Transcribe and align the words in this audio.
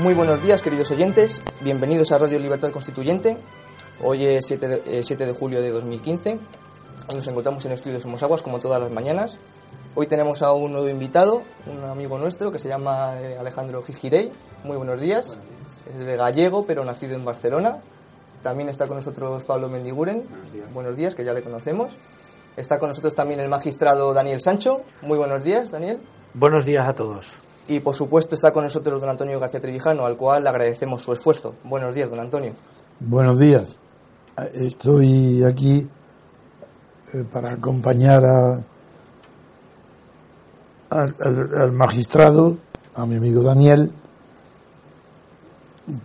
Muy 0.00 0.14
buenos 0.14 0.42
días, 0.42 0.62
queridos 0.62 0.90
oyentes. 0.92 1.42
Bienvenidos 1.60 2.10
a 2.10 2.16
Radio 2.16 2.38
Libertad 2.38 2.70
Constituyente. 2.70 3.36
Hoy 4.02 4.24
es 4.24 4.46
7 4.46 4.68
de, 4.68 4.98
eh, 4.98 5.02
7 5.02 5.26
de 5.26 5.32
julio 5.34 5.60
de 5.60 5.70
2015. 5.70 6.38
Nos 7.14 7.28
encontramos 7.28 7.66
en 7.66 7.72
Estudios 7.72 8.02
Somos 8.02 8.22
Aguas, 8.22 8.40
como 8.40 8.60
todas 8.60 8.80
las 8.80 8.90
mañanas. 8.90 9.36
Hoy 9.94 10.06
tenemos 10.06 10.40
a 10.40 10.54
un 10.54 10.72
nuevo 10.72 10.88
invitado, 10.88 11.42
un 11.66 11.84
amigo 11.84 12.16
nuestro 12.16 12.50
que 12.50 12.58
se 12.58 12.66
llama 12.66 13.20
eh, 13.20 13.36
Alejandro 13.38 13.82
Gijirey. 13.82 14.32
Muy 14.64 14.78
buenos 14.78 14.98
días. 15.02 15.38
Es 15.86 15.98
de 15.98 16.16
gallego, 16.16 16.64
pero 16.64 16.82
nacido 16.82 17.14
en 17.14 17.26
Barcelona. 17.26 17.82
También 18.42 18.70
está 18.70 18.88
con 18.88 18.96
nosotros 18.96 19.44
Pablo 19.44 19.68
Mendiguren. 19.68 20.24
Buenos 20.72 20.96
días. 20.96 21.14
que 21.14 21.26
ya 21.26 21.34
le 21.34 21.42
conocemos. 21.42 21.94
Está 22.56 22.78
con 22.78 22.88
nosotros 22.88 23.14
también 23.14 23.40
el 23.40 23.50
magistrado 23.50 24.14
Daniel 24.14 24.40
Sancho. 24.40 24.78
Muy 25.02 25.18
buenos 25.18 25.44
días, 25.44 25.70
Daniel. 25.70 26.00
Buenos 26.32 26.64
días 26.64 26.88
a 26.88 26.94
todos. 26.94 27.49
Y 27.70 27.78
por 27.78 27.94
supuesto 27.94 28.34
está 28.34 28.52
con 28.52 28.64
nosotros 28.64 29.00
don 29.00 29.10
Antonio 29.10 29.38
García 29.38 29.60
Trevijano, 29.60 30.04
al 30.04 30.16
cual 30.16 30.44
agradecemos 30.44 31.02
su 31.02 31.12
esfuerzo. 31.12 31.54
Buenos 31.62 31.94
días, 31.94 32.10
don 32.10 32.18
Antonio. 32.18 32.52
Buenos 32.98 33.38
días. 33.38 33.78
Estoy 34.54 35.44
aquí 35.44 35.86
eh, 37.14 37.24
para 37.30 37.52
acompañar 37.52 38.24
a, 38.24 38.64
al, 40.90 41.14
al- 41.20 41.70
magistrado, 41.72 42.56
a 42.96 43.06
mi 43.06 43.14
amigo 43.16 43.40
Daniel, 43.40 43.92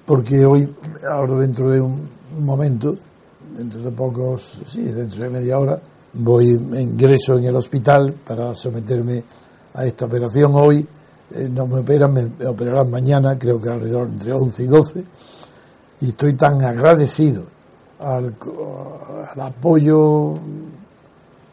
porque 0.05 0.45
hoy, 0.45 0.71
ahora 1.09 1.35
dentro 1.39 1.71
de 1.71 1.81
un 1.81 2.07
momento, 2.41 2.93
dentro 3.57 3.81
de 3.81 3.91
pocos, 3.91 4.61
sí, 4.67 4.83
dentro 4.83 5.23
de 5.23 5.29
media 5.31 5.57
hora, 5.57 5.81
voy, 6.13 6.49
ingreso 6.49 7.39
en 7.39 7.45
el 7.45 7.55
hospital 7.55 8.13
para 8.27 8.53
someterme 8.53 9.23
a 9.73 9.83
esta 9.83 10.05
operación 10.05 10.51
hoy. 10.53 10.87
Eh, 11.31 11.49
no 11.49 11.65
me 11.65 11.79
operan, 11.79 12.13
me, 12.13 12.47
operarán 12.47 12.89
mañana, 12.89 13.37
creo 13.37 13.59
que 13.59 13.69
alrededor 13.69 14.07
entre 14.07 14.31
11 14.31 14.63
y 14.63 14.67
12 14.67 15.05
y 16.01 16.09
estoy 16.09 16.35
tan 16.35 16.61
agradecido 16.61 17.45
al, 17.99 18.35
al 19.33 19.41
apoyo 19.41 20.37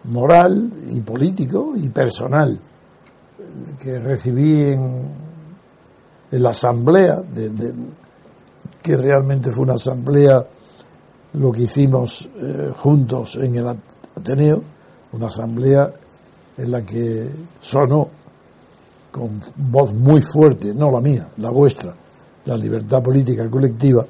moral 0.05 0.71
y 0.91 1.01
político 1.01 1.73
y 1.77 1.89
personal 1.89 2.61
que 3.79 3.99
recibí 3.99 4.73
en, 4.73 5.23
la 6.31 6.51
asamblea, 6.51 7.23
que 8.83 8.97
realmente 8.97 9.53
fue 9.53 9.65
una 9.65 9.75
asamblea 9.75 10.47
lo 11.35 11.53
que 11.53 11.63
hicimos 11.63 12.31
eh, 12.37 12.73
juntos 12.75 13.37
en 13.37 13.57
el 13.57 13.67
Ateneo, 14.17 14.63
una 15.13 15.27
asamblea 15.27 15.93
en 16.57 16.71
la 16.71 16.83
que 16.83 17.29
sonó 17.61 18.09
con 19.13 19.41
voz 19.57 19.93
muy 19.93 20.23
fuerte, 20.23 20.75
no 20.75 20.91
la 20.91 21.01
mía, 21.01 21.29
la 21.37 21.51
vuestra, 21.51 21.95
la 22.47 22.57
libertad 22.57 23.03
política 23.03 23.49
colectiva, 23.49 24.05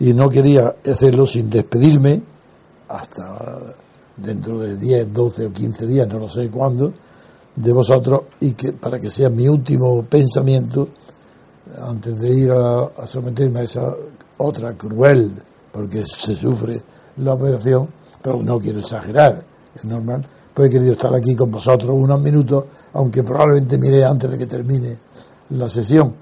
y 0.00 0.12
no 0.12 0.28
quería 0.28 0.74
hacerlo 0.84 1.24
sin 1.26 1.48
despedirme 1.48 2.20
hasta 2.88 3.74
dentro 4.16 4.58
de 4.58 4.76
10, 4.76 5.12
12 5.12 5.46
o 5.46 5.52
15 5.52 5.86
días, 5.86 6.08
no 6.08 6.18
lo 6.18 6.28
sé 6.28 6.50
cuándo, 6.50 6.92
de 7.54 7.72
vosotros 7.72 8.22
y 8.40 8.52
que 8.54 8.72
para 8.72 8.98
que 8.98 9.08
sea 9.08 9.30
mi 9.30 9.48
último 9.48 10.04
pensamiento 10.04 10.88
antes 11.80 12.18
de 12.18 12.34
ir 12.34 12.50
a, 12.50 12.84
a 12.84 13.06
someterme 13.06 13.60
a 13.60 13.62
esa 13.62 13.94
otra 14.38 14.76
cruel, 14.76 15.32
porque 15.72 16.04
se 16.04 16.34
sufre 16.34 16.82
la 17.16 17.34
operación, 17.34 17.88
pero 18.20 18.42
no 18.42 18.58
quiero 18.58 18.80
exagerar, 18.80 19.44
es 19.74 19.84
normal, 19.84 20.26
pues 20.52 20.68
he 20.68 20.72
querido 20.72 20.92
estar 20.92 21.14
aquí 21.14 21.34
con 21.34 21.50
vosotros 21.50 21.90
unos 21.92 22.20
minutos, 22.20 22.64
aunque 22.94 23.22
probablemente 23.22 23.78
miré 23.78 24.04
antes 24.04 24.30
de 24.30 24.38
que 24.38 24.46
termine 24.46 24.98
la 25.50 25.68
sesión. 25.68 26.14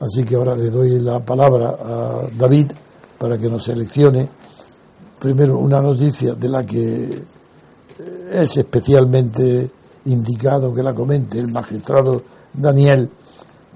Así 0.00 0.24
que 0.24 0.36
ahora 0.36 0.54
le 0.54 0.70
doy 0.70 0.98
la 1.00 1.24
palabra 1.24 1.76
a 1.80 2.28
David 2.36 2.72
para 3.18 3.38
que 3.38 3.48
nos 3.48 3.64
seleccione 3.64 4.28
primero 5.18 5.58
una 5.58 5.80
noticia 5.80 6.34
de 6.34 6.48
la 6.48 6.64
que 6.64 7.04
eh, 7.04 8.30
es 8.32 8.56
especialmente 8.56 9.70
indicado 10.06 10.74
que 10.74 10.82
la 10.82 10.92
comente 10.94 11.38
el 11.38 11.50
magistrado 11.50 12.22
Daniel, 12.52 13.10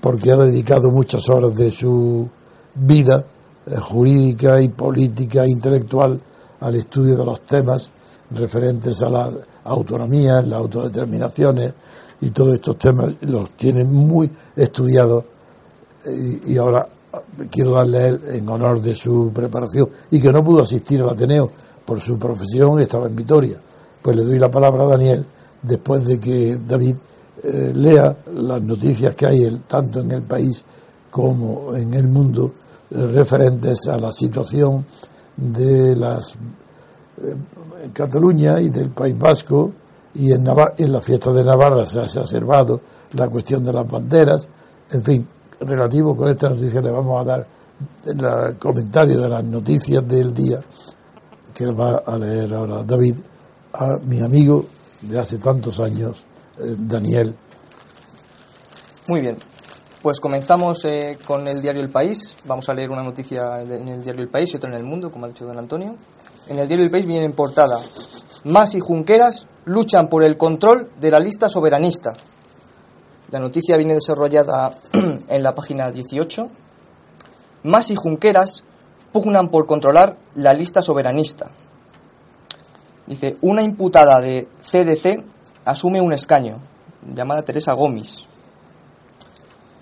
porque 0.00 0.32
ha 0.32 0.36
dedicado 0.36 0.90
muchas 0.90 1.28
horas 1.30 1.54
de 1.54 1.70
su 1.70 2.28
vida 2.74 3.24
eh, 3.66 3.76
jurídica 3.76 4.60
y 4.60 4.68
política 4.68 5.44
e 5.44 5.50
intelectual 5.50 6.20
al 6.60 6.74
estudio 6.74 7.16
de 7.16 7.24
los 7.24 7.40
temas 7.42 7.90
referentes 8.30 9.00
a 9.02 9.08
las 9.08 9.34
autonomías, 9.64 10.46
las 10.46 10.60
autodeterminaciones 10.60 11.72
y 12.20 12.30
todos 12.30 12.54
estos 12.54 12.76
temas 12.78 13.16
los 13.22 13.50
tiene 13.50 13.84
muy 13.84 14.30
estudiados 14.56 15.24
y, 16.06 16.56
ahora 16.56 16.88
quiero 17.50 17.72
darle 17.72 17.98
a 17.98 18.08
él 18.08 18.20
en 18.32 18.48
honor 18.48 18.80
de 18.80 18.94
su 18.94 19.30
preparación 19.32 19.88
y 20.10 20.20
que 20.20 20.32
no 20.32 20.42
pudo 20.44 20.62
asistir 20.62 21.02
al 21.02 21.10
Ateneo 21.10 21.50
por 21.84 22.00
su 22.00 22.18
profesión 22.18 22.80
estaba 22.80 23.06
en 23.06 23.16
Vitoria. 23.16 23.60
Pues 24.02 24.16
le 24.16 24.24
doy 24.24 24.38
la 24.38 24.50
palabra 24.50 24.84
a 24.84 24.88
Daniel 24.88 25.24
después 25.62 26.06
de 26.06 26.18
que 26.18 26.58
David 26.66 26.96
eh, 27.42 27.72
lea 27.74 28.16
las 28.34 28.62
noticias 28.62 29.14
que 29.14 29.26
hay 29.26 29.62
tanto 29.66 30.00
en 30.00 30.10
el 30.12 30.22
país 30.22 30.64
como 31.10 31.74
en 31.74 31.94
el 31.94 32.08
mundo 32.08 32.52
eh, 32.90 33.06
referentes 33.06 33.86
a 33.86 33.96
la 33.96 34.12
situación 34.12 34.84
de 35.36 35.94
las 35.96 36.34
eh, 36.34 37.36
Cataluña 37.92 38.60
y 38.60 38.70
del 38.70 38.90
País 38.90 39.16
Vasco 39.18 39.72
y 40.14 40.32
en, 40.32 40.44
Nava- 40.44 40.74
en 40.78 40.92
la 40.92 41.00
fiesta 41.00 41.32
de 41.32 41.44
Navarra 41.44 41.84
se 41.86 41.98
ha 41.98 42.02
observado 42.02 42.80
la 43.12 43.28
cuestión 43.28 43.64
de 43.64 43.72
las 43.72 43.88
banderas, 43.88 44.48
en 44.90 45.02
fin, 45.02 45.28
relativo 45.60 46.16
con 46.16 46.28
esta 46.28 46.48
noticia 46.48 46.80
le 46.80 46.90
vamos 46.90 47.20
a 47.20 47.24
dar 47.24 47.46
el 48.06 48.56
comentario 48.58 49.20
de 49.20 49.28
las 49.28 49.44
noticias 49.44 50.06
del 50.06 50.34
día 50.34 50.60
que 51.54 51.66
va 51.66 52.02
a 52.06 52.16
leer 52.16 52.52
ahora 52.54 52.82
David 52.82 53.16
a 53.72 53.98
mi 54.04 54.20
amigo 54.20 54.64
de 55.02 55.18
hace 55.18 55.38
tantos 55.38 55.78
años, 55.80 56.24
eh, 56.58 56.74
Daniel. 56.78 57.34
Muy 59.08 59.20
bien. 59.20 59.36
Pues 60.02 60.20
comenzamos 60.20 60.84
eh, 60.84 61.18
con 61.26 61.46
el 61.48 61.60
diario 61.60 61.82
El 61.82 61.90
País. 61.90 62.36
Vamos 62.44 62.68
a 62.68 62.74
leer 62.74 62.90
una 62.90 63.02
noticia 63.02 63.60
en 63.62 63.88
el 63.88 64.02
diario 64.02 64.22
El 64.22 64.28
País 64.28 64.52
y 64.52 64.56
otra 64.56 64.70
en 64.70 64.76
El 64.76 64.84
Mundo, 64.84 65.10
como 65.10 65.26
ha 65.26 65.28
dicho 65.28 65.44
don 65.44 65.58
Antonio. 65.58 65.96
En 66.46 66.58
el 66.58 66.68
diario 66.68 66.84
El 66.84 66.90
País 66.90 67.06
viene 67.06 67.24
en 67.24 67.32
portada. 67.32 67.78
Mas 68.44 68.74
y 68.74 68.80
Junqueras 68.80 69.46
luchan 69.64 70.08
por 70.08 70.24
el 70.24 70.36
control 70.36 70.90
de 71.00 71.10
la 71.10 71.18
lista 71.18 71.48
soberanista. 71.48 72.14
La 73.30 73.38
noticia 73.38 73.76
viene 73.76 73.94
desarrollada 73.94 74.78
en 75.28 75.42
la 75.42 75.54
página 75.54 75.90
18. 75.90 76.48
Mas 77.64 77.90
y 77.90 77.96
Junqueras 77.96 78.62
pugnan 79.12 79.48
por 79.48 79.66
controlar 79.66 80.16
la 80.34 80.52
lista 80.52 80.80
soberanista. 80.80 81.50
Dice, 83.06 83.36
una 83.40 83.62
imputada 83.62 84.20
de 84.20 84.48
CDC 84.60 85.24
asume 85.64 86.00
un 86.00 86.12
escaño, 86.12 86.58
llamada 87.14 87.42
Teresa 87.42 87.72
Gomis. 87.72 88.26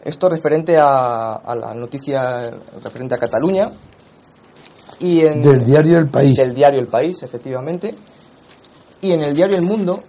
Esto 0.02 0.28
referente 0.28 0.76
a, 0.78 1.34
a 1.34 1.54
la 1.56 1.74
noticia 1.74 2.50
referente 2.82 3.16
a 3.16 3.18
Cataluña. 3.18 3.70
Y 5.00 5.20
en, 5.20 5.42
Del 5.42 5.64
diario 5.64 5.98
El 5.98 6.08
País. 6.08 6.36
Del 6.36 6.54
diario 6.54 6.80
El 6.80 6.86
País, 6.86 7.22
efectivamente. 7.24 7.94
Y 9.00 9.12
en 9.12 9.24
el 9.24 9.34
diario 9.34 9.56
El 9.56 9.62
Mundo 9.62 10.02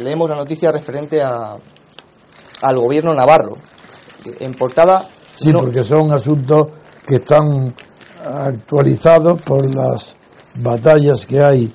leemos 0.00 0.30
la 0.30 0.36
noticia 0.36 0.70
referente 0.70 1.22
a, 1.22 1.56
al 2.62 2.78
gobierno 2.78 3.14
navarro. 3.14 3.56
En 4.40 4.54
portada. 4.54 5.08
Sí, 5.36 5.52
porque 5.52 5.82
son 5.82 6.12
asuntos 6.12 6.68
que 7.06 7.16
están 7.16 7.74
actualizados 8.24 9.40
por 9.42 9.74
las 9.74 10.16
batallas 10.56 11.24
que 11.24 11.42
hay 11.42 11.72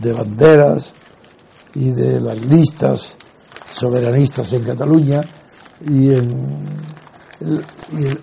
de 0.00 0.12
banderas 0.12 0.94
y 1.74 1.90
de 1.90 2.20
las 2.20 2.38
listas 2.46 3.16
soberanistas 3.70 4.52
en 4.52 4.62
Cataluña 4.62 5.22
y, 5.84 6.12
en 6.14 6.66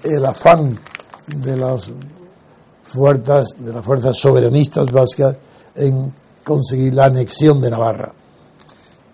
el, 0.04 0.26
afán 0.26 0.80
de 1.28 1.58
las 1.58 1.92
fuerzas 2.84 3.50
de 3.58 3.74
las 3.74 3.86
fuerzas 3.86 4.18
soberanistas 4.18 4.88
vascas 4.92 5.38
en 5.76 6.12
conseguir 6.44 6.94
la 6.94 7.06
anexión 7.06 7.62
de 7.62 7.70
Navarra. 7.70 8.14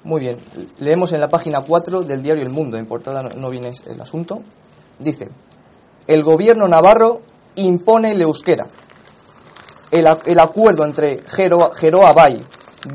Muy 0.04 0.22
bien, 0.22 0.40
leemos 0.80 1.12
en 1.12 1.20
la 1.20 1.28
página 1.28 1.62
4 1.62 2.04
del 2.04 2.22
diario 2.22 2.44
El 2.44 2.52
Mundo, 2.52 2.78
en 2.78 2.86
portada 2.86 3.22
no 3.24 3.50
viene 3.50 3.72
el 3.86 4.02
asunto. 4.02 4.42
Dice, 4.98 5.30
el 6.08 6.24
gobierno 6.24 6.68
navarro 6.68 7.22
impone 7.56 8.12
el 8.12 8.22
euskera. 8.22 8.68
El, 9.92 10.08
el 10.26 10.40
acuerdo 10.40 10.86
entre 10.86 11.20
Geroa, 11.20 12.14
Bay, 12.14 12.42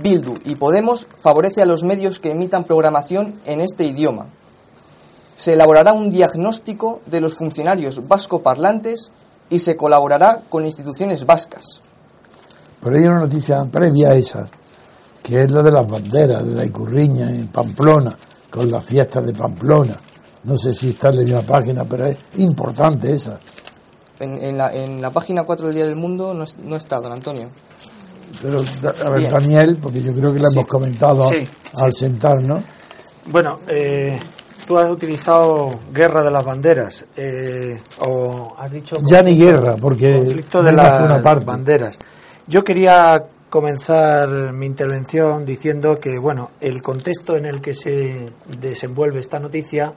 Bildu 0.01 0.35
y 0.45 0.57
Podemos 0.57 1.07
favorece 1.21 1.63
a 1.63 1.67
los 1.67 1.83
medios 1.83 2.19
que 2.19 2.31
emitan 2.31 2.65
programación 2.65 3.41
en 3.45 3.61
este 3.61 3.85
idioma. 3.85 4.29
Se 5.37 5.53
elaborará 5.53 5.93
un 5.93 6.11
diagnóstico 6.11 7.01
de 7.07 7.21
los 7.21 7.37
funcionarios 7.37 8.09
vascoparlantes 8.09 9.13
y 9.51 9.59
se 9.59 9.77
colaborará 9.77 10.43
con 10.49 10.65
instituciones 10.65 11.27
vascas. 11.27 11.84
Pero 12.85 12.97
hay 12.99 13.05
una 13.07 13.21
noticia 13.21 13.65
previa 13.65 14.11
a 14.11 14.15
esa, 14.15 14.47
que 15.23 15.41
es 15.41 15.51
la 15.51 15.63
de 15.63 15.71
las 15.71 15.89
banderas, 15.89 16.47
de 16.47 16.55
la 16.55 16.67
Icurriña 16.67 17.31
en 17.31 17.47
Pamplona, 17.49 18.15
con 18.51 18.71
las 18.71 18.85
fiestas 18.85 19.25
de 19.25 19.33
Pamplona. 19.33 19.97
No 20.43 20.59
sé 20.59 20.75
si 20.75 20.91
está 20.91 21.09
en 21.09 21.17
la 21.17 21.23
misma 21.23 21.41
página, 21.41 21.85
pero 21.87 22.07
es 22.07 22.19
importante 22.37 23.11
esa. 23.11 23.41
En, 24.21 24.59
la, 24.59 24.71
en 24.75 25.01
la, 25.01 25.11
página 25.11 25.45
4 25.45 25.67
del 25.67 25.75
Día 25.75 25.87
del 25.87 25.97
Mundo 25.97 26.35
no, 26.35 26.77
está, 26.77 27.01
don 27.01 27.13
Antonio. 27.13 27.49
Pero, 28.43 28.61
a 29.05 29.11
ver, 29.11 29.31
Daniel, 29.31 29.79
porque 29.81 30.03
yo 30.03 30.13
creo 30.13 30.33
que 30.35 30.41
lo 30.41 30.51
hemos 30.51 30.67
comentado 30.67 31.31
al 31.31 31.93
sentarnos. 31.93 32.61
Bueno, 33.27 33.61
eh, 33.67 34.21
tú 34.67 34.77
has 34.77 34.91
utilizado 34.91 35.71
guerra 35.91 36.23
de 36.23 36.31
las 36.31 36.45
banderas, 36.45 37.07
eh, 37.17 37.81
o 38.01 38.55
has 38.59 38.71
dicho... 38.71 38.97
Ya 39.07 39.23
ni 39.23 39.37
guerra, 39.37 39.77
porque... 39.77 40.13
Conflicto 40.19 40.63
de 40.63 40.73
las 40.73 41.45
banderas. 41.45 41.99
Yo 42.47 42.63
quería 42.63 43.25
comenzar 43.49 44.53
mi 44.53 44.67
intervención 44.67 45.47
diciendo 45.47 45.99
que, 45.99 46.19
bueno, 46.19 46.51
el 46.61 46.83
contexto 46.83 47.37
en 47.37 47.47
el 47.47 47.63
que 47.63 47.73
se 47.73 48.27
desenvuelve 48.61 49.21
esta 49.21 49.39
noticia 49.39 49.95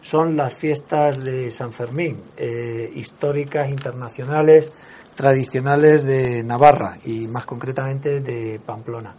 son 0.00 0.36
las 0.36 0.54
fiestas 0.54 1.22
de 1.22 1.52
San 1.52 1.72
Fermín, 1.72 2.20
eh, 2.36 2.90
históricas, 2.96 3.68
internacionales, 3.68 4.72
tradicionales 5.14 6.02
de 6.02 6.42
Navarra 6.42 6.98
y 7.04 7.28
más 7.28 7.46
concretamente 7.46 8.20
de 8.20 8.58
Pamplona. 8.58 9.14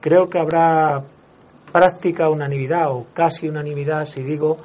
Creo 0.00 0.30
que 0.30 0.38
habrá 0.38 1.02
práctica 1.72 2.28
unanimidad 2.28 2.92
o 2.92 3.06
casi 3.12 3.48
unanimidad 3.48 4.06
si 4.06 4.22
digo 4.22 4.58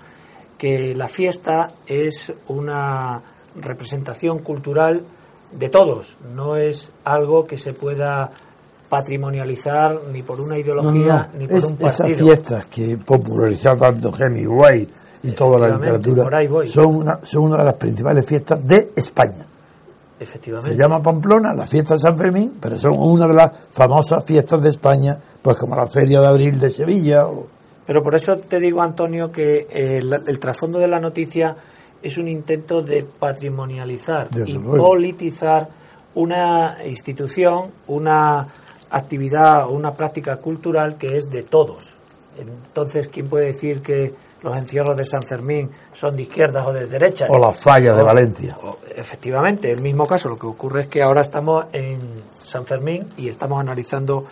que 0.59 0.93
la 0.93 1.07
fiesta 1.07 1.71
es 1.87 2.31
una 2.49 3.19
representación 3.55 4.39
cultural 4.39 5.03
de 5.51 5.69
todos, 5.69 6.15
no 6.33 6.55
es 6.55 6.91
algo 7.03 7.45
que 7.45 7.57
se 7.57 7.73
pueda 7.73 8.31
patrimonializar 8.89 9.99
ni 10.11 10.21
por 10.21 10.41
una 10.41 10.57
ideología 10.57 11.29
ni 11.37 11.47
por 11.47 11.63
un 11.63 11.77
partido. 11.77 11.87
Esas 11.87 12.17
fiestas 12.17 12.65
que 12.67 12.97
popularizó 12.97 13.77
tanto 13.77 14.11
Hemingway 14.17 14.87
y 15.23 15.31
toda 15.31 15.59
la 15.59 15.77
literatura 15.77 16.27
son 16.65 16.95
una, 16.95 17.19
son 17.23 17.43
una 17.43 17.57
de 17.57 17.63
las 17.63 17.75
principales 17.75 18.25
fiestas 18.25 18.67
de 18.67 18.91
España. 18.95 19.45
Efectivamente. 20.19 20.71
Se 20.71 20.77
llama 20.77 21.01
Pamplona, 21.01 21.53
la 21.53 21.65
fiesta 21.65 21.95
de 21.95 22.01
San 22.01 22.17
Fermín, 22.17 22.57
pero 22.61 22.77
son 22.77 22.93
una 22.97 23.27
de 23.27 23.33
las 23.33 23.51
famosas 23.71 24.23
fiestas 24.23 24.61
de 24.61 24.69
España, 24.69 25.17
pues 25.41 25.57
como 25.57 25.75
la 25.75 25.87
Feria 25.87 26.21
de 26.21 26.27
Abril 26.27 26.59
de 26.59 26.69
Sevilla. 26.69 27.25
Pero 27.87 28.03
por 28.03 28.13
eso 28.13 28.37
te 28.37 28.59
digo, 28.59 28.81
Antonio, 28.81 29.31
que 29.31 29.67
el, 29.71 30.13
el 30.13 30.39
trasfondo 30.39 30.77
de 30.77 30.87
la 30.87 30.99
noticia 30.99 31.55
es 32.01 32.17
un 32.17 32.27
intento 32.27 32.81
de 32.81 33.03
patrimonializar 33.03 34.29
y 34.45 34.57
politizar 34.57 35.69
una 36.15 36.77
institución, 36.85 37.71
una 37.87 38.47
actividad, 38.89 39.69
una 39.69 39.93
práctica 39.93 40.37
cultural 40.37 40.97
que 40.97 41.17
es 41.17 41.29
de 41.29 41.43
todos. 41.43 41.95
Entonces, 42.37 43.07
¿quién 43.07 43.27
puede 43.29 43.47
decir 43.47 43.81
que 43.81 44.13
los 44.41 44.57
encierros 44.57 44.97
de 44.97 45.05
San 45.05 45.21
Fermín 45.23 45.69
son 45.93 46.15
de 46.15 46.23
izquierdas 46.23 46.65
o 46.65 46.73
de 46.73 46.87
derechas? 46.87 47.29
O 47.29 47.37
las 47.37 47.59
fallas 47.59 47.95
de 47.95 48.03
Valencia. 48.03 48.57
efectivamente, 48.95 49.71
el 49.71 49.81
mismo 49.81 50.07
caso. 50.07 50.29
Lo 50.29 50.37
que 50.37 50.47
ocurre 50.47 50.81
es 50.81 50.87
que 50.87 51.01
ahora 51.01 51.21
estamos 51.21 51.65
en 51.71 51.99
San 52.43 52.65
Fermín 52.65 53.07
y 53.17 53.29
estamos 53.29 53.59
analizando 53.59 54.25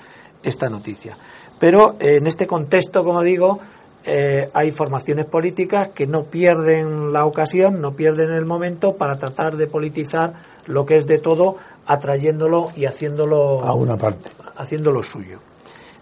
esta 0.43 0.69
noticia. 0.69 1.17
Pero 1.59 1.95
en 1.99 2.25
este 2.27 2.47
contexto, 2.47 3.03
como 3.03 3.21
digo, 3.21 3.59
eh, 4.11 4.49
hay 4.53 4.71
formaciones 4.71 5.27
políticas 5.27 5.89
que 5.89 6.07
no 6.07 6.23
pierden 6.23 7.13
la 7.13 7.25
ocasión, 7.25 7.79
no 7.79 7.95
pierden 7.95 8.31
el 8.31 8.45
momento 8.45 8.95
para 8.95 9.19
tratar 9.19 9.55
de 9.55 9.67
politizar 9.67 10.33
lo 10.65 10.83
que 10.83 10.97
es 10.97 11.05
de 11.05 11.19
todo, 11.19 11.57
atrayéndolo 11.85 12.71
y 12.75 12.85
haciéndolo 12.85 13.63
a 13.63 13.73
una 13.73 13.97
parte, 13.97 14.31
haciéndolo 14.57 15.03
suyo. 15.03 15.39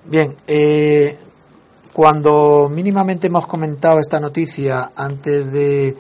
Bien, 0.06 0.34
eh, 0.48 1.18
cuando 1.92 2.70
mínimamente 2.72 3.28
hemos 3.28 3.46
comentado 3.46 4.00
esta 4.00 4.22
noticia 4.22 4.92
antes 4.96 5.52
de 5.52 5.98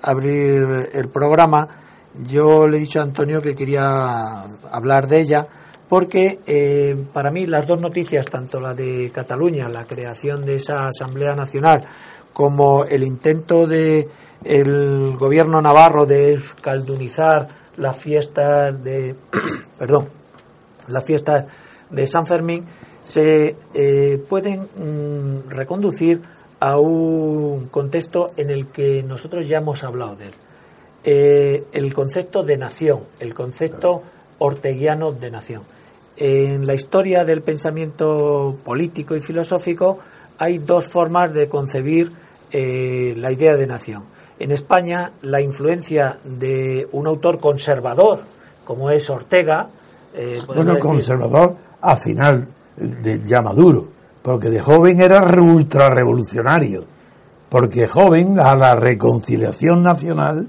abrir 0.00 0.88
el 0.94 1.10
programa, 1.10 1.68
yo 2.26 2.66
le 2.68 2.78
he 2.78 2.80
dicho 2.80 3.00
a 3.00 3.02
Antonio 3.02 3.42
que 3.42 3.54
quería 3.54 4.44
hablar 4.72 5.08
de 5.08 5.20
ella 5.20 5.46
porque 5.90 6.38
eh, 6.46 6.96
para 7.12 7.32
mí 7.32 7.48
las 7.48 7.66
dos 7.66 7.80
noticias, 7.80 8.24
tanto 8.26 8.60
la 8.60 8.74
de 8.74 9.10
Cataluña, 9.12 9.68
la 9.68 9.86
creación 9.86 10.44
de 10.44 10.54
esa 10.54 10.86
Asamblea 10.86 11.34
Nacional, 11.34 11.84
como 12.32 12.84
el 12.84 13.02
intento 13.02 13.66
de 13.66 14.06
el 14.44 15.16
gobierno 15.16 15.60
navarro 15.60 16.06
de 16.06 16.34
escaldunizar 16.34 17.48
las 17.76 17.96
fiestas 17.96 18.82
de 18.84 19.16
perdón 19.78 20.08
las 20.86 21.04
fiestas 21.04 21.46
de 21.90 22.06
San 22.06 22.24
Fermín 22.24 22.66
se 23.02 23.56
eh, 23.74 24.24
pueden 24.28 24.60
mm, 24.60 25.50
reconducir 25.50 26.22
a 26.60 26.78
un 26.78 27.66
contexto 27.66 28.30
en 28.36 28.50
el 28.50 28.68
que 28.68 29.02
nosotros 29.02 29.48
ya 29.48 29.58
hemos 29.58 29.82
hablado 29.82 30.14
de 30.14 30.26
él. 30.26 30.34
Eh, 31.02 31.64
el 31.72 31.92
concepto 31.92 32.44
de 32.44 32.56
nación 32.56 33.02
el 33.18 33.34
concepto 33.34 34.04
orteguiano 34.38 35.10
de 35.10 35.30
nación 35.32 35.79
en 36.16 36.66
la 36.66 36.74
historia 36.74 37.24
del 37.24 37.42
pensamiento 37.42 38.56
político 38.64 39.16
y 39.16 39.20
filosófico 39.20 39.98
hay 40.38 40.58
dos 40.58 40.88
formas 40.88 41.32
de 41.32 41.48
concebir 41.48 42.12
eh, 42.50 43.14
la 43.16 43.30
idea 43.30 43.56
de 43.56 43.66
nación. 43.66 44.04
En 44.38 44.52
España, 44.52 45.12
la 45.22 45.40
influencia 45.40 46.18
de 46.24 46.88
un 46.92 47.06
autor 47.06 47.38
conservador, 47.38 48.22
como 48.64 48.90
es 48.90 49.08
Ortega. 49.10 49.68
Eh, 50.14 50.40
bueno, 50.46 50.78
conservador 50.78 51.56
a 51.80 51.94
final 51.94 52.48
de 52.76 53.22
ya 53.24 53.42
maduro, 53.42 53.88
porque 54.22 54.48
de 54.48 54.60
joven 54.60 55.00
era 55.00 55.22
ultra 55.40 55.90
revolucionario, 55.90 56.84
porque 57.50 57.86
joven 57.86 58.40
a 58.40 58.56
la 58.56 58.74
reconciliación 58.74 59.82
nacional, 59.82 60.48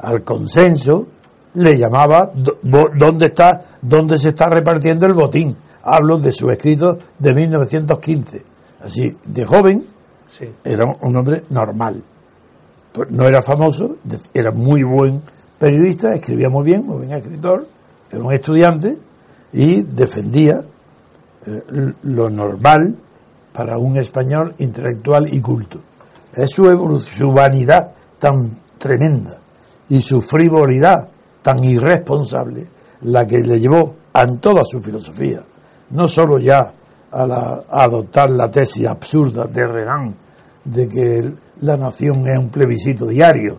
al 0.00 0.24
consenso, 0.24 1.06
le 1.54 1.76
llamaba 1.76 2.30
dónde 2.62 3.26
está 3.26 3.62
dónde 3.82 4.18
se 4.18 4.30
está 4.30 4.48
repartiendo 4.48 5.06
el 5.06 5.14
botín. 5.14 5.56
Hablo 5.82 6.18
de 6.18 6.32
su 6.32 6.50
escrito 6.50 6.98
de 7.18 7.34
1915. 7.34 8.44
Así, 8.82 9.16
de 9.24 9.44
joven, 9.44 9.86
era 10.64 10.84
un 11.00 11.16
hombre 11.16 11.44
normal. 11.50 12.02
Pues 12.92 13.10
no 13.10 13.26
era 13.26 13.42
famoso, 13.42 13.96
era 14.32 14.50
muy 14.52 14.82
buen 14.82 15.22
periodista, 15.58 16.14
escribía 16.14 16.48
muy 16.48 16.64
bien, 16.64 16.86
muy 16.86 16.98
buen 16.98 17.12
escritor, 17.12 17.66
era 18.10 18.22
un 18.22 18.32
estudiante 18.32 18.96
y 19.52 19.82
defendía 19.82 20.60
eh, 21.46 21.62
lo 22.02 22.30
normal 22.30 22.96
para 23.52 23.78
un 23.78 23.96
español 23.96 24.54
intelectual 24.58 25.32
y 25.32 25.40
culto. 25.40 25.80
Es 26.34 26.50
su, 26.50 26.98
su 26.98 27.32
vanidad 27.32 27.92
tan 28.18 28.58
tremenda 28.78 29.38
y 29.88 30.00
su 30.00 30.20
frivolidad 30.22 31.08
tan 31.42 31.62
irresponsable 31.64 32.66
la 33.02 33.26
que 33.26 33.38
le 33.38 33.58
llevó 33.58 33.94
en 34.14 34.38
toda 34.38 34.62
su 34.64 34.80
filosofía, 34.80 35.40
no 35.90 36.06
solo 36.06 36.38
ya 36.38 36.72
a, 37.12 37.62
adoptar 37.68 38.30
la 38.30 38.50
tesis 38.50 38.86
absurda 38.86 39.46
de 39.46 39.66
Renan 39.66 40.14
de 40.64 40.88
que 40.88 41.32
la 41.60 41.76
nación 41.76 42.26
es 42.28 42.38
un 42.38 42.50
plebiscito 42.50 43.06
diario, 43.06 43.58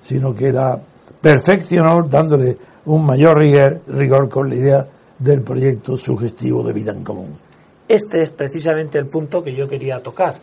sino 0.00 0.34
que 0.34 0.52
la 0.52 0.80
perfeccionó 1.20 2.02
dándole 2.02 2.56
un 2.86 3.04
mayor 3.04 3.38
rigor, 3.38 3.80
rigor 3.88 4.28
con 4.28 4.48
la 4.48 4.54
idea 4.54 4.88
del 5.18 5.42
proyecto 5.42 5.96
sugestivo 5.96 6.62
de 6.62 6.72
vida 6.72 6.92
en 6.92 7.02
común. 7.02 7.38
Este 7.88 8.22
es 8.22 8.30
precisamente 8.30 8.98
el 8.98 9.06
punto 9.06 9.42
que 9.42 9.54
yo 9.54 9.68
quería 9.68 10.00
tocar. 10.00 10.36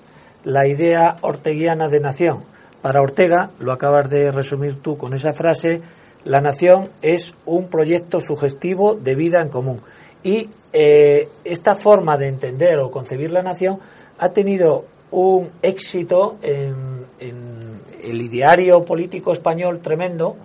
la 0.46 0.68
idea 0.68 1.20
orteguiana 1.22 1.88
de 1.88 2.02
nación. 2.02 2.44
Para 2.82 3.02
Ortega, 3.02 3.52
lo 3.62 3.72
acabas 3.72 4.10
de 4.10 4.30
resumir 4.30 4.75
tú 4.82 4.98
con 4.98 5.13
esa 5.13 5.32
frase, 5.32 5.82
la 6.25 6.42
nación 6.42 6.89
es 7.01 7.34
un 7.46 7.68
proyecto 7.68 8.20
sugestivo 8.20 8.96
de 8.96 9.15
vida 9.15 9.42
en 9.42 9.50
común. 9.50 9.82
Y 10.24 10.50
eh, 10.72 11.27
esta 11.44 11.75
forma 11.75 12.18
de 12.18 12.27
entender 12.27 12.80
o 12.80 12.89
concebir 12.89 13.32
la 13.32 13.44
nación 13.44 13.80
ha 14.20 14.30
tenido 14.30 14.86
un 15.12 15.51
éxito 15.62 16.38
en, 16.42 17.03
el 17.20 18.22
ideario 18.22 18.82
político 18.82 19.32
español 19.32 19.80
tremendo, 19.82 20.36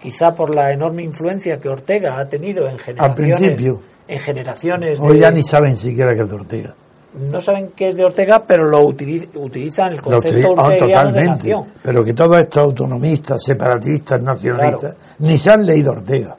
quizá 0.00 0.36
por 0.36 0.54
la 0.54 0.72
enorme 0.72 1.02
influencia 1.02 1.58
que 1.58 1.68
Ortega 1.68 2.18
ha 2.18 2.28
tenido 2.28 2.68
en 2.68 2.78
generaciones. 2.78 3.00
Al 3.00 3.14
principio. 3.14 3.80
En 4.06 4.20
generaciones. 4.20 5.00
Hoy 5.00 5.18
ya 5.18 5.30
ni 5.30 5.42
saben 5.42 5.76
siquiera 5.76 6.14
que 6.14 6.22
es 6.22 6.30
de 6.30 6.34
Ortega. 6.36 6.74
No 7.14 7.40
saben 7.40 7.68
que 7.76 7.88
es 7.88 7.96
de 7.96 8.04
Ortega, 8.04 8.42
pero 8.46 8.64
lo 8.64 8.80
utilizan 8.86 9.92
el 9.92 10.00
concepto 10.00 10.54
ah, 10.56 10.68
orteguiano 10.68 11.12
de 11.12 11.24
nación. 11.24 11.64
Pero 11.82 12.02
que 12.02 12.14
todos 12.14 12.38
estos 12.38 12.62
autonomistas, 12.62 13.42
separatistas, 13.42 14.22
nacionalistas, 14.22 14.94
ni 15.18 15.36
se 15.36 15.50
han 15.50 15.66
leído 15.66 15.92
Ortega. 15.92 16.36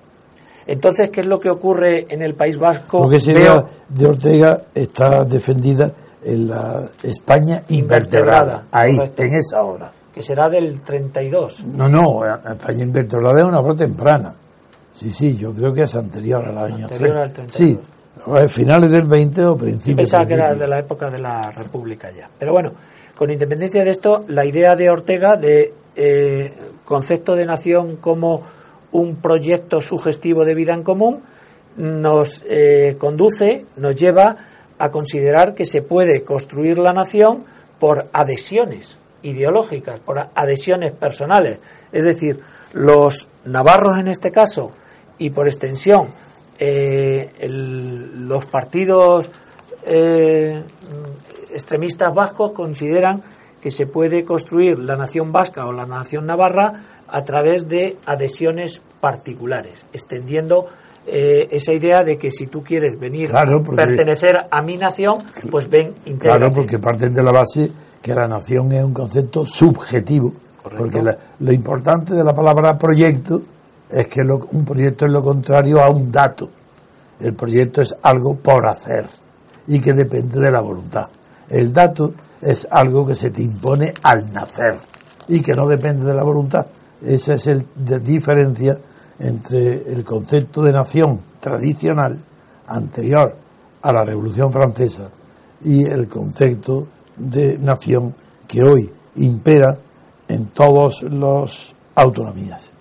Entonces, 0.65 1.09
¿qué 1.11 1.21
es 1.21 1.27
lo 1.27 1.39
que 1.39 1.49
ocurre 1.49 2.07
en 2.09 2.21
el 2.21 2.35
País 2.35 2.57
Vasco? 2.57 2.99
Porque 2.99 3.17
esa 3.17 3.31
idea 3.33 3.63
de 3.87 4.05
Ortega 4.05 4.61
está 4.73 5.25
defendida 5.25 5.91
en 6.23 6.47
la 6.47 6.89
España 7.03 7.63
invertebrada, 7.67 8.67
ahí, 8.71 8.99
en 9.17 9.33
esa 9.35 9.63
hora. 9.63 9.91
Que 10.13 10.23
será 10.23 10.49
del 10.49 10.79
32. 10.81 11.65
No, 11.65 11.89
no, 11.89 12.21
España 12.25 12.83
invertebrada 12.83 13.41
es 13.41 13.45
una 13.45 13.59
obra 13.59 13.75
temprana. 13.75 14.33
Sí, 14.93 15.11
sí, 15.11 15.35
yo 15.35 15.51
creo 15.53 15.73
que 15.73 15.83
es 15.83 15.95
anterior 15.95 16.45
al 16.45 16.57
año 16.57 16.85
anterior 16.85 17.17
al 17.17 17.31
32. 17.31 17.55
Sí, 17.55 17.79
finales 18.48 18.91
del 18.91 19.05
20 19.05 19.46
o 19.46 19.58
principios. 19.58 19.98
Pensaba 19.98 20.25
que 20.25 20.34
era 20.36 20.53
de 20.53 20.67
la 20.67 20.79
época 20.79 21.10
de 21.10 21.20
la 21.20 21.51
República 21.51 22.12
ya. 22.12 22.29
Pero 22.38 22.51
bueno, 22.51 22.74
con 23.17 23.32
independencia 23.32 23.84
de 23.84 23.91
esto, 23.91 24.25
la 24.27 24.46
idea 24.46 24.75
de 24.75 24.89
Ortega 24.89 25.36
de 25.36 25.74
eh, 25.96 26.51
concepto 26.86 27.36
de 27.36 27.46
nación 27.46 27.98
como 27.98 28.43
un 28.91 29.15
proyecto 29.15 29.82
sugestivo 29.82 30.46
de 30.46 30.55
vida 30.55 30.74
en 30.74 30.84
común 30.84 31.24
nos 31.75 32.43
eh, 32.48 32.96
conduce, 33.00 33.65
nos 33.77 33.96
lleva 33.96 34.36
a 34.77 34.91
considerar 34.91 35.53
que 35.55 35.65
se 35.65 35.82
puede 35.82 36.24
construir 36.24 36.77
la 36.77 36.93
nación 36.93 37.43
por 37.79 38.10
adhesiones 38.13 39.00
ideológicas, 39.24 40.00
por 40.00 40.20
adhesiones 40.36 40.91
personales. 40.93 41.60
Es 41.91 42.03
decir, 42.03 42.39
los 42.74 43.27
navarros 43.46 43.98
en 43.98 44.08
este 44.08 44.32
caso 44.32 44.72
y 45.17 45.29
por 45.32 45.48
extensión 45.48 46.08
eh, 46.65 47.29
los 47.50 48.46
partidos 48.46 49.29
eh, 49.86 50.63
extremistas 51.51 52.13
vascos 52.13 52.51
consideran 52.51 53.22
que 53.62 53.70
se 53.70 53.86
puede 53.86 54.24
construir 54.24 54.79
la 54.79 54.96
nación 54.96 55.34
vasca 55.34 55.65
o 55.65 55.74
la 55.74 55.86
nación 55.86 56.25
navarra 56.25 56.84
a 57.10 57.22
través 57.24 57.67
de 57.67 57.98
adhesiones 58.05 58.82
particulares, 59.01 59.86
extendiendo 59.91 60.67
eh, 61.05 61.50
esa 61.51 61.74
idea 61.74 62.05
de 62.05 62.17
que 62.17 62.32
si 62.32 62.48
tú 62.48 62.63
quieres 62.63 62.98
venir 62.98 63.32
pertenecer 63.75 64.48
a 64.50 64.62
mi 64.62 64.77
nación, 64.77 65.17
pues 65.51 65.70
ven, 65.70 65.93
intégrate. 66.05 66.39
Claro, 66.39 66.51
porque 66.53 66.79
parten 66.79 67.13
de 67.13 67.24
la 67.24 67.32
base 67.32 67.70
que 68.01 68.15
la 68.15 68.27
nación 68.27 68.72
es 68.72 68.84
un 68.84 68.93
concepto 68.93 69.46
subjetivo. 69.46 70.32
Porque 70.77 71.03
lo 71.39 71.51
importante 71.51 72.13
de 72.13 72.24
la 72.24 72.34
palabra 72.34 72.77
proyecto 72.77 73.41
es 73.93 74.07
que 74.07 74.21
un 74.21 74.65
proyecto 74.65 75.05
es 75.05 75.12
lo 75.12 75.21
contrario 75.21 75.81
a 75.81 75.89
un 75.89 76.12
dato. 76.12 76.50
El 77.19 77.35
proyecto 77.35 77.81
es 77.81 77.95
algo 78.01 78.35
por 78.35 78.67
hacer 78.67 79.05
y 79.67 79.79
que 79.79 79.93
depende 79.93 80.39
de 80.39 80.51
la 80.51 80.62
voluntad. 80.62 81.07
El 81.47 81.71
dato 81.71 82.13
es 82.41 82.67
algo 82.69 83.05
que 83.05 83.15
se 83.15 83.29
te 83.29 83.43
impone 83.43 83.93
al 84.01 84.33
nacer 84.33 84.75
y 85.27 85.41
que 85.41 85.53
no 85.53 85.67
depende 85.67 86.05
de 86.05 86.13
la 86.13 86.23
voluntad. 86.23 86.65
Esa 87.01 87.35
es 87.35 87.47
la 87.47 88.00
diferencia 88.00 88.77
entre 89.19 89.93
el 89.93 90.03
concepto 90.03 90.63
de 90.63 90.71
nación 90.71 91.21
tradicional 91.39 92.19
anterior 92.67 93.35
a 93.81 93.93
la 93.93 94.03
Revolución 94.03 94.51
Francesa 94.51 95.09
y 95.62 95.85
el 95.85 96.07
concepto 96.07 96.88
de 97.17 97.57
nación 97.59 98.15
que 98.47 98.63
hoy 98.63 98.91
impera 99.15 99.77
en 100.27 100.47
todas 100.47 101.03
las 101.03 101.75
autonomías, 101.95 102.72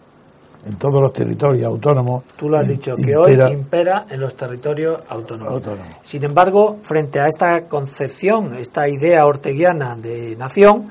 en 0.64 0.76
todos 0.76 1.00
los 1.00 1.12
territorios 1.12 1.66
autónomos. 1.66 2.24
Tú 2.36 2.48
lo 2.48 2.58
has 2.58 2.68
dicho, 2.68 2.94
que 2.96 3.16
hoy 3.16 3.38
impera 3.50 4.06
en 4.08 4.20
los 4.20 4.36
territorios 4.36 5.02
autónomos. 5.08 5.60
Sin 6.02 6.24
embargo, 6.24 6.78
frente 6.80 7.20
a 7.20 7.26
esta 7.26 7.66
concepción, 7.68 8.54
esta 8.56 8.88
idea 8.88 9.26
orteguiana 9.26 9.96
de 9.96 10.36
nación, 10.36 10.88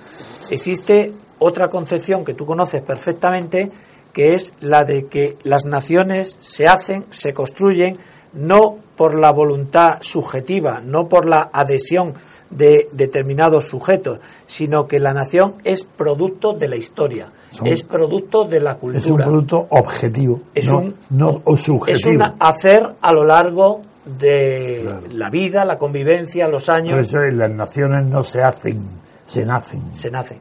existe 0.49 1.13
otra 1.39 1.69
concepción 1.69 2.23
que 2.25 2.33
tú 2.33 2.45
conoces 2.45 2.81
perfectamente, 2.81 3.71
que 4.13 4.33
es 4.35 4.53
la 4.59 4.83
de 4.83 5.07
que 5.07 5.37
las 5.43 5.65
naciones 5.65 6.37
se 6.39 6.67
hacen, 6.67 7.05
se 7.09 7.33
construyen, 7.33 7.97
no 8.33 8.77
por 8.95 9.15
la 9.17 9.31
voluntad 9.31 9.97
subjetiva, 10.01 10.81
no 10.81 11.07
por 11.07 11.27
la 11.27 11.49
adhesión 11.51 12.13
de 12.51 12.89
determinados 12.91 13.65
sujetos, 13.65 14.19
sino 14.45 14.87
que 14.87 14.99
la 14.99 15.13
nación 15.13 15.55
es 15.63 15.83
producto 15.83 16.53
de 16.53 16.67
la 16.67 16.75
historia, 16.75 17.27
es 17.65 17.83
producto 17.83 18.45
de 18.45 18.59
la 18.59 18.75
cultura. 18.75 18.99
Es 18.99 19.09
un 19.09 19.17
producto 19.17 19.67
objetivo, 19.69 20.41
es 20.53 20.69
un, 20.69 20.95
no 21.09 21.41
subjetivo. 21.57 22.11
Es 22.11 22.17
un 22.17 22.23
hacer 22.39 22.95
a 23.01 23.13
lo 23.13 23.23
largo 23.23 23.81
de 24.05 24.89
la 25.11 25.29
vida, 25.29 25.65
la 25.65 25.77
convivencia, 25.77 26.47
los 26.47 26.69
años. 26.69 26.93
Por 26.93 27.01
eso 27.01 27.19
las 27.35 27.51
naciones 27.51 28.05
no 28.05 28.23
se 28.23 28.43
hacen, 28.43 28.81
se 29.23 29.45
nacen. 29.45 29.95
Se 29.95 30.09
nacen. 30.09 30.39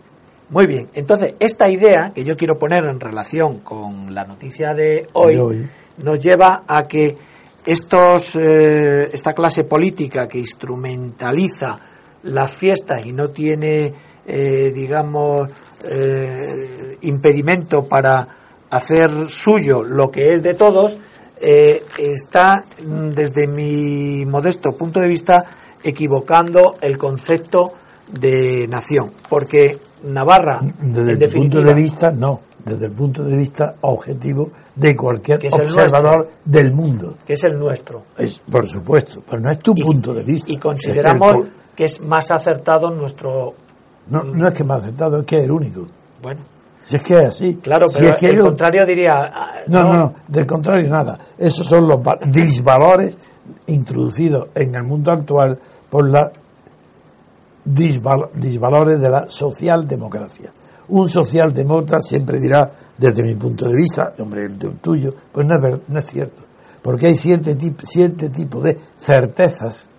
Muy 0.51 0.67
bien, 0.67 0.89
entonces 0.95 1.35
esta 1.39 1.69
idea 1.69 2.11
que 2.13 2.25
yo 2.25 2.37
quiero 2.37 2.59
poner 2.59 2.85
en 2.85 2.99
relación 2.99 3.59
con 3.61 4.13
la 4.13 4.25
noticia 4.25 4.75
de 4.75 5.07
hoy, 5.13 5.69
nos 5.99 6.19
lleva 6.19 6.65
a 6.67 6.89
que 6.89 7.17
estos, 7.65 8.35
eh, 8.37 9.11
esta 9.13 9.33
clase 9.33 9.65
política 9.65 10.27
que 10.27 10.39
instrumentaliza 10.39 11.79
las 12.23 12.55
fiestas 12.55 13.05
y 13.05 13.13
no 13.13 13.31
tiene, 13.31 13.93
eh, 14.27 14.73
digamos, 14.75 15.49
eh, 15.85 16.97
impedimento 17.03 17.87
para 17.87 18.29
hacer 18.71 19.11
suyo 19.29 19.83
lo 19.83 20.11
que 20.11 20.33
es 20.33 20.43
de 20.43 20.55
todos, 20.55 20.99
está, 21.41 22.63
desde 23.15 23.47
mi 23.47 24.27
modesto 24.27 24.73
punto 24.73 25.01
de 25.01 25.09
vista, 25.09 25.43
equivocando 25.83 26.77
el 26.83 26.99
concepto 26.99 27.73
de 28.13 28.67
nación, 28.69 29.13
porque 29.29 29.79
Navarra, 30.05 30.61
desde 30.81 31.25
el 31.27 31.33
punto 31.33 31.63
de 31.63 31.75
vista, 31.75 32.11
no, 32.11 32.41
desde 32.65 32.87
el 32.87 32.93
punto 32.93 33.25
de 33.25 33.37
vista 33.37 33.77
objetivo 33.83 34.51
de 34.75 34.97
cualquier 34.97 35.41
observador 35.53 36.31
del 36.45 36.73
mundo. 36.73 37.19
Que 37.27 37.35
es 37.35 37.45
el 37.45 37.59
nuestro. 37.59 38.05
Es, 38.17 38.41
por 38.41 38.69
supuesto, 38.69 39.23
pero 39.29 39.41
no 39.41 39.51
es 39.51 39.59
tu 39.59 39.75
punto 39.75 40.15
de 40.15 40.23
vista. 40.23 40.53
Y 40.53 40.57
consideramos 40.57 41.47
que 41.81 41.87
es 41.87 41.99
más 42.03 42.31
acertado 42.31 42.91
nuestro... 42.91 43.55
No, 44.09 44.23
no 44.23 44.47
es 44.47 44.53
que 44.53 44.65
más 44.65 44.83
acertado, 44.83 45.21
es 45.21 45.25
que 45.25 45.39
es 45.39 45.45
el 45.45 45.51
único. 45.51 45.87
Bueno. 46.21 46.43
Si 46.83 46.97
es 46.97 47.03
que 47.03 47.19
es 47.19 47.25
así. 47.25 47.55
Claro, 47.57 47.87
pero 47.91 48.19
si 48.19 48.27
el 48.27 48.39
contrario 48.39 48.85
diría... 48.85 49.33
Ah, 49.35 49.53
no, 49.67 49.85
no, 49.85 49.93
no, 49.95 50.15
del 50.29 50.47
contrario 50.47 50.91
nada. 50.91 51.19
Esos 51.39 51.67
son 51.67 51.89
los 51.89 52.01
disvalores 52.27 53.17
introducidos 53.69 54.49
en 54.55 54.75
el 54.75 54.83
mundo 54.83 55.11
actual 55.11 55.59
por 55.89 56.07
la 56.07 56.31
disvalores 57.65 59.01
de 59.01 59.09
la 59.09 59.27
socialdemocracia. 59.27 60.53
Un 60.89 61.09
socialdemócrata 61.09 62.03
siempre 62.03 62.39
dirá, 62.39 62.71
desde 62.99 63.23
mi 63.23 63.37
punto 63.37 63.67
de 63.67 63.75
vista, 63.75 64.13
hombre, 64.19 64.43
el 64.43 64.59
tuyo, 64.83 65.15
pues 65.33 65.47
no 65.47 65.55
es, 65.55 65.81
no 65.89 65.99
es 65.99 66.05
cierto. 66.05 66.43
Porque 66.83 67.07
hay 67.07 67.17
cierto 67.17 67.57
tipo, 67.57 67.87
cierto 67.87 68.31
tipo 68.31 68.61
de 68.61 68.79
certezas 68.99 69.90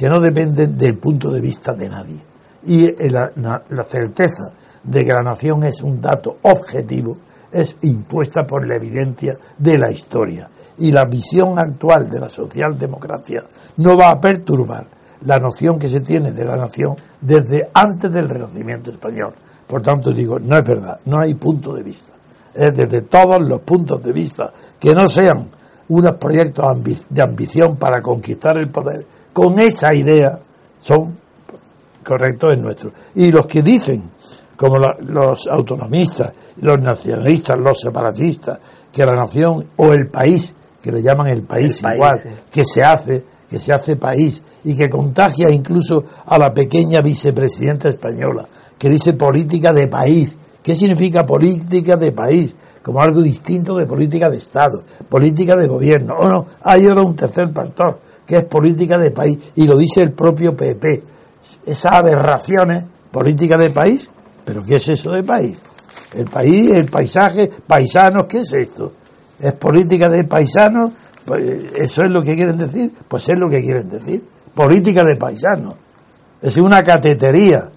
que 0.00 0.08
no 0.08 0.18
dependen 0.18 0.78
del 0.78 0.96
punto 0.96 1.30
de 1.30 1.42
vista 1.42 1.74
de 1.74 1.86
nadie. 1.86 2.16
Y 2.64 2.90
la, 3.10 3.30
la 3.68 3.84
certeza 3.84 4.50
de 4.82 5.04
que 5.04 5.12
la 5.12 5.20
nación 5.20 5.62
es 5.64 5.82
un 5.82 6.00
dato 6.00 6.38
objetivo 6.40 7.18
es 7.52 7.76
impuesta 7.82 8.46
por 8.46 8.66
la 8.66 8.76
evidencia 8.76 9.36
de 9.58 9.76
la 9.76 9.92
historia. 9.92 10.48
Y 10.78 10.90
la 10.90 11.04
visión 11.04 11.58
actual 11.58 12.08
de 12.08 12.18
la 12.18 12.30
socialdemocracia 12.30 13.44
no 13.76 13.94
va 13.94 14.12
a 14.12 14.18
perturbar 14.18 14.86
la 15.26 15.38
noción 15.38 15.78
que 15.78 15.88
se 15.90 16.00
tiene 16.00 16.32
de 16.32 16.46
la 16.46 16.56
nación 16.56 16.96
desde 17.20 17.68
antes 17.74 18.10
del 18.10 18.26
Renacimiento 18.26 18.90
español. 18.90 19.34
Por 19.66 19.82
tanto, 19.82 20.12
digo, 20.12 20.38
no 20.38 20.56
es 20.56 20.66
verdad, 20.66 20.98
no 21.04 21.18
hay 21.18 21.34
punto 21.34 21.74
de 21.74 21.82
vista. 21.82 22.14
Es 22.54 22.74
desde 22.74 23.02
todos 23.02 23.46
los 23.46 23.60
puntos 23.60 24.02
de 24.02 24.14
vista 24.14 24.50
que 24.78 24.94
no 24.94 25.10
sean 25.10 25.50
unos 25.90 26.14
proyectos 26.14 26.64
de 27.10 27.20
ambición 27.20 27.76
para 27.76 28.00
conquistar 28.00 28.56
el 28.56 28.70
poder, 28.70 29.04
con 29.32 29.58
esa 29.58 29.94
idea 29.94 30.38
son 30.78 31.18
correctos 32.04 32.54
en 32.54 32.62
nuestro. 32.62 32.92
Y 33.14 33.30
los 33.30 33.46
que 33.46 33.62
dicen, 33.62 34.10
como 34.56 34.76
los 34.78 35.46
autonomistas, 35.46 36.32
los 36.60 36.80
nacionalistas, 36.80 37.58
los 37.58 37.80
separatistas, 37.80 38.58
que 38.92 39.06
la 39.06 39.14
nación 39.14 39.68
o 39.76 39.92
el 39.92 40.08
país, 40.08 40.54
que 40.82 40.92
le 40.92 41.02
llaman 41.02 41.28
el 41.28 41.42
país 41.42 41.82
igual, 41.82 42.18
que 42.50 42.64
se 42.64 42.82
hace 42.82 43.24
que 43.50 43.58
se 43.58 43.72
hace 43.72 43.96
país 43.96 44.42
y 44.62 44.76
que 44.76 44.88
contagia 44.88 45.50
incluso 45.50 46.04
a 46.24 46.38
la 46.38 46.54
pequeña 46.54 47.00
vicepresidenta 47.02 47.88
española, 47.88 48.46
que 48.78 48.88
dice 48.88 49.14
política 49.14 49.72
de 49.72 49.88
país. 49.88 50.36
¿Qué 50.62 50.76
significa 50.76 51.26
política 51.26 51.96
de 51.96 52.12
país? 52.12 52.54
Como 52.80 53.00
algo 53.02 53.20
distinto 53.20 53.76
de 53.76 53.86
política 53.86 54.30
de 54.30 54.36
Estado, 54.36 54.84
política 55.08 55.56
de 55.56 55.66
gobierno. 55.66 56.14
O 56.16 56.28
no, 56.28 56.46
hay 56.62 56.86
ahora 56.86 57.02
un 57.02 57.16
tercer 57.16 57.52
pastor, 57.52 57.98
que 58.30 58.36
es 58.36 58.44
política 58.44 58.96
de 58.96 59.10
país, 59.10 59.36
y 59.56 59.66
lo 59.66 59.76
dice 59.76 60.02
el 60.02 60.12
propio 60.12 60.56
PP. 60.56 61.02
Esas 61.66 61.94
aberraciones, 61.94 62.84
política 63.10 63.56
de 63.56 63.70
país, 63.70 64.08
pero 64.44 64.62
¿qué 64.62 64.76
es 64.76 64.86
eso 64.86 65.10
de 65.10 65.24
país? 65.24 65.60
El 66.14 66.26
país, 66.26 66.70
el 66.70 66.86
paisaje, 66.86 67.50
paisanos, 67.66 68.26
¿qué 68.28 68.42
es 68.42 68.52
esto? 68.52 68.92
¿Es 69.40 69.52
política 69.54 70.08
de 70.08 70.22
paisanos? 70.22 70.92
Pues, 71.24 71.42
¿Eso 71.74 72.04
es 72.04 72.10
lo 72.12 72.22
que 72.22 72.36
quieren 72.36 72.56
decir? 72.56 72.92
Pues 73.08 73.28
es 73.28 73.36
lo 73.36 73.50
que 73.50 73.62
quieren 73.62 73.88
decir. 73.88 74.24
Política 74.54 75.02
de 75.02 75.16
paisanos. 75.16 75.74
Es 76.40 76.56
una 76.56 76.84
catetería, 76.84 77.68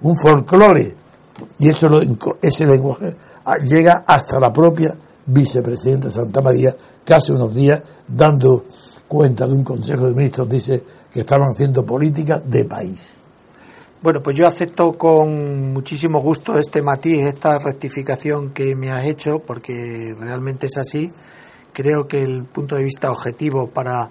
un 0.00 0.16
folclore. 0.16 0.96
Y 1.58 1.68
eso 1.68 1.90
lo, 1.90 2.00
ese 2.40 2.64
lenguaje 2.64 3.14
llega 3.66 4.04
hasta 4.06 4.40
la 4.40 4.50
propia 4.50 4.96
vicepresidenta 5.26 6.08
Santa 6.08 6.40
María, 6.40 6.74
que 7.04 7.12
hace 7.12 7.34
unos 7.34 7.54
días, 7.54 7.82
dando 8.08 8.64
cuenta 9.12 9.46
de 9.46 9.52
un 9.52 9.62
Consejo 9.62 10.06
de 10.06 10.14
Ministros, 10.14 10.48
dice 10.48 10.82
que 11.12 11.20
estaban 11.20 11.50
haciendo 11.50 11.84
política 11.84 12.38
de 12.38 12.64
país. 12.64 13.20
Bueno, 14.00 14.22
pues 14.22 14.38
yo 14.38 14.46
acepto 14.46 14.94
con 14.94 15.74
muchísimo 15.74 16.20
gusto 16.22 16.58
este 16.58 16.80
matiz, 16.80 17.20
esta 17.20 17.58
rectificación 17.58 18.54
que 18.54 18.74
me 18.74 18.90
has 18.90 19.04
hecho, 19.04 19.40
porque 19.40 20.14
realmente 20.18 20.64
es 20.64 20.78
así. 20.78 21.12
Creo 21.74 22.08
que 22.08 22.22
el 22.22 22.44
punto 22.44 22.76
de 22.76 22.84
vista 22.84 23.12
objetivo 23.12 23.68
para 23.68 24.08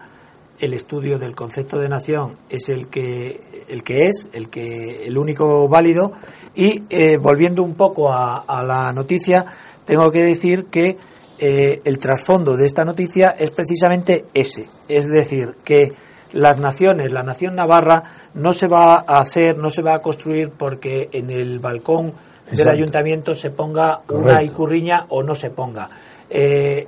el 0.59 0.75
estudio 0.75 1.17
del 1.17 1.35
concepto 1.35 1.79
de 1.79 1.89
nación 1.89 2.35
es 2.47 2.69
el 2.69 2.87
que 2.87 3.41
el 3.67 3.81
que 3.81 4.07
es, 4.07 4.27
el 4.33 4.49
que 4.51 5.07
el 5.07 5.17
único 5.17 5.67
válido. 5.67 6.11
Y 6.53 6.83
eh, 6.91 7.17
volviendo 7.17 7.63
un 7.63 7.73
poco 7.73 8.13
a, 8.13 8.63
la 8.63 8.93
noticia, 8.93 9.45
tengo 9.83 10.11
que 10.11 10.21
decir 10.21 10.65
que 10.65 10.97
eh, 11.41 11.81
el 11.85 11.97
trasfondo 11.97 12.55
de 12.55 12.67
esta 12.67 12.85
noticia 12.85 13.31
es 13.31 13.49
precisamente 13.49 14.25
ese, 14.35 14.67
es 14.87 15.09
decir, 15.09 15.55
que 15.63 15.91
las 16.33 16.59
naciones, 16.59 17.11
la 17.11 17.23
nación 17.23 17.55
navarra 17.55 18.03
no 18.35 18.53
se 18.53 18.67
va 18.67 19.03
a 19.05 19.19
hacer, 19.19 19.57
no 19.57 19.71
se 19.71 19.81
va 19.81 19.95
a 19.95 19.99
construir 19.99 20.51
porque 20.51 21.09
en 21.11 21.31
el 21.31 21.57
balcón 21.57 22.13
del 22.51 22.69
ayuntamiento 22.69 23.33
se 23.33 23.49
ponga 23.49 24.01
una 24.09 24.43
icurriña 24.43 25.07
o 25.09 25.23
no 25.23 25.33
se 25.33 25.49
ponga. 25.49 25.89
Eh, 26.29 26.87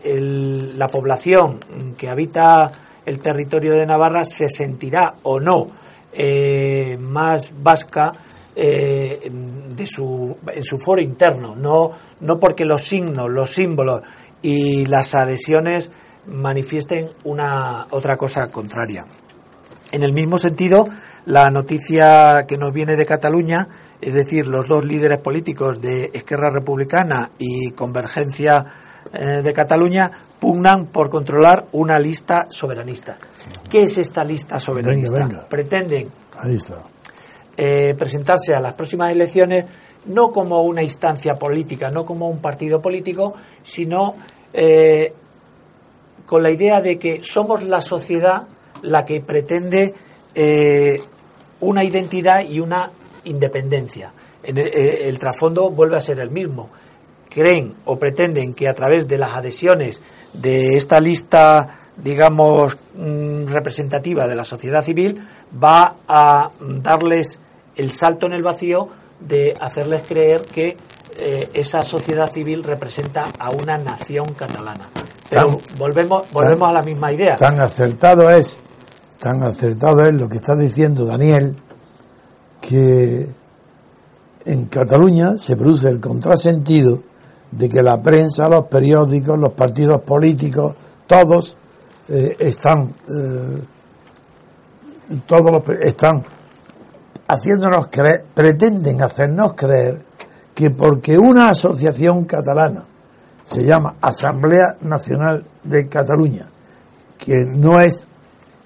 la 0.75 0.87
población 0.87 1.59
que 1.97 2.09
habita 2.09 2.71
el 3.07 3.19
territorio 3.19 3.73
de 3.73 3.87
Navarra 3.87 4.23
se 4.23 4.49
sentirá 4.49 5.15
o 5.23 5.39
no 5.39 5.67
eh, 6.13 6.95
más 6.99 7.51
vasca 7.57 8.13
eh, 8.55 9.31
de 9.75 9.87
su, 9.87 10.37
en 10.53 10.63
su 10.63 10.77
foro 10.77 11.01
interno, 11.01 11.55
no, 11.55 11.91
no 12.19 12.37
porque 12.37 12.65
los 12.65 12.83
signos, 12.83 13.27
los 13.31 13.49
símbolos 13.49 14.03
y 14.43 14.85
las 14.85 15.15
adhesiones 15.15 15.89
manifiesten 16.27 17.09
una 17.23 17.87
otra 17.89 18.17
cosa 18.17 18.51
contraria. 18.51 19.05
En 19.91 20.03
el 20.03 20.13
mismo 20.13 20.37
sentido, 20.37 20.85
la 21.25 21.49
noticia 21.49 22.45
que 22.47 22.57
nos 22.57 22.73
viene 22.73 22.95
de 22.95 23.05
Cataluña, 23.05 23.67
es 24.01 24.13
decir, 24.13 24.47
los 24.47 24.67
dos 24.67 24.85
líderes 24.85 25.19
políticos 25.19 25.81
de 25.81 26.11
Esquerra 26.13 26.51
Republicana 26.51 27.31
y 27.39 27.71
Convergencia 27.71 28.65
eh, 29.13 29.41
de 29.41 29.53
Cataluña 29.53 30.11
pugnan 30.39 30.87
por 30.87 31.09
controlar 31.09 31.65
una 31.71 31.99
lista 31.99 32.47
soberanista. 32.49 33.17
¿Qué 33.69 33.83
es 33.83 33.97
esta 33.97 34.23
lista 34.23 34.59
soberanista? 34.59 35.47
Pretenden 35.49 36.09
eh, 37.55 37.95
presentarse 37.97 38.53
a 38.53 38.59
las 38.59 38.73
próximas 38.73 39.11
elecciones 39.11 39.65
no 40.05 40.31
como 40.31 40.63
una 40.63 40.83
instancia 40.83 41.35
política, 41.35 41.89
no 41.89 42.05
como 42.05 42.27
un 42.27 42.39
partido 42.39 42.81
político, 42.81 43.33
sino 43.63 44.15
eh, 44.53 45.13
con 46.25 46.43
la 46.43 46.51
idea 46.51 46.81
de 46.81 46.97
que 46.97 47.23
somos 47.23 47.63
la 47.63 47.81
sociedad 47.81 48.47
la 48.83 49.05
que 49.05 49.21
pretende 49.21 49.93
eh, 50.35 50.99
una 51.61 51.83
identidad 51.83 52.47
y 52.47 52.59
una 52.59 52.91
independencia. 53.23 54.13
En 54.43 54.57
el, 54.57 54.67
eh, 54.67 55.07
el, 55.07 55.17
trasfondo 55.19 55.69
vuelve 55.69 55.97
a 55.97 56.01
ser 56.01 56.19
el 56.19 56.29
mismo. 56.29 56.69
Creen 57.29 57.73
o 57.85 57.97
pretenden 57.97 58.53
que 58.53 58.67
a 58.67 58.73
través 58.73 59.07
de 59.07 59.17
las 59.17 59.35
adhesiones 59.35 60.01
de 60.33 60.75
esta 60.75 60.99
lista, 60.99 61.79
digamos, 61.97 62.77
mm, 62.95 63.47
representativa 63.47 64.27
de 64.27 64.35
la 64.35 64.43
sociedad 64.43 64.83
civil, 64.83 65.19
va 65.61 65.95
a 66.07 66.51
darles 66.59 67.39
el 67.75 67.91
salto 67.91 68.27
en 68.27 68.33
el 68.33 68.43
vacío 68.43 68.89
de 69.19 69.55
hacerles 69.59 70.03
creer 70.07 70.41
que 70.41 70.75
eh, 71.17 71.49
esa 71.53 71.83
sociedad 71.83 72.31
civil 72.31 72.63
representa 72.63 73.31
a 73.37 73.51
una 73.51 73.77
nación 73.77 74.33
catalana. 74.33 74.89
Pero 75.29 75.59
volvemos, 75.77 76.23
volvemos 76.31 76.69
a 76.69 76.73
la 76.73 76.81
misma 76.81 77.11
idea. 77.11 77.35
Tan 77.35 77.59
acertado 77.59 78.29
es 78.29 78.61
tan 79.23 79.41
acertado 79.41 80.05
es 80.05 80.13
lo 80.13 80.27
que 80.27 80.35
está 80.35 80.53
diciendo 80.53 81.05
Daniel, 81.05 81.55
que 82.59 83.25
en 84.45 84.65
Cataluña 84.65 85.37
se 85.37 85.55
produce 85.55 85.87
el 85.87 86.01
contrasentido 86.01 87.01
de 87.49 87.69
que 87.69 87.81
la 87.81 88.01
prensa, 88.01 88.49
los 88.49 88.65
periódicos, 88.67 89.39
los 89.39 89.53
partidos 89.53 90.01
políticos, 90.01 90.75
todos 91.07 91.55
eh, 92.09 92.35
están, 92.37 92.93
eh, 93.07 93.61
todos 95.25 95.63
están 95.79 96.25
haciéndonos 97.25 97.87
creer, 97.89 98.25
pretenden 98.33 99.01
hacernos 99.01 99.53
creer 99.53 100.03
que 100.53 100.71
porque 100.71 101.17
una 101.17 101.49
asociación 101.49 102.25
catalana 102.25 102.85
se 103.43 103.63
llama 103.63 103.95
Asamblea 104.01 104.77
Nacional 104.81 105.45
de 105.63 105.87
Cataluña, 105.87 106.47
que 107.17 107.45
no 107.45 107.79
es 107.79 108.05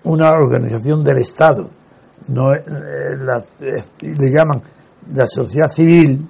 una 0.03 0.31
organización 0.31 1.03
del 1.03 1.17
Estado, 1.17 1.69
no 2.27 2.53
eh, 2.53 2.61
le 4.01 4.31
llaman 4.31 4.61
la 5.13 5.27
sociedad 5.27 5.71
civil, 5.71 6.27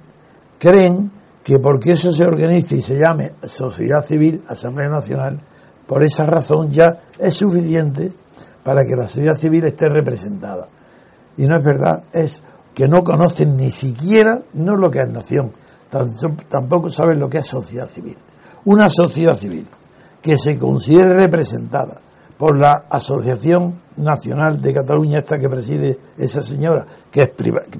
creen 0.58 1.10
que 1.42 1.58
porque 1.58 1.92
eso 1.92 2.12
se 2.12 2.24
organice 2.24 2.76
y 2.76 2.82
se 2.82 2.98
llame 2.98 3.32
sociedad 3.46 4.04
civil, 4.04 4.42
Asamblea 4.48 4.88
Nacional, 4.88 5.40
por 5.86 6.02
esa 6.02 6.26
razón 6.26 6.70
ya 6.70 7.00
es 7.18 7.34
suficiente 7.34 8.12
para 8.62 8.84
que 8.84 8.94
la 8.94 9.06
sociedad 9.06 9.36
civil 9.36 9.64
esté 9.64 9.88
representada. 9.88 10.68
Y 11.38 11.46
no 11.46 11.56
es 11.56 11.64
verdad, 11.64 12.02
es 12.12 12.42
que 12.78 12.86
no 12.86 13.02
conocen 13.02 13.56
ni 13.56 13.70
siquiera, 13.70 14.40
no 14.52 14.76
lo 14.76 14.88
que 14.88 15.00
es 15.00 15.08
nación, 15.08 15.52
tampoco 16.48 16.88
saben 16.90 17.18
lo 17.18 17.28
que 17.28 17.38
es 17.38 17.46
sociedad 17.46 17.88
civil. 17.88 18.16
Una 18.66 18.88
sociedad 18.88 19.36
civil 19.36 19.66
que 20.22 20.38
se 20.38 20.56
considere 20.56 21.12
representada 21.12 22.00
por 22.36 22.56
la 22.56 22.84
Asociación 22.88 23.80
Nacional 23.96 24.60
de 24.60 24.74
Cataluña, 24.74 25.18
esta 25.18 25.40
que 25.40 25.48
preside 25.48 25.98
esa 26.16 26.40
señora, 26.40 26.86
que 27.10 27.22
es 27.22 27.30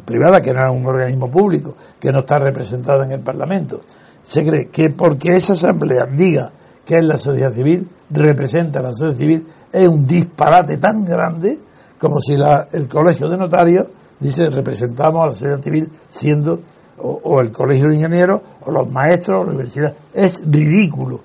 privada, 0.04 0.42
que 0.42 0.52
no 0.52 0.64
es 0.64 0.76
un 0.76 0.84
organismo 0.84 1.30
público, 1.30 1.76
que 2.00 2.10
no 2.10 2.18
está 2.18 2.40
representada 2.40 3.04
en 3.04 3.12
el 3.12 3.20
Parlamento. 3.20 3.80
Se 4.20 4.44
cree 4.44 4.66
que 4.66 4.90
porque 4.90 5.36
esa 5.36 5.52
asamblea 5.52 6.08
diga 6.12 6.50
que 6.84 6.96
es 6.96 7.04
la 7.04 7.18
sociedad 7.18 7.52
civil, 7.52 7.88
representa 8.10 8.80
a 8.80 8.82
la 8.82 8.90
sociedad 8.90 9.14
civil, 9.16 9.46
es 9.70 9.86
un 9.86 10.04
disparate 10.04 10.78
tan 10.78 11.04
grande 11.04 11.56
como 12.00 12.20
si 12.20 12.36
la, 12.36 12.66
el 12.72 12.88
colegio 12.88 13.28
de 13.28 13.36
notarios 13.36 13.86
dice 14.20 14.50
representamos 14.50 15.22
a 15.22 15.26
la 15.26 15.32
sociedad 15.32 15.62
civil 15.62 15.90
siendo 16.10 16.60
o, 17.00 17.40
el 17.40 17.52
colegio 17.52 17.88
de 17.88 17.96
ingenieros 17.96 18.40
o 18.62 18.72
los 18.72 18.90
maestros 18.90 19.40
o 19.40 19.44
la 19.44 19.50
universidad. 19.50 19.94
Es 20.12 20.40
ridículo, 20.44 21.20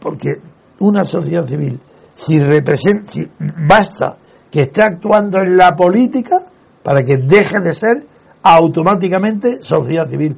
porque 0.00 0.40
una 0.80 1.04
sociedad 1.04 1.46
civil 1.46 1.78
si, 2.14 2.38
representa, 2.38 3.10
si 3.10 3.28
basta 3.66 4.16
que 4.50 4.62
esté 4.62 4.82
actuando 4.82 5.38
en 5.38 5.56
la 5.56 5.74
política 5.74 6.42
para 6.82 7.02
que 7.02 7.16
deje 7.18 7.60
de 7.60 7.74
ser 7.74 8.06
automáticamente 8.42 9.60
sociedad 9.60 10.08
civil. 10.08 10.36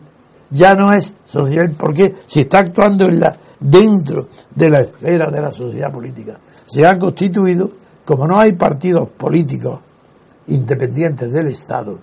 Ya 0.49 0.75
no 0.75 0.93
es 0.93 1.13
sociedad 1.25 1.71
porque 1.77 2.15
si 2.27 2.43
está 2.43 2.61
actuando 2.61 3.07
en 3.07 3.21
la, 3.21 3.37
dentro 3.61 4.29
de 4.55 4.71
la 4.71 4.81
esfera 4.81 5.31
de 5.31 5.41
la 5.41 5.51
sociedad 5.51 5.93
política. 5.93 6.39
Se 6.65 6.87
ha 6.87 6.99
constituido, 6.99 7.71
como 8.05 8.27
no 8.27 8.39
hay 8.39 8.53
partidos 8.53 9.09
políticos 9.11 9.81
independientes 10.49 11.33
del 11.33 11.49
Estado, 11.49 11.99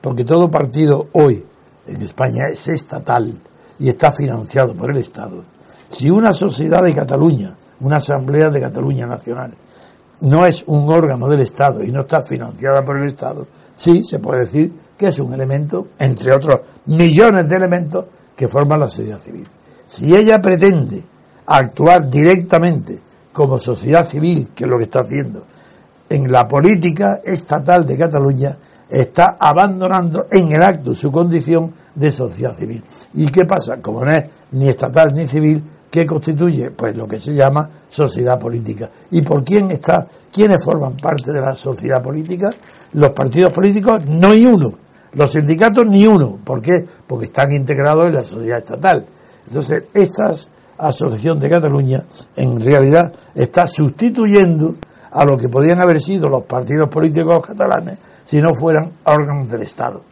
porque 0.00 0.24
todo 0.24 0.50
partido 0.50 1.08
hoy 1.12 1.44
en 1.86 2.02
España 2.02 2.44
es 2.50 2.68
estatal 2.68 3.40
y 3.78 3.88
está 3.88 4.12
financiado 4.12 4.74
por 4.74 4.90
el 4.90 4.98
Estado. 4.98 5.44
Si 5.88 6.10
una 6.10 6.32
sociedad 6.32 6.82
de 6.82 6.94
Cataluña 6.94 7.56
una 7.82 7.96
Asamblea 7.96 8.48
de 8.48 8.60
Cataluña 8.60 9.06
Nacional. 9.06 9.52
No 10.20 10.46
es 10.46 10.62
un 10.66 10.88
órgano 10.88 11.28
del 11.28 11.40
Estado 11.40 11.82
y 11.82 11.90
no 11.90 12.02
está 12.02 12.22
financiada 12.22 12.84
por 12.84 12.98
el 12.98 13.06
Estado. 13.06 13.46
Sí, 13.74 14.02
se 14.04 14.20
puede 14.20 14.40
decir 14.40 14.72
que 14.96 15.08
es 15.08 15.18
un 15.18 15.34
elemento, 15.34 15.88
entre 15.98 16.34
otros 16.34 16.60
millones 16.86 17.48
de 17.48 17.56
elementos, 17.56 18.06
que 18.36 18.48
forman 18.48 18.80
la 18.80 18.88
sociedad 18.88 19.18
civil. 19.18 19.48
Si 19.86 20.14
ella 20.14 20.40
pretende 20.40 21.02
actuar 21.46 22.08
directamente 22.08 23.00
como 23.32 23.58
sociedad 23.58 24.06
civil, 24.06 24.50
que 24.54 24.64
es 24.64 24.70
lo 24.70 24.78
que 24.78 24.84
está 24.84 25.00
haciendo, 25.00 25.44
en 26.12 26.30
la 26.30 26.46
política 26.46 27.20
estatal 27.24 27.86
de 27.86 27.96
Cataluña 27.96 28.56
está 28.88 29.36
abandonando 29.40 30.26
en 30.30 30.52
el 30.52 30.62
acto 30.62 30.94
su 30.94 31.10
condición 31.10 31.72
de 31.94 32.10
sociedad 32.10 32.54
civil. 32.54 32.84
¿Y 33.14 33.26
qué 33.26 33.46
pasa? 33.46 33.80
Como 33.80 34.04
no 34.04 34.10
es 34.12 34.24
ni 34.52 34.68
estatal 34.68 35.12
ni 35.14 35.26
civil, 35.26 35.64
¿qué 35.90 36.04
constituye? 36.04 36.70
Pues 36.70 36.94
lo 36.96 37.08
que 37.08 37.18
se 37.18 37.34
llama 37.34 37.68
sociedad 37.88 38.38
política. 38.38 38.90
¿Y 39.10 39.22
por 39.22 39.42
quién 39.42 39.70
está? 39.70 40.06
¿Quiénes 40.30 40.62
forman 40.62 40.96
parte 40.96 41.32
de 41.32 41.40
la 41.40 41.54
sociedad 41.54 42.02
política? 42.02 42.50
Los 42.92 43.10
partidos 43.10 43.50
políticos 43.52 44.02
no 44.06 44.28
hay 44.28 44.44
uno. 44.44 44.70
Los 45.14 45.32
sindicatos 45.32 45.86
ni 45.86 46.06
uno. 46.06 46.38
¿Por 46.44 46.60
qué? 46.60 46.84
Porque 47.06 47.24
están 47.24 47.52
integrados 47.52 48.08
en 48.08 48.14
la 48.14 48.24
sociedad 48.24 48.58
estatal. 48.58 49.06
Entonces, 49.46 49.84
esta 49.94 50.30
Asociación 50.78 51.38
de 51.38 51.48
Cataluña 51.48 52.02
en 52.34 52.60
realidad 52.60 53.12
está 53.34 53.66
sustituyendo 53.66 54.74
a 55.12 55.24
lo 55.24 55.36
que 55.36 55.48
podían 55.48 55.80
haber 55.80 56.00
sido 56.00 56.28
los 56.28 56.42
partidos 56.44 56.88
políticos 56.88 57.46
catalanes 57.46 57.98
si 58.24 58.40
no 58.40 58.54
fueran 58.54 58.92
órganos 59.04 59.48
del 59.50 59.62
Estado. 59.62 60.02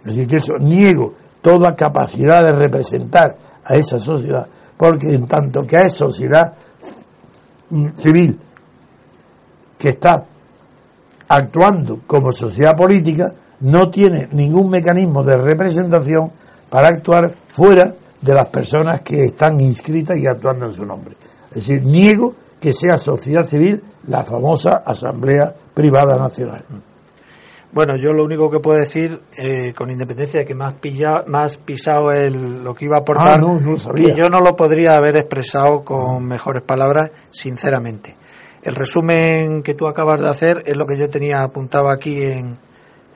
Es 0.00 0.06
decir, 0.06 0.26
que 0.26 0.36
eso 0.36 0.58
niego 0.58 1.14
toda 1.40 1.74
capacidad 1.74 2.42
de 2.42 2.52
representar 2.52 3.36
a 3.64 3.74
esa 3.74 3.98
sociedad, 3.98 4.46
porque 4.76 5.14
en 5.14 5.26
tanto 5.26 5.64
que 5.64 5.80
es 5.80 5.92
sociedad 5.92 6.52
mm, 7.70 7.88
civil 7.94 8.38
que 9.78 9.90
está 9.90 10.24
actuando 11.28 12.00
como 12.06 12.32
sociedad 12.32 12.76
política, 12.76 13.32
no 13.60 13.90
tiene 13.90 14.28
ningún 14.32 14.70
mecanismo 14.70 15.22
de 15.22 15.36
representación 15.36 16.32
para 16.68 16.88
actuar 16.88 17.34
fuera 17.48 17.94
de 18.20 18.34
las 18.34 18.46
personas 18.46 19.02
que 19.02 19.24
están 19.24 19.60
inscritas 19.60 20.18
y 20.18 20.26
actuando 20.26 20.66
en 20.66 20.72
su 20.72 20.84
nombre. 20.84 21.16
Es 21.50 21.54
decir, 21.66 21.84
niego 21.84 22.34
que 22.62 22.72
sea 22.72 22.96
sociedad 22.96 23.44
civil 23.44 23.82
la 24.06 24.22
famosa 24.22 24.84
Asamblea 24.86 25.52
Privada 25.74 26.16
Nacional. 26.16 26.64
Bueno, 27.72 27.94
yo 27.96 28.12
lo 28.12 28.22
único 28.22 28.48
que 28.50 28.60
puedo 28.60 28.78
decir, 28.78 29.20
eh, 29.36 29.72
con 29.74 29.90
independencia 29.90 30.40
de 30.40 30.46
que 30.46 30.54
me 30.54 30.66
has, 30.66 30.74
pillado, 30.74 31.24
más 31.26 31.56
pisado 31.56 32.12
el, 32.12 32.62
lo 32.62 32.72
que 32.72 32.84
iba 32.84 32.98
a 32.98 33.00
aportar, 33.00 33.40
ah, 33.42 33.92
que 33.96 34.14
yo 34.14 34.28
no 34.28 34.40
lo 34.40 34.54
podría 34.54 34.94
haber 34.96 35.16
expresado 35.16 35.82
con 35.82 36.24
mejores 36.24 36.62
palabras, 36.62 37.10
sinceramente. 37.32 38.14
El 38.62 38.76
resumen 38.76 39.64
que 39.64 39.74
tú 39.74 39.88
acabas 39.88 40.20
de 40.20 40.28
hacer 40.28 40.62
es 40.64 40.76
lo 40.76 40.86
que 40.86 40.96
yo 40.96 41.08
tenía 41.10 41.42
apuntado 41.42 41.90
aquí 41.90 42.22
en, 42.22 42.56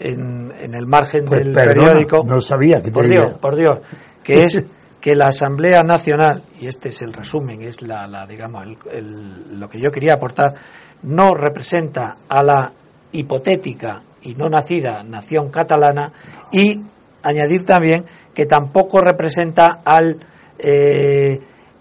en, 0.00 0.74
el 0.74 0.86
margen 0.86 1.24
pues 1.26 1.44
del 1.44 1.52
periódico. 1.52 2.24
No 2.26 2.40
sabía 2.40 2.82
que 2.82 2.90
Por 2.90 3.06
Dios, 3.06 3.34
por 3.34 3.54
Dios, 3.54 3.78
que 4.24 4.40
es 4.40 4.64
que 5.06 5.14
la 5.14 5.28
Asamblea 5.28 5.84
Nacional, 5.84 6.42
y 6.58 6.66
este 6.66 6.88
es 6.88 7.00
el 7.00 7.12
resumen, 7.12 7.62
es 7.62 7.80
la, 7.80 8.08
la 8.08 8.26
digamos, 8.26 8.66
lo 9.52 9.68
que 9.68 9.80
yo 9.80 9.92
quería 9.92 10.14
aportar, 10.14 10.52
no 11.04 11.32
representa 11.32 12.16
a 12.28 12.42
la 12.42 12.72
hipotética 13.12 14.02
y 14.22 14.34
no 14.34 14.48
nacida 14.48 15.04
nación 15.04 15.50
catalana 15.52 16.12
y 16.50 16.80
añadir 17.22 17.64
también 17.64 18.04
que 18.34 18.46
tampoco 18.46 19.00
representa 19.00 19.80
al 19.84 20.18
eh, 20.58 21.40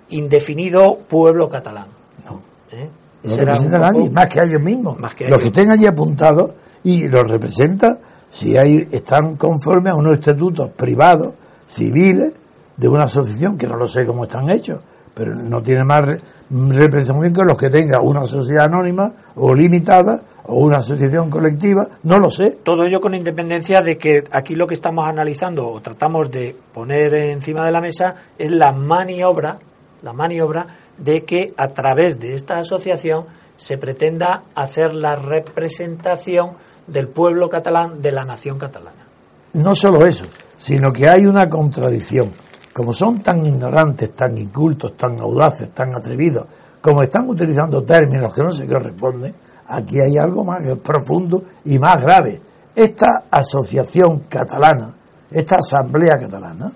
indefinido 0.10 1.00
pueblo 1.10 1.50
catalán. 1.50 1.88
No, 2.24 2.44
¿Eh? 2.74 2.88
no 3.24 3.38
representa 3.38 3.78
a 3.78 3.92
nadie, 3.92 4.12
más 4.12 4.30
que 4.30 4.40
a 4.40 4.44
ellos 4.44 4.62
mismos. 4.62 5.00
Más 5.00 5.16
que 5.16 5.28
los 5.30 5.42
que 5.42 5.48
estén 5.48 5.72
allí 5.72 5.88
apuntados 5.88 6.54
y 6.84 7.08
los 7.08 7.28
representa 7.28 7.98
si 8.30 8.56
hay, 8.56 8.88
están 8.92 9.36
conformes 9.36 9.94
a 9.94 9.96
unos 9.96 10.14
estatutos 10.14 10.70
privados, 10.70 11.34
civiles, 11.66 12.34
de 12.78 12.88
una 12.88 13.04
asociación, 13.04 13.58
que 13.58 13.68
no 13.68 13.76
lo 13.76 13.88
sé 13.88 14.06
cómo 14.06 14.24
están 14.24 14.50
hechos, 14.50 14.82
pero 15.14 15.34
no 15.34 15.62
tiene 15.62 15.84
más 15.84 16.06
representación 16.50 17.34
que 17.34 17.44
los 17.44 17.58
que 17.58 17.70
tenga 17.70 18.02
una 18.02 18.26
sociedad 18.26 18.66
anónima 18.66 19.12
o 19.36 19.56
limitada 19.56 20.22
o 20.48 20.56
una 20.56 20.78
asociación 20.78 21.30
colectiva, 21.30 21.88
no 22.04 22.20
lo 22.20 22.30
sé. 22.30 22.58
Todo 22.64 22.84
ello 22.86 23.02
con 23.02 23.16
independencia 23.16 23.82
de 23.82 23.98
que 23.98 24.24
aquí 24.32 24.56
lo 24.56 24.68
que 24.68 24.76
estamos 24.76 25.08
analizando 25.08 25.68
o 25.68 25.82
tratamos 25.82 26.30
de 26.30 26.56
poner 26.74 27.16
encima 27.16 27.66
de 27.66 27.72
la 27.72 27.82
mesa 27.82 28.16
es 28.38 28.52
la 28.52 28.72
maniobra, 28.72 29.58
la 30.04 30.14
maniobra 30.14 30.68
de 30.98 31.24
que 31.24 31.54
a 31.58 31.70
través 31.70 32.20
de 32.20 32.36
esta 32.36 32.60
asociación 32.60 33.26
se 33.58 33.78
pretenda 33.78 34.44
hacer 34.54 34.94
la 34.94 35.16
representación 35.16 36.52
del 36.88 37.08
pueblo 37.08 37.50
catalán, 37.50 38.02
de 38.02 38.12
la 38.12 38.24
nación 38.24 38.60
catalana. 38.60 39.06
No 39.54 39.74
solo 39.74 40.06
eso, 40.06 40.26
sino 40.58 40.92
que 40.92 41.08
hay 41.08 41.26
una 41.26 41.50
contradicción 41.50 42.32
como 42.76 42.94
son 42.94 43.22
tan 43.24 43.46
ignorantes, 43.46 44.14
tan 44.14 44.38
incultos, 44.38 44.98
tan 44.98 45.18
audaces, 45.22 45.70
tan 45.72 45.96
atrevidos, 45.96 46.46
como 46.82 47.04
están 47.04 47.30
utilizando 47.30 47.82
términos 47.86 48.34
que 48.34 48.42
no 48.42 48.52
se 48.52 48.68
corresponden, 48.68 49.34
aquí 49.68 50.02
hay 50.02 50.18
algo 50.18 50.44
más 50.44 50.62
profundo 50.84 51.42
y 51.64 51.80
más 51.80 52.02
grave. 52.02 52.42
Esta 52.76 53.08
asociación 53.32 54.26
catalana, 54.28 54.94
esta 55.32 55.60
asamblea 55.60 56.20
catalana, 56.20 56.70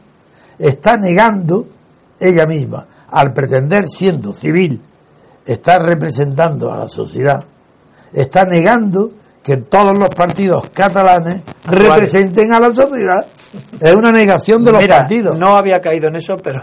está 0.58 0.96
negando 0.96 1.68
ella 2.18 2.46
misma, 2.46 2.88
al 3.10 3.34
pretender 3.34 3.84
siendo 3.86 4.32
civil, 4.32 4.82
está 5.46 5.80
representando 5.80 6.72
a 6.72 6.78
la 6.78 6.88
sociedad, 6.88 7.44
está 8.14 8.46
negando 8.46 9.12
que 9.44 9.58
todos 9.58 9.98
los 9.98 10.16
partidos 10.16 10.70
catalanes 10.70 11.44
representen 11.66 12.54
a 12.54 12.60
la 12.62 12.74
sociedad. 12.74 13.26
Es 13.80 13.94
una 13.94 14.12
negación 14.12 14.64
de 14.64 14.72
los 14.72 14.86
partidos. 14.86 15.38
No 15.38 15.58
había 15.58 15.82
caído 15.82 16.08
en 16.08 16.18
eso, 16.18 16.38
pero 16.38 16.62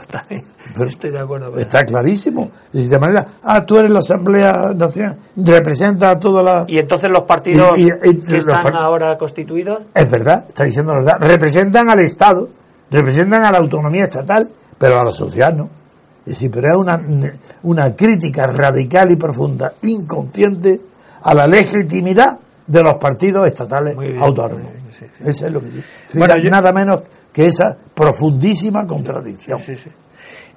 estoy 0.86 1.10
de 1.10 1.18
acuerdo 1.18 1.50
con 1.50 1.60
Está 1.60 1.84
clarísimo. 1.84 2.50
De 2.72 2.98
manera, 2.98 3.24
ah, 3.42 3.64
tú 3.64 3.78
eres 3.78 3.90
la 3.90 3.98
Asamblea 3.98 4.70
Nacional, 4.74 5.18
representa 5.36 6.10
a 6.10 6.18
toda 6.18 6.42
la. 6.42 6.64
¿Y 6.68 6.78
entonces 6.78 7.10
los 7.10 7.24
partidos 7.24 7.74
que 7.74 8.36
están 8.36 8.76
ahora 8.76 9.18
constituidos? 9.18 9.80
Es 9.94 10.08
verdad, 10.08 10.44
está 10.48 10.64
diciendo 10.64 10.92
la 10.92 10.98
verdad. 10.98 11.16
Representan 11.20 11.88
al 11.88 12.00
Estado, 12.00 12.48
representan 12.90 13.44
a 13.44 13.50
la 13.50 13.58
autonomía 13.58 14.04
estatal, 14.04 14.50
pero 14.78 15.00
a 15.00 15.04
la 15.04 15.12
sociedad 15.12 15.52
no. 15.52 15.68
Es 16.20 16.32
decir, 16.32 16.50
pero 16.50 16.68
es 16.68 16.76
una, 16.76 17.00
una 17.62 17.94
crítica 17.94 18.46
radical 18.46 19.10
y 19.10 19.16
profunda, 19.16 19.74
inconsciente, 19.82 20.80
a 21.22 21.34
la 21.34 21.46
legitimidad 21.46 22.38
de 22.66 22.82
los 22.82 22.94
partidos 22.94 23.46
estatales 23.46 23.96
autónomos. 24.18 24.72
Eso 25.20 25.46
es 25.46 25.52
lo 25.52 25.60
que 25.60 25.66
dice. 25.68 25.86
Bueno, 26.14 26.36
nada 26.50 26.72
menos 26.72 27.02
que 27.32 27.46
esa 27.46 27.76
profundísima 27.94 28.86
contradicción. 28.86 29.60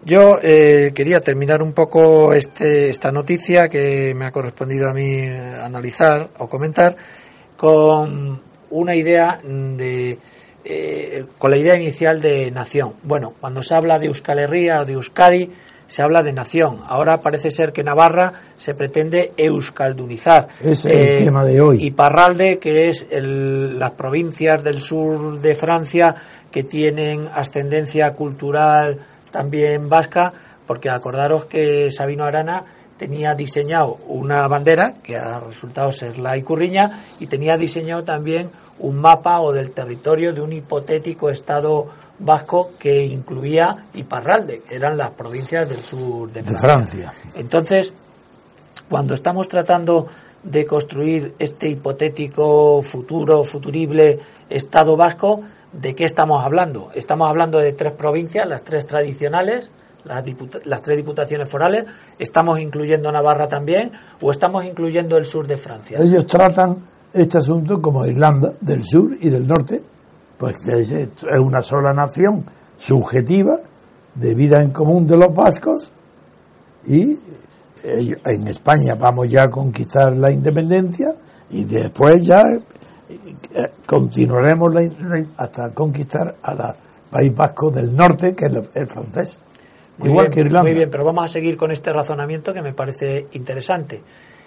Yo 0.06 0.40
eh, 0.42 0.92
quería 0.96 1.20
terminar 1.20 1.62
un 1.62 1.74
poco 1.74 2.34
este, 2.34 2.90
esta 2.90 3.12
noticia 3.12 3.68
que 3.68 4.14
me 4.16 4.26
ha 4.26 4.32
correspondido 4.32 4.90
a 4.90 4.94
mí 4.94 5.10
eh, 5.12 5.58
analizar 5.62 6.30
o 6.38 6.48
comentar 6.48 6.96
con 7.58 8.42
una 8.70 8.96
idea 8.96 9.42
de 9.44 10.18
eh, 10.64 11.26
con 11.38 11.52
la 11.52 11.58
idea 11.58 11.76
inicial 11.76 12.22
de 12.22 12.52
nación. 12.52 12.94
Bueno, 13.04 13.34
cuando 13.40 13.64
se 13.64 13.74
habla 13.74 14.00
de 14.00 14.08
Euskal 14.08 14.40
Herria 14.40 14.82
o 14.82 14.86
de 14.86 14.94
Euskadi, 14.94 15.50
se 15.90 16.04
habla 16.04 16.24
de 16.24 16.32
nación. 16.32 16.78
Ahora 16.88 17.18
parece 17.18 17.52
ser 17.52 17.74
que 17.74 17.84
Navarra 17.84 18.32
se 18.58 18.76
pretende 18.76 19.34
euskaldunizar. 19.36 20.48
Es 20.62 20.86
el 20.86 20.92
eh, 20.92 21.18
tema 21.26 21.44
de 21.44 21.60
hoy. 21.60 21.84
Y 21.84 21.92
Parralde, 21.92 22.60
que 22.60 22.90
es 22.90 23.08
las 23.12 23.92
provincias 23.92 24.64
del 24.64 24.80
sur 24.80 25.42
de 25.42 25.56
Francia 25.56 26.16
que 26.52 26.64
tienen 26.64 27.28
ascendencia 27.34 28.12
cultural 28.12 29.00
también 29.32 29.90
vasca, 29.90 30.32
porque 30.66 30.90
acordaros 30.90 31.46
que 31.46 31.92
Sabino 31.92 32.24
Arana 32.24 32.64
tenía 32.98 33.34
diseñado 33.34 33.98
una 34.08 34.48
bandera, 34.48 34.94
que 35.02 35.18
ha 35.18 35.40
resultado 35.40 35.92
ser 35.92 36.20
la 36.20 36.38
Icurriña, 36.38 37.00
y 37.20 37.28
tenía 37.28 37.58
diseñado 37.58 38.04
también 38.04 38.50
un 38.80 39.00
mapa 39.00 39.40
o 39.42 39.52
del 39.52 39.72
territorio 39.72 40.34
de 40.34 40.42
un 40.42 40.54
hipotético 40.54 41.30
Estado 41.30 41.88
vasco 42.20 42.72
que 42.78 43.06
incluía 43.06 43.76
Iparralde, 43.94 44.60
que 44.60 44.76
eran 44.76 44.98
las 44.98 45.12
provincias 45.12 45.68
del 45.70 45.80
sur 45.80 46.32
de 46.32 46.44
Francia. 46.44 47.14
Entonces, 47.36 47.94
cuando 48.90 49.14
estamos 49.14 49.48
tratando 49.48 50.08
de 50.44 50.66
construir 50.66 51.36
este 51.40 51.70
hipotético 51.70 52.82
futuro, 52.82 53.44
futurible 53.44 54.20
Estado 54.50 54.96
vasco, 54.96 55.42
¿de 55.74 55.96
qué 55.96 56.06
estamos 56.06 56.44
hablando? 56.44 56.92
Estamos 56.94 57.30
hablando 57.30 57.60
de 57.60 57.74
tres 57.74 57.94
provincias, 57.94 58.48
las 58.48 58.64
tres 58.64 58.86
tradicionales, 58.86 59.70
las, 60.06 60.24
las, 60.66 60.82
tres 60.82 60.98
diputaciones 60.98 61.48
forales, 61.48 61.86
¿estamos 62.18 62.60
incluyendo 62.60 63.12
Navarra 63.12 63.48
también 63.48 63.92
o 64.22 64.32
estamos 64.32 64.66
incluyendo 64.66 65.18
el 65.18 65.26
sur 65.26 65.46
de 65.46 65.58
Francia? 65.58 66.00
Ellos 66.02 66.26
tratan 66.26 66.84
este 67.14 67.38
asunto 67.38 67.82
como 67.82 68.06
Irlanda 68.06 68.54
del 68.62 68.84
sur 68.84 69.16
y 69.20 69.30
del 69.30 69.48
norte, 69.48 69.82
pues 70.40 70.58
que 70.64 70.80
es 70.80 70.94
una 71.40 71.62
sola 71.62 71.94
nación 71.94 72.46
subjetiva 72.78 73.58
de 74.16 74.34
vida 74.34 74.62
en 74.62 74.72
común 74.72 75.06
de 75.06 75.18
los 75.18 75.36
vascos 75.36 75.92
y 76.86 77.18
en 77.84 78.48
España 78.48 78.96
vamos 78.96 79.30
ya 79.30 79.44
a 79.44 79.50
conquistar 79.50 80.16
la 80.16 80.32
independencia 80.32 81.14
y 81.50 81.66
después 81.66 82.26
ya 82.26 82.44
eh, 82.50 83.68
continuaremos 83.86 84.74
hasta 85.36 85.74
conquistar 85.74 86.38
al 86.42 86.76
País 87.12 87.36
Vasco 87.36 87.70
del 87.70 87.94
Norte, 87.94 88.34
que 88.34 88.46
es 88.46 88.62
el 88.76 88.88
francés. 88.88 89.44
igual 90.04 90.30
que 90.30 90.42
Irlanda. 90.42 90.62
Muy 90.62 90.74
bien, 90.74 90.90
pero 90.90 91.04
vamos 91.04 91.26
a 91.26 91.28
seguir 91.28 91.58
con 91.58 91.72
este 91.72 91.92
razonamiento 91.92 92.54
que 92.54 92.62
me 92.62 92.74
parece 92.74 93.28
interesante. 93.34 94.02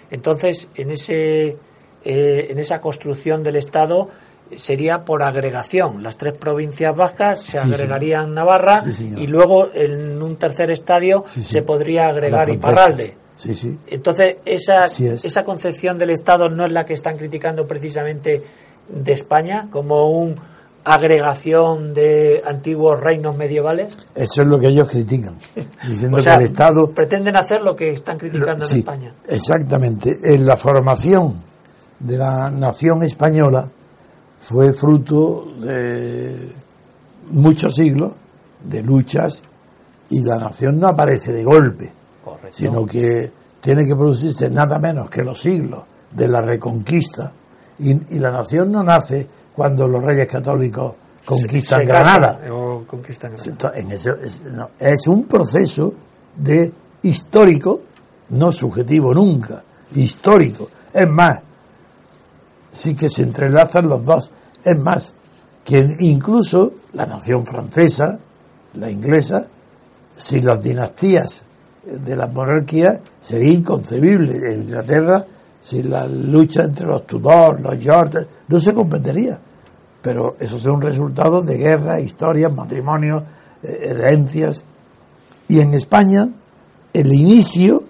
Entonces, 0.09 0.69
en 0.75 0.91
ese 0.91 1.57
eh, 2.05 2.47
en 2.49 2.59
esa 2.59 2.81
construcción 2.81 3.43
del 3.43 3.55
Estado 3.55 4.09
sería 4.57 5.05
por 5.05 5.23
agregación. 5.23 6.03
Las 6.03 6.17
tres 6.17 6.37
provincias 6.37 6.95
vascas 6.95 7.41
se 7.41 7.59
agregarían 7.59 8.33
Navarra 8.33 8.83
y 9.17 9.27
luego 9.27 9.69
en 9.73 10.21
un 10.21 10.35
tercer 10.35 10.71
estadio 10.71 11.23
se 11.27 11.61
podría 11.61 12.07
agregar 12.07 12.49
Iparralde. 12.49 13.17
Sí, 13.35 13.53
sí. 13.55 13.77
Entonces, 13.87 14.37
esa, 14.45 14.85
esa 14.85 15.43
concepción 15.43 15.97
del 15.97 16.11
Estado 16.11 16.49
no 16.49 16.65
es 16.65 16.71
la 16.71 16.85
que 16.85 16.93
están 16.93 17.17
criticando 17.17 17.65
precisamente 17.65 18.43
de 18.87 19.11
España 19.11 19.67
como 19.71 20.09
una 20.09 20.35
agregación 20.85 21.93
de 21.93 22.41
antiguos 22.45 22.99
reinos 22.99 23.35
medievales. 23.37 23.95
Eso 24.15 24.41
es 24.41 24.47
lo 24.47 24.59
que 24.59 24.67
ellos 24.67 24.89
critican, 24.89 25.37
diciendo 25.87 26.17
que 26.17 26.29
el 26.29 26.41
Estado 26.41 26.91
pretenden 26.91 27.35
hacer 27.35 27.61
lo 27.61 27.75
que 27.75 27.91
están 27.91 28.17
criticando 28.17 28.65
en 28.65 28.77
España. 28.77 29.13
Exactamente. 29.27 30.19
En 30.23 30.45
la 30.45 30.57
formación 30.57 31.41
de 31.99 32.17
la 32.17 32.49
nación 32.51 33.03
española 33.03 33.69
fue 34.43 34.73
fruto 34.73 35.45
de 35.57 36.51
muchos 37.31 37.75
siglos 37.75 38.11
de 38.63 38.83
luchas 38.83 39.41
y 40.09 40.23
la 40.23 40.37
nación 40.37 40.79
no 40.79 40.87
aparece 40.87 41.31
de 41.31 41.43
golpe, 41.43 41.91
sino 42.49 42.85
que 42.85 43.31
tiene 43.61 43.85
que 43.85 43.95
producirse 43.95 44.49
nada 44.49 44.79
menos 44.79 45.09
que 45.09 45.23
los 45.23 45.39
siglos 45.39 45.83
de 46.11 46.27
la 46.27 46.41
reconquista 46.41 47.31
y, 47.79 48.19
la 48.19 48.31
nación 48.31 48.71
no 48.71 48.83
nace 48.83 49.27
cuando 49.55 49.87
los 49.87 50.03
reyes 50.03 50.27
católicos 50.27 50.93
conquistan 51.25 51.85
Granada. 51.85 52.39
es, 54.77 55.07
un 55.07 55.23
proceso 55.23 55.93
de 56.35 56.71
histórico, 57.01 57.81
no 58.29 58.51
subjetivo 58.51 59.13
nunca, 59.13 59.63
histórico. 59.95 60.69
Es 60.93 61.07
más, 61.07 61.41
sí 62.73 62.95
que 62.95 63.09
se 63.09 63.23
entrelazan 63.23 63.87
los 63.87 64.03
dos. 64.03 64.31
Es 64.65 64.77
más, 64.79 65.13
que 65.63 65.95
incluso 65.99 66.73
la 66.93 67.05
nación 67.05 67.45
francesa, 67.45 68.19
la 68.73 68.91
inglesa, 68.91 69.47
sin 70.15 70.45
las 70.45 70.61
dinastías 70.61 71.45
de 71.85 72.15
la 72.15 72.27
monarquía 72.27 72.99
sería 73.19 73.53
inconcebible. 73.53 74.35
En 74.53 74.63
Inglaterra, 74.63 75.25
sin 75.61 75.89
la 75.89 76.05
lucha 76.07 76.63
entre 76.63 76.87
los 76.87 77.05
Tudor, 77.05 77.61
los 77.61 77.77
George, 77.79 78.27
no 78.47 78.59
se 78.59 78.73
comprendería. 78.73 79.39
Pero 80.01 80.35
eso 80.39 80.57
es 80.57 80.65
un 80.65 80.81
resultado 80.81 81.41
de 81.41 81.57
guerras, 81.57 82.01
historias, 82.01 82.53
matrimonios, 82.53 83.23
eh, 83.61 83.87
herencias. 83.89 84.65
Y 85.47 85.61
en 85.61 85.73
España, 85.73 86.27
el 86.91 87.13
inicio 87.13 87.83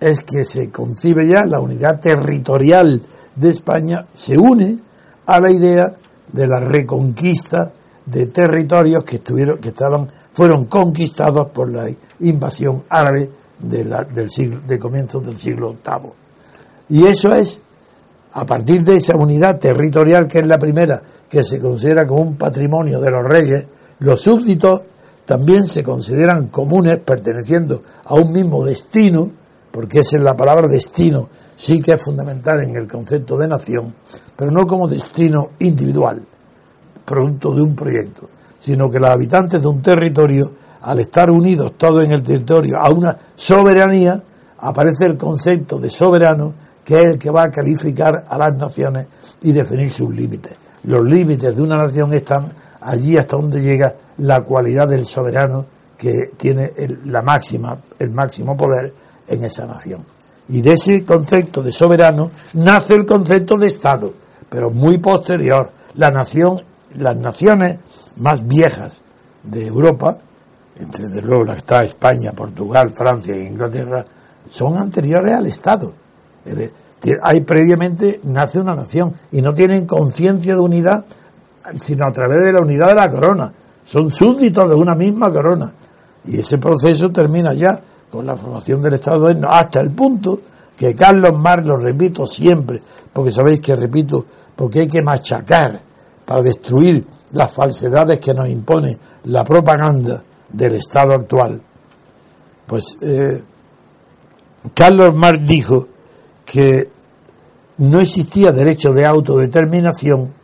es 0.00 0.24
que 0.24 0.44
se 0.44 0.70
concibe 0.70 1.28
ya 1.28 1.46
la 1.46 1.60
unidad 1.60 2.00
territorial 2.00 3.00
de 3.36 3.50
España 3.50 4.06
se 4.12 4.36
une 4.36 4.78
a 5.26 5.40
la 5.40 5.50
idea 5.50 5.94
de 6.32 6.46
la 6.46 6.60
reconquista 6.60 7.72
de 8.06 8.26
territorios 8.26 9.04
que 9.04 9.16
estuvieron 9.16 9.58
que 9.58 9.68
estaban 9.68 10.08
fueron 10.32 10.64
conquistados 10.64 11.48
por 11.48 11.70
la 11.70 11.88
invasión 12.20 12.84
árabe 12.88 13.30
la, 13.60 14.04
del 14.04 14.30
siglo 14.30 14.60
de 14.66 14.78
comienzos 14.78 15.24
del 15.24 15.38
siglo 15.38 15.76
VIII 15.84 16.10
y 16.88 17.06
eso 17.06 17.34
es 17.34 17.60
a 18.32 18.44
partir 18.46 18.82
de 18.82 18.96
esa 18.96 19.14
unidad 19.14 19.58
territorial 19.58 20.26
que 20.26 20.40
es 20.40 20.46
la 20.46 20.58
primera 20.58 21.02
que 21.28 21.42
se 21.42 21.60
considera 21.60 22.06
como 22.06 22.22
un 22.22 22.36
patrimonio 22.36 22.98
de 22.98 23.10
los 23.10 23.24
reyes 23.24 23.66
los 24.00 24.20
súbditos 24.20 24.82
también 25.24 25.66
se 25.66 25.84
consideran 25.84 26.48
comunes 26.48 26.98
perteneciendo 26.98 27.82
a 28.04 28.14
un 28.14 28.32
mismo 28.32 28.64
destino 28.64 29.30
porque 29.70 30.00
esa 30.00 30.16
es 30.16 30.22
la 30.22 30.36
palabra 30.36 30.66
destino 30.66 31.28
sí 31.54 31.80
que 31.80 31.92
es 31.92 32.02
fundamental 32.02 32.62
en 32.62 32.76
el 32.76 32.86
concepto 32.86 33.36
de 33.36 33.48
nación, 33.48 33.94
pero 34.36 34.50
no 34.50 34.66
como 34.66 34.88
destino 34.88 35.50
individual, 35.58 36.22
producto 37.04 37.54
de 37.54 37.62
un 37.62 37.74
proyecto, 37.74 38.28
sino 38.58 38.90
que 38.90 39.00
los 39.00 39.10
habitantes 39.10 39.60
de 39.60 39.68
un 39.68 39.82
territorio, 39.82 40.52
al 40.82 41.00
estar 41.00 41.30
unidos 41.30 41.74
todos 41.76 42.04
en 42.04 42.12
el 42.12 42.22
territorio 42.22 42.78
a 42.78 42.90
una 42.90 43.16
soberanía, 43.34 44.22
aparece 44.58 45.06
el 45.06 45.16
concepto 45.16 45.78
de 45.78 45.90
soberano, 45.90 46.54
que 46.84 47.00
es 47.00 47.04
el 47.04 47.18
que 47.18 47.30
va 47.30 47.44
a 47.44 47.50
calificar 47.50 48.24
a 48.28 48.38
las 48.38 48.56
naciones 48.56 49.06
y 49.42 49.52
definir 49.52 49.90
sus 49.90 50.14
límites. 50.14 50.56
Los 50.84 51.02
límites 51.02 51.54
de 51.54 51.62
una 51.62 51.76
nación 51.76 52.12
están 52.12 52.52
allí 52.80 53.16
hasta 53.16 53.36
donde 53.36 53.60
llega 53.60 53.94
la 54.18 54.42
cualidad 54.42 54.88
del 54.88 55.06
soberano 55.06 55.66
que 55.96 56.30
tiene 56.36 56.72
la 57.04 57.22
máxima, 57.22 57.80
el 57.98 58.10
máximo 58.10 58.56
poder 58.56 58.92
en 59.28 59.44
esa 59.44 59.66
nación. 59.66 60.04
Y 60.48 60.60
de 60.60 60.72
ese 60.72 61.04
concepto 61.04 61.62
de 61.62 61.72
soberano 61.72 62.30
nace 62.54 62.94
el 62.94 63.06
concepto 63.06 63.56
de 63.56 63.68
Estado, 63.68 64.12
pero 64.48 64.70
muy 64.70 64.98
posterior. 64.98 65.70
La 65.94 66.10
nación, 66.10 66.62
las 66.96 67.16
naciones 67.16 67.78
más 68.16 68.46
viejas 68.46 69.02
de 69.42 69.66
Europa, 69.66 70.18
entre 70.76 71.08
de 71.08 71.22
luego 71.22 71.44
la 71.44 71.54
está 71.54 71.84
España, 71.84 72.32
Portugal, 72.32 72.90
Francia 72.90 73.34
e 73.34 73.44
Inglaterra, 73.44 74.04
son 74.48 74.76
anteriores 74.76 75.32
al 75.32 75.46
Estado. 75.46 75.92
Hay 77.22 77.40
previamente 77.42 78.20
nace 78.24 78.60
una 78.60 78.74
nación 78.74 79.14
y 79.30 79.42
no 79.42 79.54
tienen 79.54 79.86
conciencia 79.86 80.54
de 80.54 80.60
unidad 80.60 81.04
sino 81.76 82.06
a 82.06 82.12
través 82.12 82.42
de 82.42 82.52
la 82.52 82.60
unidad 82.60 82.88
de 82.88 82.94
la 82.94 83.10
corona. 83.10 83.52
Son 83.84 84.10
súbditos 84.10 84.68
de 84.68 84.74
una 84.74 84.94
misma 84.94 85.30
corona. 85.30 85.72
Y 86.24 86.38
ese 86.38 86.58
proceso 86.58 87.10
termina 87.10 87.52
ya 87.52 87.80
con 88.12 88.26
la 88.26 88.36
formación 88.36 88.82
del 88.82 88.94
Estado 88.94 89.26
hasta 89.48 89.80
el 89.80 89.90
punto 89.90 90.38
que 90.76 90.94
Carlos 90.94 91.34
Marx, 91.38 91.66
lo 91.66 91.78
repito 91.78 92.26
siempre, 92.26 92.82
porque 93.10 93.30
sabéis 93.30 93.62
que 93.62 93.74
repito, 93.74 94.26
porque 94.54 94.80
hay 94.80 94.86
que 94.86 95.00
machacar 95.00 95.80
para 96.26 96.42
destruir 96.42 97.06
las 97.32 97.50
falsedades 97.50 98.20
que 98.20 98.34
nos 98.34 98.50
impone 98.50 98.98
la 99.24 99.42
propaganda 99.44 100.22
del 100.50 100.74
Estado 100.74 101.14
actual. 101.14 101.62
Pues 102.66 102.98
eh, 103.00 103.42
Carlos 104.74 105.14
Marx 105.14 105.40
dijo 105.46 105.88
que 106.44 106.90
no 107.78 107.98
existía 107.98 108.52
derecho 108.52 108.92
de 108.92 109.06
autodeterminación, 109.06 110.34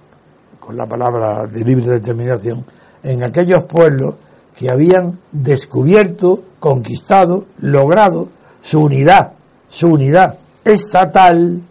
con 0.58 0.74
la 0.74 0.86
palabra 0.86 1.46
de 1.46 1.64
libre 1.64 1.86
determinación, 1.86 2.64
en 3.02 3.22
aquellos 3.22 3.64
pueblos 3.66 4.14
que 4.58 4.68
habían 4.68 5.20
descubierto, 5.30 6.42
conquistado, 6.58 7.46
logrado 7.58 8.28
su 8.60 8.80
unidad, 8.80 9.34
su 9.68 9.86
unidad 9.86 10.36
estatal 10.64 11.62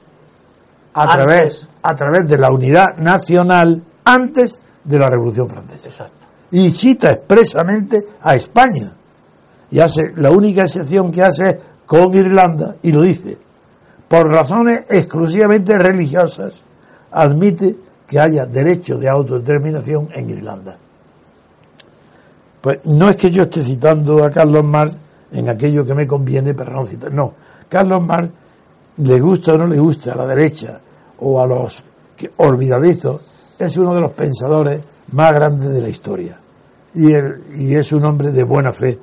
a 0.93 1.07
través, 1.13 1.67
a 1.81 1.93
través 1.93 2.29
de 2.29 2.37
la 2.37 2.49
unidad 2.49 2.95
nacional 2.95 3.83
antes 4.05 4.61
de 4.85 4.99
la 4.99 5.09
Revolución 5.09 5.49
Francesa. 5.49 6.07
Y 6.51 6.71
cita 6.71 7.11
expresamente 7.11 8.01
a 8.21 8.35
España. 8.35 8.89
Y 9.69 9.81
hace, 9.81 10.13
la 10.15 10.31
única 10.31 10.63
excepción 10.63 11.11
que 11.11 11.23
hace 11.23 11.49
es 11.49 11.57
con 11.85 12.13
Irlanda, 12.13 12.77
y 12.83 12.93
lo 12.93 13.01
dice, 13.01 13.37
por 14.07 14.29
razones 14.29 14.85
exclusivamente 14.89 15.77
religiosas, 15.77 16.63
admite 17.11 17.75
que 18.07 18.17
haya 18.17 18.45
derecho 18.45 18.97
de 18.97 19.09
autodeterminación 19.09 20.07
en 20.13 20.29
Irlanda. 20.29 20.77
Pues 22.67 22.79
no 22.83 23.07
es 23.07 23.15
que 23.15 23.31
yo 23.31 23.43
esté 23.43 23.61
citando 23.61 24.25
a 24.25 24.29
Carlos 24.29 24.65
Marx 24.65 24.97
en 25.31 25.47
aquello 25.47 25.85
que 25.85 25.93
me 25.93 26.05
conviene 26.05 26.53
para 26.53 26.73
no 26.73 26.83
citar. 26.83 27.13
No, 27.13 27.33
Carlos 27.69 28.05
Marx, 28.05 28.29
le 28.97 29.21
gusta 29.21 29.53
o 29.53 29.57
no 29.57 29.67
le 29.67 29.79
gusta 29.79 30.11
a 30.11 30.17
la 30.17 30.27
derecha 30.27 30.77
o 31.19 31.41
a 31.41 31.47
los 31.47 31.81
olvidadizos, 32.35 33.21
es 33.57 33.77
uno 33.77 33.93
de 33.93 34.01
los 34.01 34.11
pensadores 34.11 34.81
más 35.13 35.33
grandes 35.33 35.69
de 35.69 35.79
la 35.79 35.87
historia. 35.87 36.41
Y, 36.93 37.73
es 37.73 37.93
un 37.93 38.03
hombre 38.03 38.33
de 38.33 38.43
buena 38.43 38.73
fe 38.73 38.99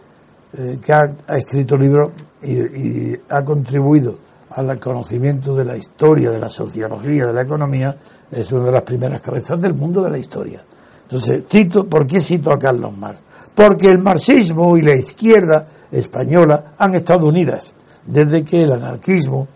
eh, 0.53 0.79
que 0.85 0.93
ha, 0.93 1.01
escrito 1.29 1.79
libros 1.79 2.11
y, 2.43 3.15
ha 3.31 3.43
contribuido 3.43 4.19
al 4.51 4.79
conocimiento 4.79 5.57
de 5.57 5.65
la 5.65 5.75
historia, 5.79 6.31
de 6.31 6.39
la 6.39 6.51
sociología, 6.51 7.29
de 7.29 7.33
la 7.33 7.41
economía, 7.41 7.97
es 8.31 8.53
una 8.53 8.65
de 8.65 8.73
las 8.73 8.83
primeras 8.83 9.23
cabezas 9.23 9.59
del 9.59 9.73
mundo 9.73 10.03
de 10.03 10.11
la 10.11 10.19
historia. 10.19 10.63
Entonces, 11.05 11.45
cito, 11.49 11.87
¿por 11.87 12.07
qué 12.07 12.21
cito 12.21 12.51
a 12.51 12.59
Carlos 12.59 12.97
Marx? 12.97 13.23
Porque 13.55 13.89
el 13.89 13.99
marxismo 13.99 14.77
y 14.77 14.83
la 14.83 14.97
izquierda 14.97 15.67
española 15.91 16.75
han 16.79 16.95
estado 16.95 17.27
unidas 17.27 17.75
desde 18.07 18.43
que 18.45 18.65
el 18.65 18.73
anarquismo 18.73 19.49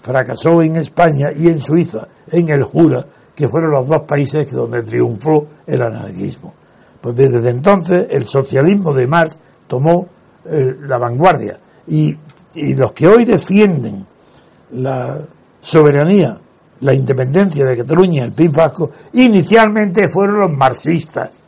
fracasó 0.00 0.62
en 0.62 0.76
España 0.76 1.28
y 1.34 1.48
en 1.48 1.60
Suiza, 1.60 2.06
en 2.30 2.48
el 2.50 2.64
Jura, 2.64 3.04
que 3.34 3.48
fueron 3.48 3.70
los 3.70 3.88
dos 3.88 4.02
países 4.02 4.50
donde 4.52 4.82
triunfó 4.82 5.46
el 5.66 5.82
anarquismo. 5.82 6.52
Pues 7.00 7.16
desde 7.16 7.50
entonces 7.50 8.06
el 8.10 8.26
socialismo 8.26 8.92
de 8.92 9.06
Marx 9.06 9.38
tomó 9.66 10.06
eh, 10.44 10.76
la 10.80 10.98
vanguardia 10.98 11.58
y, 11.86 12.16
los 12.54 12.92
que 12.92 13.08
hoy 13.08 13.24
defienden 13.24 14.06
la 14.70 15.18
soberanía, 15.60 16.38
la 16.80 16.94
independencia 16.94 17.64
de 17.64 17.76
Cataluña, 17.78 18.22
el 18.22 18.32
PIB 18.32 18.52
vasco, 18.52 18.90
inicialmente 19.14 20.08
fueron 20.08 20.38
los 20.38 20.52
marxistas, 20.52 21.42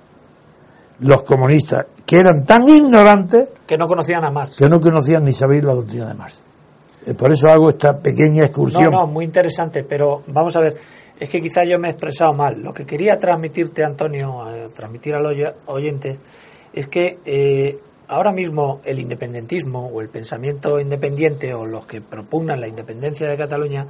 los 0.99 1.23
comunistas, 1.23 1.87
que 2.07 2.17
eran 2.17 2.45
tan 2.47 2.69
ignorantes 2.69 3.49
que 3.67 3.77
no 3.77 3.89
conocían 3.89 4.25
a 4.25 4.31
Marx. 4.31 4.57
Que 4.57 4.69
no 4.69 4.81
conocían 4.81 5.25
ni 5.25 5.33
sabían 5.33 5.67
la 5.67 5.75
doctrina 5.75 6.07
de 6.07 6.15
Marx. 6.15 6.47
Eh, 7.05 7.15
por 7.15 7.33
eso 7.33 7.49
hago 7.49 7.69
esta 7.71 7.99
pequeña 7.99 8.45
excursión. 8.45 8.93
No, 8.93 9.01
no, 9.01 9.07
muy 9.07 9.25
interesante, 9.25 9.83
pero 9.83 10.23
vamos 10.29 10.55
a 10.57 10.61
ver, 10.61 10.77
es 11.19 11.29
que 11.29 11.41
quizás 11.43 11.69
yo 11.69 11.79
me 11.79 11.89
he 11.89 11.91
expresado 11.91 12.33
mal. 12.33 12.63
Lo 12.63 12.73
que 12.73 12.87
quería 12.87 13.19
transmitirte, 13.19 13.85
Antonio, 13.85 14.45
transmitir 14.75 15.15
a 15.15 15.21
los 15.21 15.35
oyentes, 15.67 16.19
es 16.73 16.89
que 16.89 17.19
eh, 17.25 17.79
ahora 18.09 18.33
mismo 18.33 18.81
el 18.85 19.01
independentismo 19.01 19.87
o 19.87 20.01
el 20.01 20.09
pensamiento 20.09 20.79
independiente 20.79 21.53
o 21.55 21.67
los 21.67 21.87
que 21.87 22.01
propugnan 22.01 22.61
la 22.61 22.69
independencia 22.69 23.29
de 23.29 23.37
Cataluña 23.37 23.87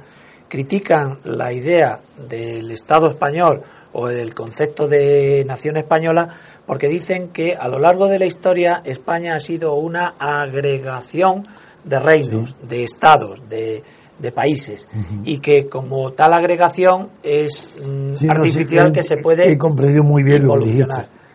critican 0.47 1.19
la 1.25 1.51
idea 1.51 1.99
del 2.29 2.71
Estado 2.71 3.11
español 3.11 3.61
o 3.99 4.07
del 4.07 4.35
concepto 4.35 4.87
de 4.87 5.43
nación 5.47 5.75
española 5.77 6.29
porque 6.67 6.87
dicen 6.87 7.29
que 7.29 7.55
a 7.55 7.67
lo 7.67 7.79
largo 7.79 8.07
de 8.07 8.19
la 8.19 8.27
historia 8.27 8.81
España 8.85 9.35
ha 9.35 9.39
sido 9.39 9.73
una 9.73 10.13
agregación 10.19 11.43
de 11.83 11.99
reinos, 11.99 12.55
de 12.61 12.83
estados, 12.83 13.41
de, 13.49 13.81
de 14.19 14.31
países 14.31 14.87
y 15.23 15.39
que 15.39 15.67
como 15.67 16.13
tal 16.13 16.33
agregación 16.33 17.09
es 17.23 17.75
mm, 17.83 18.29
artificial 18.29 18.91
que 18.91 19.01
se 19.01 19.17
puede 19.17 19.51
he 19.51 19.57
comprendido 19.57 20.03
muy 20.03 20.21
bien 20.21 20.45
lo 20.45 20.59
que 20.59 20.85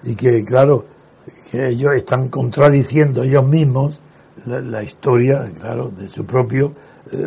y 0.05 0.15
que 0.15 0.45
claro 0.45 0.85
que 1.51 1.67
ellos 1.67 1.95
están 1.97 2.29
contradiciendo 2.29 3.25
ellos 3.25 3.45
mismos 3.45 4.01
la, 4.47 4.83
historia 4.85 5.51
claro 5.61 5.89
de 5.89 6.09
su 6.09 6.25
propio 6.25 6.75
eh, 7.13 7.19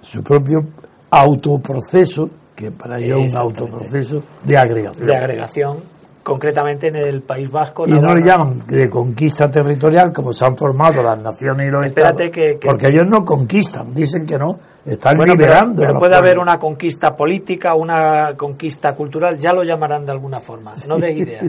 su 0.00 0.22
propio 0.22 0.64
autoproceso 1.10 2.30
que 2.58 2.72
para 2.72 2.98
ellos 2.98 3.26
es 3.26 3.34
un 3.34 3.38
autoproceso 3.38 4.22
de 4.42 4.58
agregación 4.58 5.06
de 5.06 5.16
agregación 5.16 5.76
concretamente 6.24 6.88
en 6.88 6.96
el 6.96 7.22
País 7.22 7.50
Vasco. 7.50 7.84
Y 7.86 7.92
no 7.92 8.14
le 8.14 8.22
llaman 8.22 8.62
de 8.66 8.90
conquista 8.90 9.50
territorial 9.50 10.12
como 10.12 10.32
se 10.34 10.44
han 10.44 10.58
formado 10.58 11.02
las 11.02 11.18
naciones 11.22 11.68
y 11.68 11.70
los 11.70 11.86
estados. 11.86 12.20
porque 12.62 12.88
ellos 12.88 13.06
no 13.06 13.24
conquistan, 13.24 13.94
dicen 13.94 14.26
que 14.26 14.36
no, 14.36 14.58
están 14.84 15.16
liberando. 15.16 15.80
Pero, 15.80 15.98
puede 15.98 16.16
haber 16.16 16.38
una 16.38 16.58
conquista 16.58 17.16
política, 17.16 17.74
una 17.74 18.36
conquista 18.36 18.94
cultural, 18.94 19.38
ya 19.38 19.54
lo 19.54 19.62
llamarán 19.62 20.04
de 20.04 20.12
alguna 20.12 20.40
forma, 20.40 20.74
no 20.86 20.98
de 20.98 21.12
ideas. 21.12 21.46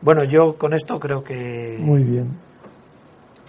bueno, 0.00 0.24
yo 0.24 0.56
con 0.56 0.72
esto 0.72 0.98
creo 0.98 1.22
que... 1.22 1.76
Muy 1.80 2.02
bien. 2.04 2.34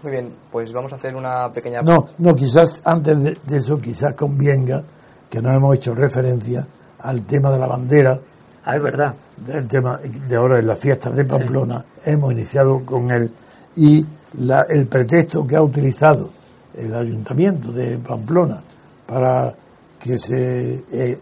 Muy 0.03 0.11
bien, 0.11 0.33
pues 0.51 0.73
vamos 0.73 0.91
a 0.91 0.97
hacer 0.97 1.15
una 1.15 1.49
pequeña... 1.53 1.81
No, 1.81 2.07
no, 2.17 2.35
quizás 2.35 2.81
antes 2.83 3.23
de, 3.23 3.37
de 3.45 3.57
eso, 3.57 3.79
quizás 3.79 4.13
convenga 4.13 4.83
que 5.29 5.41
no 5.41 5.53
hemos 5.53 5.75
hecho 5.75 5.93
referencia 5.93 6.67
al 7.01 7.23
tema 7.25 7.51
de 7.51 7.59
la 7.59 7.67
bandera. 7.67 8.19
Ah, 8.65 8.75
es 8.75 8.83
verdad 8.83 9.15
del 9.45 9.67
tema 9.67 9.99
de 10.27 10.35
ahora 10.35 10.59
en 10.59 10.67
las 10.67 10.79
fiestas 10.79 11.15
de 11.15 11.25
Pamplona, 11.25 11.83
hemos 12.05 12.31
iniciado 12.33 12.85
con 12.85 13.11
él 13.11 13.31
y 13.75 14.05
el 14.69 14.87
pretexto 14.87 15.45
que 15.45 15.55
ha 15.55 15.61
utilizado 15.61 16.29
el 16.75 16.93
ayuntamiento 16.93 17.71
de 17.71 17.97
Pamplona 17.97 18.61
para 19.05 19.53
que 19.99 20.17
se 20.17 20.83
eh, 20.91 21.19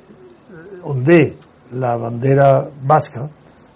ondee 0.83 1.37
la 1.71 1.95
bandera 1.97 2.67
vasca 2.83 3.29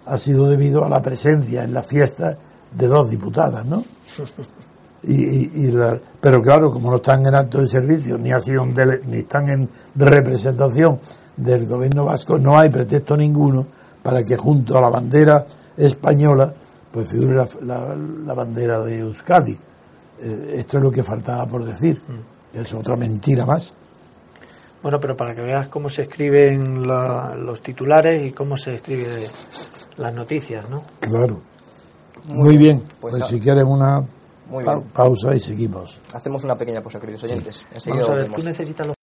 ha 0.05 0.17
sido 0.17 0.49
debido 0.49 0.83
a 0.83 0.89
la 0.89 1.01
presencia 1.01 1.63
en 1.63 1.73
la 1.73 1.83
fiesta 1.83 2.37
de 2.71 2.87
dos 2.87 3.09
diputadas, 3.09 3.65
¿no? 3.65 3.83
Y, 5.03 5.71
pero 6.19 6.41
claro, 6.41 6.71
como 6.71 6.91
no 6.91 6.97
están 6.97 7.25
en 7.25 7.33
acto 7.33 7.59
de 7.61 7.67
servicio, 7.67 8.17
ni, 8.17 8.31
ha 8.31 8.39
sido 8.39 8.65
ni 8.65 9.17
están 9.17 9.49
en 9.49 9.69
representación 9.95 10.99
del 11.35 11.65
gobierno 11.65 12.05
vasco, 12.05 12.37
no 12.37 12.57
hay 12.57 12.69
pretexto 12.69 13.15
ninguno 13.15 13.65
para 14.03 14.23
que 14.23 14.37
junto 14.37 14.77
a 14.77 14.81
la 14.81 14.89
bandera 14.89 15.45
española 15.77 16.53
pues 16.91 17.09
figure 17.09 17.45
la, 17.61 18.33
bandera 18.33 18.81
de 18.81 18.99
Euskadi. 18.99 19.53
Eh, 19.53 20.55
esto 20.55 20.77
es 20.77 20.83
lo 20.83 20.91
que 20.91 21.03
faltaba 21.03 21.45
por 21.45 21.63
decir. 21.63 22.01
Mm. 22.07 22.57
Es 22.57 22.73
otra 22.73 22.97
mentira 22.97 23.45
más. 23.45 23.77
Bueno, 24.83 24.99
pero 24.99 25.15
para 25.15 25.33
que 25.33 25.41
veas 25.41 25.67
cómo 25.67 25.89
se 25.89 26.03
escriben 26.03 26.85
los 26.85 27.61
titulares 27.61 28.25
y 28.25 28.31
cómo 28.31 28.57
se 28.57 28.75
escriben 28.75 29.07
las 29.97 30.13
noticias, 30.13 30.69
¿no? 30.69 30.81
Claro. 30.99 31.41
Muy, 32.27 32.57
bien. 32.57 32.83
Pues, 32.99 33.17
pues 33.17 33.27
si 33.27 33.39
quieren 33.39 33.67
una 33.67 34.03
pausa 34.93 35.33
y 35.35 35.39
seguimos. 35.39 36.01
Hacemos 36.13 36.43
una 36.43 36.57
pequeña 36.57 36.81
pausa, 36.81 36.99
queridos 36.99 37.23
oyentes. 37.23 37.63
Vamos 37.87 38.09
a 38.09 38.13
ver, 38.15 38.29
tú 38.29 38.43
necesitas 38.43 38.87
los 38.87 38.95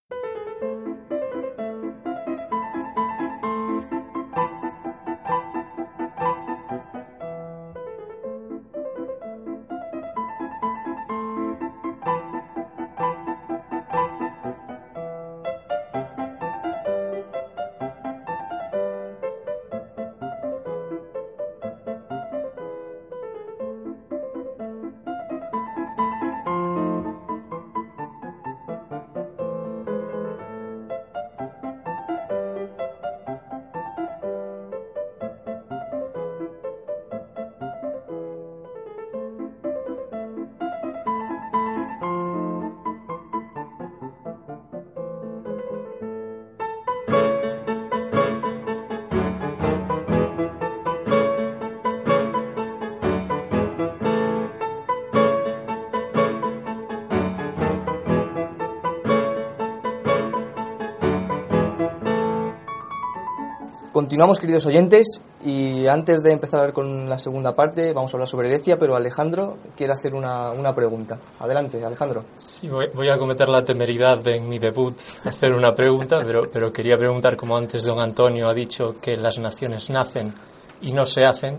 Continuamos, 64.19 64.41
queridos 64.41 64.67
oyentes, 64.67 65.21
y 65.47 65.87
antes 65.87 66.25
de 66.25 66.33
empezar 66.33 66.73
con 66.73 67.09
la 67.09 67.21
segunda 67.21 67.55
parte, 67.55 67.93
vamos 67.93 68.13
a 68.13 68.17
hablar 68.17 68.29
sobre 68.29 68.49
Grecia, 68.49 68.77
pero 68.77 68.97
Alejandro 68.97 69.59
quiere 69.77 69.93
hacer 69.93 70.13
una, 70.13 70.51
una 70.51 70.75
pregunta. 70.75 71.21
Adelante, 71.39 71.85
Alejandro. 71.85 72.25
Sí, 72.35 72.69
voy, 72.69 73.09
a 73.09 73.17
cometer 73.17 73.49
la 73.49 73.65
temeridad 73.65 74.19
de 74.19 74.35
en 74.35 74.49
mi 74.49 74.59
debut 74.59 74.99
hacer 75.25 75.53
una 75.53 75.73
pregunta, 75.73 76.21
pero, 76.27 76.51
pero 76.51 76.73
quería 76.73 76.99
preguntar, 76.99 77.37
como 77.37 77.57
antes 77.57 77.85
don 77.85 78.01
Antonio 78.01 78.49
ha 78.49 78.55
dicho 78.55 78.97
que 79.01 79.17
las 79.17 79.39
naciones 79.39 79.89
nacen 79.89 80.35
y 80.83 80.93
no 80.93 81.07
se 81.07 81.25
hacen, 81.25 81.59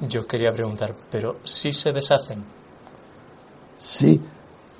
yo 0.00 0.26
quería 0.26 0.50
preguntar, 0.50 0.94
¿pero 1.10 1.40
sí 1.44 1.74
se 1.74 1.92
deshacen? 1.92 2.42
Sí, 3.78 4.18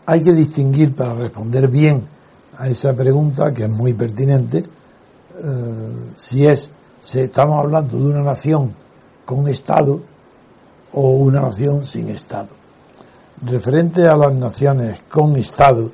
hay 0.07 0.23
que 0.23 0.33
distinguir 0.33 0.95
para 0.95 1.13
responder 1.13 1.69
bien 1.69 2.09
a 2.57 2.69
esa 2.69 2.95
pregunta, 2.95 3.53
que 3.53 3.65
es 3.65 3.71
muy 3.71 3.93
pertinente, 3.93 4.61
eh, 4.61 6.13
si 6.17 6.47
es 6.47 6.73
si 7.03 7.19
estamos 7.19 7.59
hablando 7.59 7.99
de 7.99 8.05
una 8.05 8.23
nación 8.23 8.73
con 9.25 9.49
Estado 9.49 10.01
o 10.93 11.11
una 11.11 11.41
nación 11.41 11.85
sin 11.85 12.09
Estado. 12.09 12.51
Referente 13.45 14.07
a 14.07 14.17
las 14.17 14.33
naciones 14.35 15.03
con 15.11 15.37
Estado, 15.37 15.91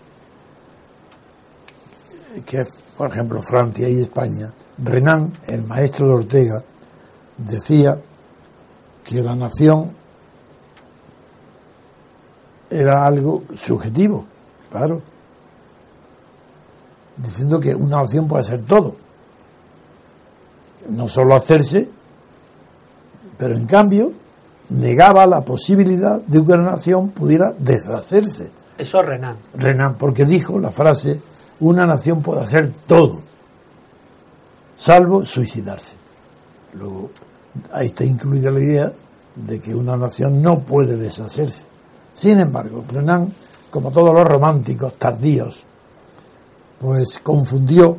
que 2.44 2.62
por 2.96 3.10
ejemplo 3.10 3.40
Francia 3.42 3.88
y 3.88 4.02
España, 4.02 4.52
Renan, 4.76 5.32
el 5.46 5.62
maestro 5.62 6.08
de 6.08 6.12
Ortega, 6.12 6.62
decía 7.38 7.98
que 9.02 9.22
la 9.22 9.34
nación 9.34 9.96
era 12.68 13.06
algo 13.06 13.44
subjetivo, 13.58 14.26
claro, 14.70 15.00
diciendo 17.16 17.58
que 17.58 17.74
una 17.74 18.02
nación 18.02 18.28
puede 18.28 18.44
ser 18.44 18.60
todo 18.60 19.07
no 20.88 21.08
solo 21.08 21.34
hacerse, 21.34 21.90
pero 23.36 23.56
en 23.56 23.66
cambio 23.66 24.12
negaba 24.70 25.26
la 25.26 25.42
posibilidad 25.42 26.20
de 26.20 26.44
que 26.44 26.52
una 26.52 26.72
nación 26.72 27.10
pudiera 27.10 27.52
deshacerse. 27.58 28.50
Eso 28.76 29.00
es 29.00 29.06
Renan. 29.06 29.36
Renan, 29.54 29.96
porque 29.96 30.24
dijo 30.24 30.58
la 30.58 30.70
frase, 30.70 31.20
una 31.60 31.86
nación 31.86 32.22
puede 32.22 32.42
hacer 32.42 32.72
todo, 32.86 33.20
salvo 34.76 35.24
suicidarse. 35.24 35.96
Luego, 36.74 37.10
ahí 37.72 37.86
está 37.86 38.04
incluida 38.04 38.50
la 38.50 38.60
idea 38.60 38.92
de 39.34 39.60
que 39.60 39.74
una 39.74 39.96
nación 39.96 40.42
no 40.42 40.60
puede 40.60 40.96
deshacerse. 40.96 41.64
Sin 42.12 42.40
embargo, 42.40 42.84
Renan, 42.88 43.32
como 43.70 43.90
todos 43.90 44.14
los 44.14 44.24
románticos 44.24 44.94
tardíos, 44.94 45.64
pues 46.78 47.18
confundió 47.22 47.98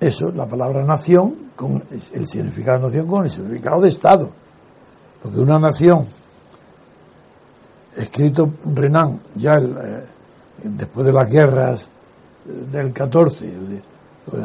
eso, 0.00 0.30
la 0.32 0.46
palabra 0.46 0.82
nación, 0.82 1.50
con 1.54 1.84
el 1.90 2.26
significado 2.26 2.78
de 2.78 2.86
nación 2.86 3.06
con 3.06 3.24
el 3.24 3.30
significado 3.30 3.82
de 3.82 3.90
Estado. 3.90 4.30
Porque 5.22 5.40
una 5.40 5.58
nación, 5.58 6.06
escrito 7.94 8.50
Renan 8.64 9.20
ya 9.34 9.56
eh, 9.58 10.04
después 10.64 11.06
de 11.06 11.12
las 11.12 11.30
guerras 11.30 11.88
del 12.72 12.92
14, 12.94 13.82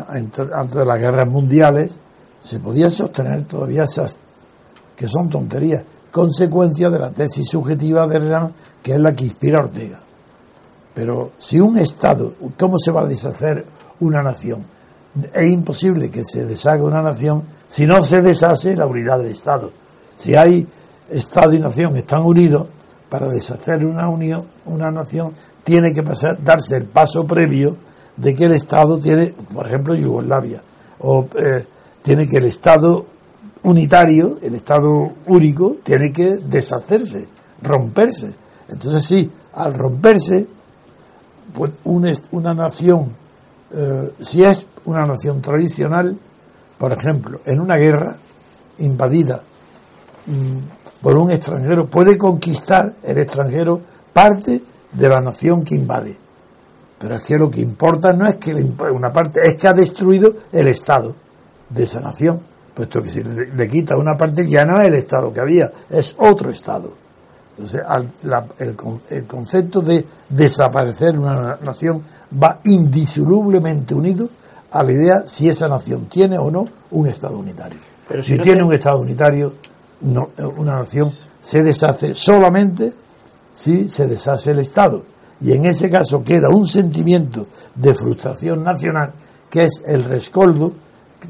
antes 0.10 0.76
de 0.76 0.86
las 0.86 1.00
guerras 1.00 1.28
mundiales, 1.30 1.96
se 2.38 2.60
podían 2.60 2.92
sostener 2.92 3.44
todavía 3.44 3.84
esas 3.84 4.18
que 4.94 5.08
son 5.08 5.30
tonterías, 5.30 5.84
consecuencia 6.12 6.90
de 6.90 7.00
la 7.00 7.12
tesis 7.12 7.48
subjetiva 7.50 8.08
de 8.08 8.20
Renan, 8.20 8.54
que 8.84 8.94
es 8.94 9.00
la 9.00 9.16
que 9.16 9.24
inspira 9.24 9.60
a 9.60 9.64
Ortega. 9.64 10.00
Pero 10.94 11.32
si 11.40 11.62
un 11.62 11.78
Estado, 11.78 12.34
¿cómo 12.58 12.78
se 12.78 12.92
va 12.92 13.02
a 13.02 13.06
deshacer 13.06 13.66
una 14.02 14.22
nación? 14.22 14.75
Es 15.34 15.52
imposible 15.52 16.10
que 16.10 16.24
se 16.26 16.46
deshaga 16.46 16.84
una 16.84 17.02
nación 17.02 17.44
si 17.68 17.86
no 17.86 18.04
se 18.04 18.22
deshace 18.22 18.76
la 18.76 18.86
unidad 18.86 19.20
del 19.20 19.32
Estado. 19.32 19.72
Si 20.16 20.36
hay 20.36 20.68
Estado 21.10 21.54
y 21.54 21.60
nación 21.60 21.96
están 21.98 22.24
unidos, 22.24 22.68
para 23.10 23.30
deshacer 23.30 23.86
una 23.86 24.10
unión, 24.10 24.46
una 24.66 24.92
nación, 24.92 25.34
tiene 25.64 25.94
que 25.94 26.04
pasar, 26.04 26.44
darse 26.44 26.76
el 26.78 26.86
paso 26.86 27.26
previo 27.26 27.78
de 28.18 28.34
que 28.34 28.46
el 28.46 28.54
Estado 28.54 28.98
tiene, 28.98 29.34
por 29.54 29.68
ejemplo, 29.68 29.96
Yugoslavia, 29.96 30.62
o 31.00 31.28
eh, 31.36 31.66
tiene 32.02 32.28
que 32.28 32.38
el 32.38 32.46
Estado 32.46 33.06
unitario, 33.64 34.38
el 34.42 34.56
Estado 34.56 35.14
único, 35.28 35.78
tiene 35.84 36.12
que 36.12 36.38
deshacerse, 36.38 37.28
romperse. 37.62 38.34
Entonces 38.70 39.06
sí, 39.06 39.32
al 39.54 39.74
romperse, 39.74 40.48
pues 41.54 41.72
una, 41.84 42.54
nación, 42.54 43.12
eh, 43.72 44.12
si 44.20 44.44
es 44.44 44.68
una 44.86 45.06
nación 45.06 45.42
tradicional, 45.42 46.18
por 46.78 46.92
ejemplo, 46.92 47.42
en 47.46 47.60
una 47.60 47.76
guerra 47.76 48.16
invadida 48.80 49.42
mm, 50.26 51.02
por 51.02 51.18
un 51.18 51.32
extranjero, 51.32 51.88
puede 51.88 52.18
conquistar 52.18 52.94
el 53.04 53.18
extranjero 53.18 53.82
parte 54.12 54.62
de 54.92 55.10
la 55.10 55.22
nación 55.22 55.64
que 55.64 55.76
invade. 55.76 56.18
Pero 56.98 57.16
es 57.16 57.24
que 57.24 57.38
lo 57.38 57.52
que 57.52 57.62
importa 57.62 58.14
no 58.14 58.26
es 58.26 58.38
que 58.38 58.54
una 58.54 59.12
parte, 59.12 59.42
es 59.44 59.56
que 59.56 59.68
ha 59.68 59.74
destruido 59.74 60.34
el 60.52 60.68
Estado 60.68 61.14
de 61.70 61.84
esa 61.84 62.00
nación, 62.00 62.42
puesto 62.74 63.02
que 63.02 63.10
si 63.10 63.24
le, 63.24 63.68
quita 63.68 63.96
una 63.98 64.16
parte 64.18 64.48
ya 64.48 64.66
no 64.66 64.80
es 64.82 64.88
el 64.88 64.96
Estado 64.96 65.32
que 65.34 65.42
había, 65.42 65.72
es 65.90 66.16
otro 66.18 66.50
Estado. 66.50 66.94
Entonces, 67.52 67.82
el, 68.60 68.76
el, 69.10 69.26
concepto 69.26 69.82
de 69.82 70.06
desaparecer 70.30 71.18
una 71.18 71.58
nación 71.62 72.02
va 72.42 72.60
indisolublemente 72.66 73.94
unido 73.94 74.28
a 74.76 74.84
la 74.84 74.92
idea 74.92 75.24
si 75.26 75.48
esa 75.48 75.70
nación 75.70 76.08
tiene 76.08 76.38
o 76.38 76.52
no 76.52 76.66
un 76.92 77.08
Estado 77.08 77.38
unitario. 77.38 77.80
Pero 78.10 78.22
si, 78.22 78.38
tiene 78.38 78.62
un 78.62 78.74
Estado 78.74 79.00
unitario, 79.00 79.54
no, 80.02 80.32
una 80.58 80.74
nación 80.74 81.14
se 81.42 81.64
deshace 81.64 82.14
solamente 82.14 82.92
si 83.54 83.88
se 83.88 84.06
deshace 84.06 84.52
el 84.52 84.60
Estado. 84.60 85.02
Y 85.40 85.54
en 85.54 85.66
ese 85.66 85.90
caso 85.90 86.22
queda 86.22 86.50
un 86.50 86.68
sentimiento 86.68 87.48
de 87.74 87.96
frustración 87.96 88.66
nacional 88.66 89.14
que 89.50 89.64
es 89.64 89.82
el 89.86 90.04
rescoldo 90.04 90.74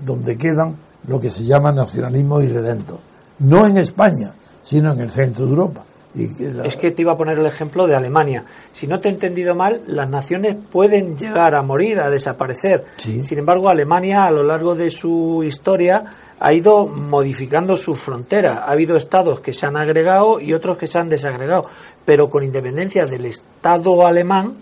donde 0.04 0.36
quedan 0.36 0.76
lo 1.08 1.20
que 1.20 1.30
se 1.30 1.43
llama 1.43 1.72
nacionalismo 1.72 2.41
irredento. 2.41 3.00
No 3.39 3.68
en 3.68 3.78
España, 3.78 4.34
sino 4.64 4.91
en 4.91 5.02
el 5.02 5.12
centro 5.12 5.46
de 5.46 5.52
Europa. 5.52 5.86
Es 6.16 6.78
que 6.78 6.91
te 6.91 7.01
iba 7.01 7.11
a 7.11 7.18
poner 7.18 7.38
el 7.38 7.45
ejemplo 7.45 7.88
de 7.88 7.95
Alemania. 7.95 8.45
Si 8.72 8.88
no 8.88 8.99
te 8.99 9.09
he 9.09 9.11
entendido 9.11 9.53
mal, 9.53 9.82
las 9.88 10.09
naciones 10.09 10.55
pueden 10.72 11.18
llegar 11.18 11.55
a 11.55 11.61
morir, 11.61 11.99
a 11.99 12.09
desaparecer. 12.09 12.86
Sin 12.97 13.38
embargo, 13.38 13.70
Alemania 13.70 14.26
a 14.26 14.32
lo 14.32 14.43
largo 14.43 14.76
de 14.76 14.89
su 14.89 15.43
historia 15.43 16.03
ha 16.39 16.53
ido 16.53 16.86
modificando 16.86 17.76
su 17.76 17.95
frontera. 17.95 18.59
Ha 18.59 18.72
habido 18.72 18.95
estados 18.95 19.41
que 19.41 19.53
se 19.53 19.66
han 19.66 19.76
agregado 19.76 20.39
y 20.39 20.53
otros 20.53 20.78
que 20.78 20.88
se 20.88 20.99
han 20.99 21.09
desagregado. 21.09 21.66
Pero 22.05 22.30
con 22.30 22.43
independencia 22.43 23.05
del 23.05 23.26
Estado 23.26 24.07
alemán, 24.07 24.55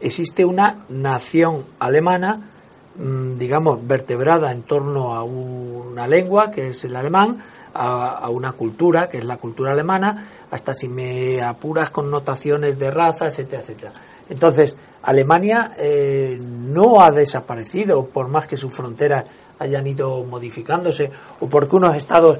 existe 0.00 0.44
una 0.44 0.86
nación 0.88 1.64
alemana, 1.78 2.50
mm, 2.96 3.38
digamos, 3.38 3.86
vertebrada 3.86 4.50
en 4.50 4.62
torno 4.62 5.14
a 5.14 5.22
una 5.22 6.06
lengua, 6.08 6.50
que 6.50 6.68
es 6.68 6.84
el 6.84 6.96
alemán, 6.96 7.38
a, 7.74 8.28
una 8.30 8.52
cultura, 8.52 9.08
que 9.08 9.18
es 9.18 9.24
la 9.24 9.36
cultura 9.36 9.72
alemana, 9.72 10.26
hasta 10.50 10.74
si 10.74 10.88
me 10.88 11.42
apuras 11.42 11.90
con 11.90 12.10
notaciones 12.10 12.78
de 12.78 12.90
raza, 12.90 13.28
etcétera, 13.28 13.62
etcétera. 13.62 13.92
Entonces, 14.28 14.76
Alemania 15.02 15.72
eh, 15.76 16.38
no 16.40 17.00
ha 17.00 17.10
desaparecido 17.10 18.06
por 18.06 18.28
más 18.28 18.46
que 18.46 18.56
sus 18.56 18.72
fronteras 18.72 19.24
hayan 19.58 19.86
ido 19.86 20.22
modificándose 20.24 21.10
o 21.40 21.48
porque 21.48 21.76
unos 21.76 21.96
estados 21.96 22.38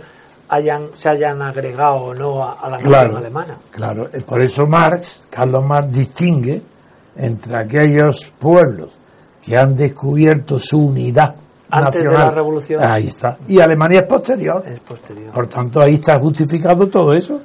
hayan, 0.48 0.90
se 0.94 1.08
hayan 1.08 1.42
agregado 1.42 1.96
o 1.96 2.14
no 2.14 2.42
a, 2.42 2.68
la 2.68 2.78
nación 2.78 3.16
alemana. 3.16 3.58
Claro, 3.70 4.08
por 4.26 4.40
eso 4.40 4.66
Marx, 4.66 5.26
Carlos 5.30 5.64
Marx 5.64 5.92
distingue 5.92 6.62
entre 7.16 7.56
aquellos 7.56 8.32
pueblos 8.38 8.96
que 9.44 9.56
han 9.56 9.74
descubierto 9.74 10.58
su 10.58 10.78
unidad 10.78 11.34
antes 11.70 12.02
de 12.02 12.12
la 12.12 12.30
revolución. 12.30 12.82
Ahí 12.82 13.08
está. 13.08 13.38
Y 13.48 13.60
Alemania 13.60 14.00
es 14.00 14.06
posterior. 14.06 14.62
Es 14.66 14.80
posterior. 14.80 15.32
Por 15.32 15.46
tanto, 15.46 15.80
ahí 15.80 15.94
está 15.94 16.18
justificado 16.18 16.88
todo 16.88 17.12
eso. 17.12 17.40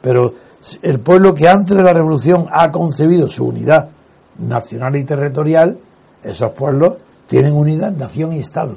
Pero 0.00 0.32
el 0.82 1.00
pueblo 1.00 1.34
que 1.34 1.48
antes 1.48 1.76
de 1.76 1.82
la 1.82 1.92
revolución 1.92 2.46
ha 2.50 2.70
concebido 2.70 3.28
su 3.28 3.46
unidad 3.46 3.88
nacional 4.38 4.96
y 4.96 5.04
territorial, 5.04 5.78
esos 6.22 6.50
pueblos 6.52 6.96
tienen 7.26 7.52
unidad, 7.52 7.92
nación 7.92 8.32
y 8.32 8.38
Estado. 8.38 8.76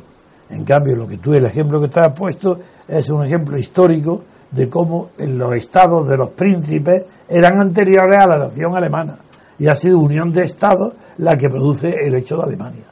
En 0.50 0.64
cambio, 0.64 0.96
lo 0.96 1.08
que 1.08 1.18
tú, 1.18 1.34
el 1.34 1.46
ejemplo 1.46 1.80
que 1.80 1.88
te 1.88 2.00
has 2.00 2.14
puesto, 2.14 2.60
es 2.88 3.10
un 3.10 3.24
ejemplo 3.24 3.58
histórico 3.58 4.24
de 4.52 4.68
cómo 4.68 5.12
los 5.18 5.54
estados 5.54 6.08
de 6.08 6.18
los 6.18 6.30
príncipes 6.30 7.06
eran 7.28 7.60
anteriores 7.60 8.18
a 8.18 8.26
la 8.26 8.38
nación 8.38 8.76
alemana. 8.76 9.18
Y 9.60 9.68
ha 9.68 9.76
sido 9.76 10.00
unión 10.00 10.32
de 10.32 10.44
estados 10.44 10.94
la 11.18 11.38
que 11.38 11.50
produce 11.50 12.08
el 12.08 12.16
hecho 12.16 12.38
de 12.38 12.44
Alemania. 12.44 12.86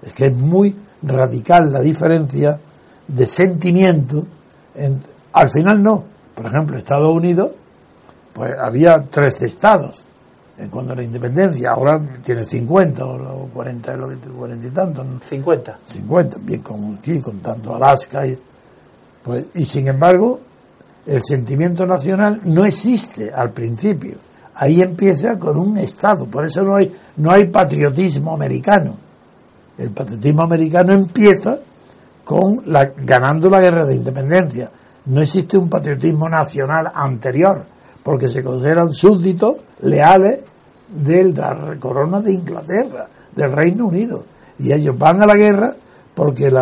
Es 0.00 0.14
que 0.14 0.26
es 0.26 0.36
muy 0.36 0.74
radical 1.02 1.72
la 1.72 1.80
diferencia 1.80 2.58
de 3.08 3.26
sentimiento. 3.26 4.26
al 5.32 5.50
final 5.50 5.82
no. 5.82 6.04
Por 6.34 6.46
ejemplo, 6.46 6.76
Estados 6.76 7.14
Unidos, 7.14 7.52
pues 8.32 8.52
había 8.58 9.02
13 9.02 9.46
estados 9.46 10.04
en 10.56 10.70
cuanto 10.70 10.92
a 10.92 10.96
la 10.96 11.02
independencia. 11.02 11.72
Ahora 11.72 12.00
tiene 12.22 12.44
50 12.44 13.04
o 13.04 13.48
40, 13.52 13.98
40 14.38 14.66
y 14.66 14.70
tantos. 14.70 15.06
50. 15.28 15.78
50, 15.84 16.38
bien 16.40 16.62
con, 16.62 16.96
aquí, 16.98 17.20
contando 17.20 17.74
Alaska. 17.76 18.26
Y, 18.26 18.38
pues, 19.22 19.46
y 19.54 19.64
sin 19.64 19.88
embargo, 19.88 20.40
el 21.06 21.22
sentimiento 21.22 21.86
nacional 21.86 22.40
no 22.44 22.64
existe 22.64 23.30
al 23.32 23.50
principio. 23.52 24.16
Ahí 24.54 24.80
empieza 24.80 25.38
con 25.38 25.58
un 25.58 25.78
Estado. 25.78 26.26
Por 26.26 26.46
eso 26.46 26.62
no 26.62 26.76
hay, 26.76 26.94
no 27.16 27.30
hay 27.30 27.46
patriotismo 27.46 28.34
americano 28.34 29.01
el 29.82 29.90
patriotismo 29.90 30.42
americano 30.42 30.92
empieza 30.92 31.58
con 32.24 32.64
ganando 33.04 33.50
la 33.50 33.60
guerra 33.60 33.84
de 33.84 33.96
independencia. 33.96 34.70
No 35.06 35.20
existe 35.20 35.58
un 35.58 35.68
patriotismo 35.68 36.28
nacional 36.28 36.90
anterior, 36.94 37.64
porque 38.02 38.28
se 38.28 38.44
consideran 38.44 38.92
súbditos 38.92 39.56
leales 39.80 40.44
de 40.88 41.32
la 41.32 41.76
corona 41.80 42.20
de 42.20 42.32
Inglaterra, 42.32 43.08
del 43.34 43.50
Reino 43.50 43.86
Unido. 43.86 44.24
Y 44.58 44.72
ellos 44.72 44.96
van 44.96 45.20
a 45.20 45.26
la 45.26 45.34
guerra 45.34 45.74
porque 46.14 46.52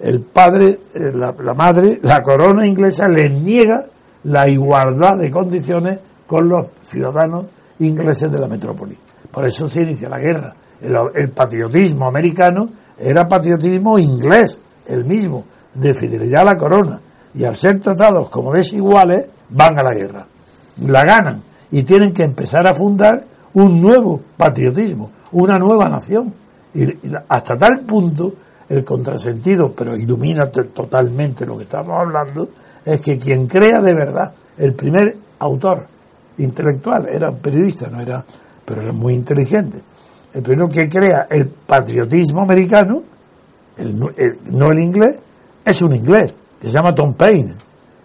el 0.00 0.20
padre, 0.22 0.80
eh, 0.94 1.12
la, 1.14 1.34
la 1.38 1.54
madre, 1.54 2.00
la 2.02 2.22
corona 2.22 2.66
inglesa 2.66 3.06
les 3.08 3.30
niega 3.30 3.84
la 4.24 4.48
igualdad 4.48 5.18
de 5.18 5.30
condiciones 5.30 5.98
con 6.26 6.48
los 6.48 6.66
ciudadanos 6.82 7.46
ingleses 7.78 8.32
de 8.32 8.40
la 8.40 8.48
metrópoli. 8.48 8.98
Por 9.30 9.46
eso 9.46 9.68
se 9.68 9.82
inicia 9.82 10.08
la 10.08 10.18
guerra 10.18 10.54
el, 10.84 11.30
patriotismo 11.30 12.06
americano 12.06 12.68
era 12.98 13.26
patriotismo 13.26 13.98
inglés, 13.98 14.60
el 14.86 15.04
mismo, 15.04 15.44
de 15.74 15.94
fidelidad 15.94 16.42
a 16.42 16.44
la 16.44 16.56
corona. 16.56 17.00
Y 17.34 17.44
al 17.44 17.56
ser 17.56 17.80
tratados 17.80 18.30
como 18.30 18.52
desiguales, 18.52 19.26
van 19.50 19.78
a 19.78 19.82
la 19.82 19.94
guerra. 19.94 20.26
La 20.82 21.04
ganan 21.04 21.42
y 21.70 21.82
tienen 21.82 22.12
que 22.12 22.22
empezar 22.22 22.66
a 22.66 22.74
fundar 22.74 23.24
un 23.54 23.80
nuevo 23.80 24.20
patriotismo, 24.36 25.10
una 25.32 25.58
nueva 25.58 25.88
nación. 25.88 26.32
Y, 26.74 26.84
hasta 27.28 27.56
tal 27.56 27.80
punto, 27.80 28.34
el 28.68 28.84
contrasentido, 28.84 29.72
pero 29.72 29.96
ilumina 29.96 30.46
totalmente 30.46 31.46
lo 31.46 31.56
que 31.56 31.64
estamos 31.64 31.98
hablando, 31.98 32.48
es 32.84 33.00
que 33.00 33.18
quien 33.18 33.46
crea 33.46 33.80
de 33.80 33.94
verdad, 33.94 34.32
el 34.58 34.74
primer 34.74 35.16
autor 35.40 35.86
intelectual, 36.38 37.08
era 37.08 37.30
un 37.30 37.38
periodista, 37.38 37.88
no 37.88 38.00
era, 38.00 38.24
pero 38.64 38.82
era 38.82 38.92
muy 38.92 39.14
inteligente 39.14 39.82
el 40.34 40.42
primero 40.42 40.68
que 40.68 40.88
crea 40.88 41.26
el 41.30 41.46
patriotismo 41.46 42.42
americano, 42.42 43.02
no 44.50 44.72
el 44.72 44.78
inglés, 44.80 45.18
es 45.64 45.80
un 45.82 45.94
inglés, 45.94 46.34
que 46.60 46.66
se 46.66 46.72
llama 46.72 46.94
Tom 46.94 47.14
Paine, 47.14 47.54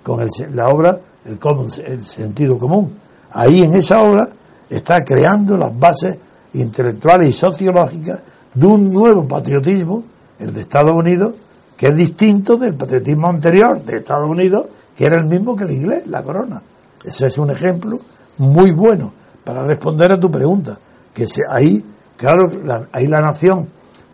con 0.03 0.25
la 0.53 0.69
obra 0.69 0.99
el, 1.25 2.03
sentido 2.03 2.57
común. 2.57 2.93
Ahí 3.31 3.63
en 3.63 3.73
esa 3.73 4.01
obra 4.01 4.27
está 4.69 5.03
creando 5.03 5.57
las 5.57 5.77
bases 5.77 6.17
intelectuales 6.53 7.29
y 7.29 7.33
sociológicas 7.33 8.19
de 8.53 8.65
un 8.65 8.93
nuevo 8.93 9.27
patriotismo, 9.27 10.03
el 10.39 10.53
de 10.53 10.61
Estados 10.61 10.93
Unidos, 10.93 11.33
que 11.75 11.87
es 11.87 11.95
distinto 11.95 12.57
del 12.57 12.75
patriotismo 12.75 13.27
anterior 13.27 13.81
de 13.83 13.97
Estados 13.97 14.29
Unidos, 14.29 14.67
que 14.95 15.05
era 15.05 15.17
el 15.17 15.25
mismo 15.25 15.55
que 15.55 15.63
el 15.63 15.71
inglés, 15.71 16.03
la 16.07 16.23
corona. 16.23 16.61
Ese 17.03 17.27
es 17.27 17.37
un 17.37 17.49
ejemplo 17.51 17.99
muy 18.37 18.71
bueno 18.71 19.13
para 19.43 19.63
responder 19.63 20.11
a 20.11 20.19
tu 20.19 20.29
pregunta 20.29 20.77
que 21.13 21.25
ahí, 21.49 21.83
claro, 22.19 22.51
la, 22.63 22.87
ahí 22.91 23.07
la 23.07 23.21
nación 23.21 23.69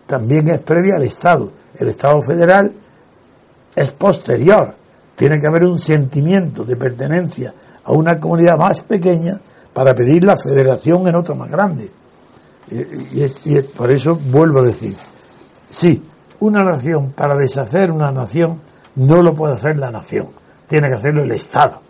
también 0.05 0.47
es 0.49 0.61
previa 0.61 0.95
al 0.95 1.03
Estado. 1.03 1.51
El 1.77 1.89
Estado 1.89 2.21
federal 2.21 2.73
es 3.75 3.91
posterior. 3.91 4.75
Tiene 5.15 5.39
que 5.39 5.47
haber 5.47 5.63
un 5.63 5.79
sentimiento 5.79 6.63
de 6.63 6.75
pertenencia 6.75 7.53
a 7.83 7.91
una 7.91 8.19
comunidad 8.19 8.57
más 8.57 8.81
pequeña 8.81 9.39
para 9.73 9.95
pedir 9.95 10.23
la 10.23 10.37
federación 10.37 11.07
en 11.07 11.15
otra 11.15 11.35
más 11.35 11.49
grande. 11.49 11.91
Y, 12.69 13.23
y, 13.23 13.61
por 13.61 13.91
eso 13.91 14.15
vuelvo 14.15 14.59
a 14.59 14.63
decir, 14.63 14.95
sí, 15.69 16.03
una 16.39 16.63
nación, 16.63 17.11
para 17.11 17.35
deshacer 17.35 17.91
una 17.91 18.11
nación, 18.11 18.61
no 18.95 19.21
lo 19.21 19.35
puede 19.35 19.53
hacer 19.53 19.77
la 19.77 19.91
nación, 19.91 20.29
tiene 20.67 20.89
que 20.89 20.95
hacerlo 20.95 21.23
el 21.23 21.31
Estado. 21.31 21.81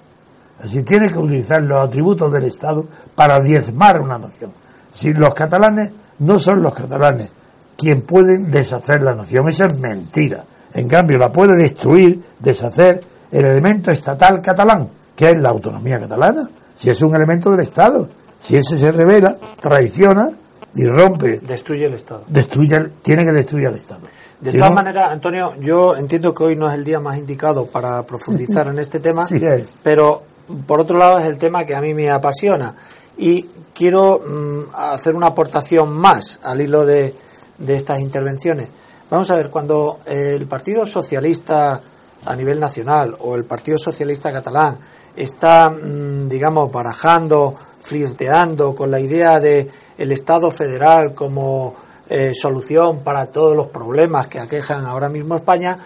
Así 0.59 0.84
tiene 0.84 1.11
que 1.11 1.20
utilizar 1.20 1.61
los 1.61 1.86
atributos 1.86 2.32
del 2.32 2.45
Estado 2.45 2.86
para 3.16 3.39
diezmar 3.39 4.01
una 4.01 4.18
nación. 4.18 4.51
Si 4.89 5.13
los 5.13 5.34
catalanes 5.34 5.91
no 6.20 6.39
son 6.39 6.61
los 6.61 6.74
catalanes 6.74 7.32
quien 7.78 8.01
pueden 8.01 8.49
deshacer 8.51 9.03
la 9.03 9.16
nación, 9.16 9.49
esa 9.49 9.66
es 9.66 9.80
mentira. 9.80 10.43
En 10.74 10.88
cambio, 10.88 11.18
la 11.18 11.32
puede 11.32 11.55
destruir, 11.61 12.22
deshacer 12.39 13.03
el 13.32 13.45
elemento 13.45 13.91
estatal 13.91 14.41
catalán, 14.41 14.89
que 15.16 15.30
es 15.30 15.38
la 15.41 15.49
autonomía 15.49 15.99
catalana, 15.99 16.49
si 16.74 16.89
es 16.89 17.01
un 17.01 17.16
elemento 17.16 17.51
del 17.51 17.61
Estado. 17.61 18.07
Si 18.39 18.57
ese 18.57 18.78
se 18.78 18.91
revela, 18.91 19.36
traiciona 19.61 20.30
y 20.76 20.86
rompe. 20.86 21.39
Destruye 21.39 21.86
el 21.86 21.93
Estado. 21.93 22.24
Destruye, 22.28 22.89
tiene 23.01 23.24
que 23.24 23.32
destruir 23.32 23.68
al 23.68 23.76
Estado. 23.76 24.01
De 24.39 24.51
todas 24.51 24.74
maneras, 24.74 25.11
Antonio, 25.11 25.53
yo 25.59 25.95
entiendo 25.95 26.34
que 26.34 26.43
hoy 26.43 26.55
no 26.55 26.68
es 26.68 26.76
el 26.76 26.84
día 26.84 26.99
más 26.99 27.18
indicado 27.18 27.66
para 27.66 28.03
profundizar 28.07 28.68
en 28.68 28.80
este 28.80 28.99
tema, 28.99 29.26
sí 29.26 29.39
es. 29.43 29.74
pero 29.82 30.24
por 30.68 30.82
otro 30.82 30.97
lado 30.97 31.18
es 31.18 31.26
el 31.26 31.38
tema 31.38 31.66
que 31.66 31.74
a 31.74 31.82
mí 31.82 31.93
me 31.93 32.11
apasiona 32.11 32.76
y 33.18 33.43
quiero 33.74 34.20
mm, 34.20 34.76
hacer 34.76 35.16
una 35.16 35.28
aportación 35.28 35.93
más 35.93 36.39
al 36.43 36.61
hilo 36.61 36.86
de, 36.86 37.13
de 37.57 37.76
estas 37.76 37.99
intervenciones. 37.99 38.70
Vamos 39.09 39.30
a 39.30 39.36
ver, 39.36 39.49
cuando 39.49 39.99
el 40.05 40.47
Partido 40.47 40.86
Socialista 40.86 41.82
a 42.26 42.36
nivel 42.36 42.59
nacional 42.59 43.16
o 43.20 43.36
el 43.36 43.45
Partido 43.45 43.78
Socialista 43.78 44.32
catalán 44.32 44.78
está, 45.16 45.70
mm, 45.70 46.28
digamos, 46.28 46.72
barajando, 46.72 47.55
flirteando 47.80 48.76
con 48.76 48.91
la 48.91 48.99
idea 48.99 49.39
de 49.39 49.70
el 49.97 50.11
Estado 50.11 50.51
federal 50.51 51.13
como 51.13 51.74
eh, 52.09 52.32
solución 52.34 52.99
para 52.99 53.28
todos 53.28 53.55
los 53.55 53.68
problemas 53.68 54.28
que 54.28 54.39
aquejan 54.39 54.86
ahora 54.86 55.09
mismo 55.09 55.36
España, 55.36 55.78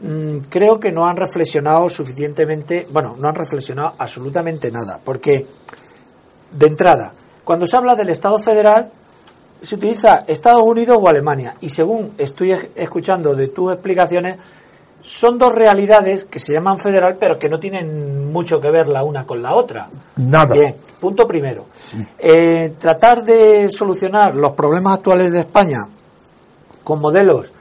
mm, 0.00 0.38
creo 0.48 0.80
que 0.80 0.92
no 0.92 1.06
han 1.06 1.16
reflexionado 1.16 1.88
suficientemente, 1.88 2.86
bueno, 2.90 3.14
no 3.18 3.28
han 3.28 3.34
reflexionado 3.34 3.94
absolutamente 3.98 4.70
nada, 4.70 5.00
porque 5.02 5.46
de 6.52 6.66
entrada, 6.66 7.12
cuando 7.44 7.66
se 7.66 7.76
habla 7.76 7.94
del 7.94 8.10
Estado 8.10 8.38
federal, 8.38 8.90
se 9.60 9.76
utiliza 9.76 10.24
Estados 10.26 10.62
Unidos 10.64 10.98
o 11.00 11.08
Alemania, 11.08 11.54
y 11.60 11.70
según 11.70 12.12
estoy 12.18 12.52
escuchando 12.74 13.34
de 13.34 13.48
tus 13.48 13.72
explicaciones, 13.72 14.36
son 15.02 15.36
dos 15.36 15.52
realidades 15.54 16.24
que 16.24 16.38
se 16.38 16.52
llaman 16.52 16.78
federal, 16.78 17.16
pero 17.18 17.38
que 17.38 17.48
no 17.48 17.58
tienen 17.58 18.30
mucho 18.32 18.60
que 18.60 18.70
ver 18.70 18.88
la 18.88 19.02
una 19.02 19.26
con 19.26 19.42
la 19.42 19.54
otra. 19.54 19.88
Nada. 20.16 20.54
Bien, 20.54 20.76
punto 21.00 21.26
primero. 21.26 21.66
Eh, 22.18 22.72
tratar 22.78 23.24
de 23.24 23.68
solucionar 23.70 24.36
los 24.36 24.52
problemas 24.52 24.94
actuales 24.94 25.32
de 25.32 25.40
España 25.40 25.88
con 26.84 27.00
modelos 27.00 27.52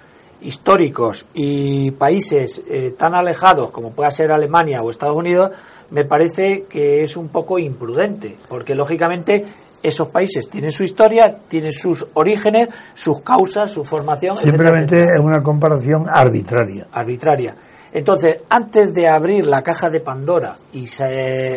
históricos 0.41 1.25
y 1.33 1.91
países 1.91 2.61
eh, 2.67 2.95
tan 2.97 3.13
alejados 3.13 3.71
como 3.71 3.91
pueda 3.91 4.11
ser 4.11 4.31
Alemania 4.31 4.81
o 4.81 4.89
Estados 4.89 5.15
Unidos, 5.15 5.51
me 5.91 6.05
parece 6.05 6.63
que 6.69 7.03
es 7.03 7.15
un 7.15 7.29
poco 7.29 7.59
imprudente, 7.59 8.35
porque 8.47 8.75
lógicamente 8.75 9.45
esos 9.83 10.09
países 10.09 10.49
tienen 10.49 10.71
su 10.71 10.83
historia, 10.83 11.37
tienen 11.47 11.71
sus 11.71 12.05
orígenes, 12.13 12.69
sus 12.93 13.21
causas, 13.21 13.71
su 13.71 13.83
formación. 13.83 14.35
Simplemente 14.35 15.03
es 15.03 15.19
una 15.19 15.41
comparación 15.41 16.07
arbitraria. 16.09 16.87
Arbitraria. 16.91 17.55
Entonces, 17.91 18.39
antes 18.49 18.93
de 18.93 19.07
abrir 19.07 19.45
la 19.47 19.63
caja 19.63 19.89
de 19.89 19.99
Pandora 19.99 20.55
y 20.71 20.85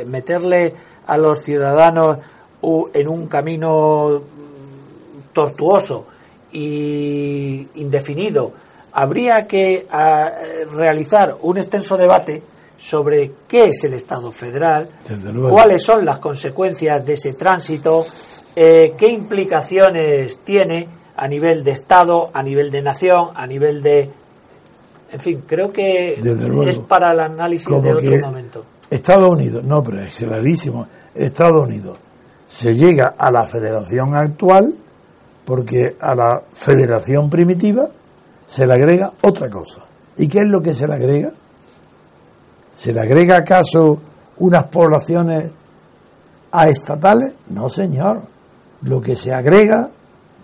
meterle 0.07 0.75
a 1.07 1.17
los 1.17 1.43
ciudadanos 1.43 2.19
en 2.93 3.09
un 3.09 3.27
camino 3.27 4.23
tortuoso 5.33 6.07
y 6.51 7.69
indefinido, 7.75 8.53
habría 8.93 9.47
que 9.47 9.87
realizar 10.73 11.37
un 11.43 11.59
extenso 11.59 11.97
debate 11.97 12.43
sobre 12.77 13.33
qué 13.49 13.67
es 13.67 13.85
el 13.85 13.95
Estado 13.95 14.31
federal, 14.31 14.89
cuáles 15.49 15.83
son 15.83 16.05
las 16.05 16.19
consecuencias 16.19 17.05
de 17.05 17.15
ese 17.15 17.33
tránsito, 17.35 18.05
eh, 18.57 18.95
qué 18.97 19.09
implicaciones 19.09 20.39
tiene 20.41 20.89
a 21.17 21.29
nivel 21.29 21.63
de 21.65 21.73
Estado, 21.73 22.31
a 22.33 22.43
nivel 22.43 22.71
de 22.71 22.83
nación, 22.83 23.29
a 23.35 23.47
nivel 23.47 23.83
de... 23.83 24.11
En 25.13 25.21
fin, 25.21 25.45
creo 25.47 25.73
que 25.73 26.15
es 26.67 26.79
para 26.81 27.13
el 27.13 27.21
análisis 27.21 27.69
de 27.69 27.93
otro 27.93 28.19
momento. 28.21 28.65
Estados 28.91 29.29
Unidos, 29.29 29.65
no, 29.65 29.83
pero 29.83 30.01
es 30.03 30.17
clarísimo, 30.17 30.87
Estados 31.15 31.67
Unidos 31.67 31.99
se 32.47 32.75
llega 32.75 33.15
a 33.17 33.31
la 33.31 33.47
federación 33.47 34.15
actual 34.15 34.75
porque 35.45 35.97
a 36.01 36.15
la 36.15 36.43
federación 36.53 37.29
primitiva 37.31 37.87
se 38.47 38.67
le 38.67 38.75
agrega 38.75 39.13
otra 39.23 39.49
cosa. 39.49 39.81
¿Y 40.17 40.29
qué 40.29 40.39
es 40.39 40.47
lo 40.47 40.61
que 40.61 40.75
se 40.75 40.87
le 40.87 40.95
agrega? 40.95 41.33
¿Se 42.75 42.93
le 42.93 43.01
agrega 43.01 43.39
acaso 43.39 44.01
unas 44.39 44.65
poblaciones 44.65 45.51
a 46.53 46.69
estatales? 46.69 47.37
No, 47.49 47.69
señor. 47.69 48.23
Lo 48.83 49.01
que 49.01 49.17
se 49.17 49.33
agrega, 49.33 49.89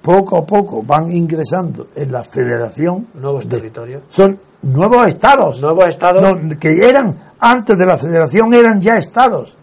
poco 0.00 0.38
a 0.38 0.46
poco 0.46 0.82
van 0.82 1.10
ingresando 1.12 1.88
en 1.94 2.12
la 2.12 2.24
federación. 2.24 3.08
Nuevos 3.14 3.46
territorios. 3.46 4.04
Son 4.08 4.38
nuevos 4.62 5.08
estados. 5.08 5.60
Nuevos 5.60 5.88
estados. 5.88 6.24
que 6.58 6.88
eran, 6.88 7.16
antes 7.38 7.76
de 7.76 7.86
la 7.86 7.98
federación, 7.98 8.54
eran 8.54 8.80
ya 8.80 8.96
estados. 8.96 9.56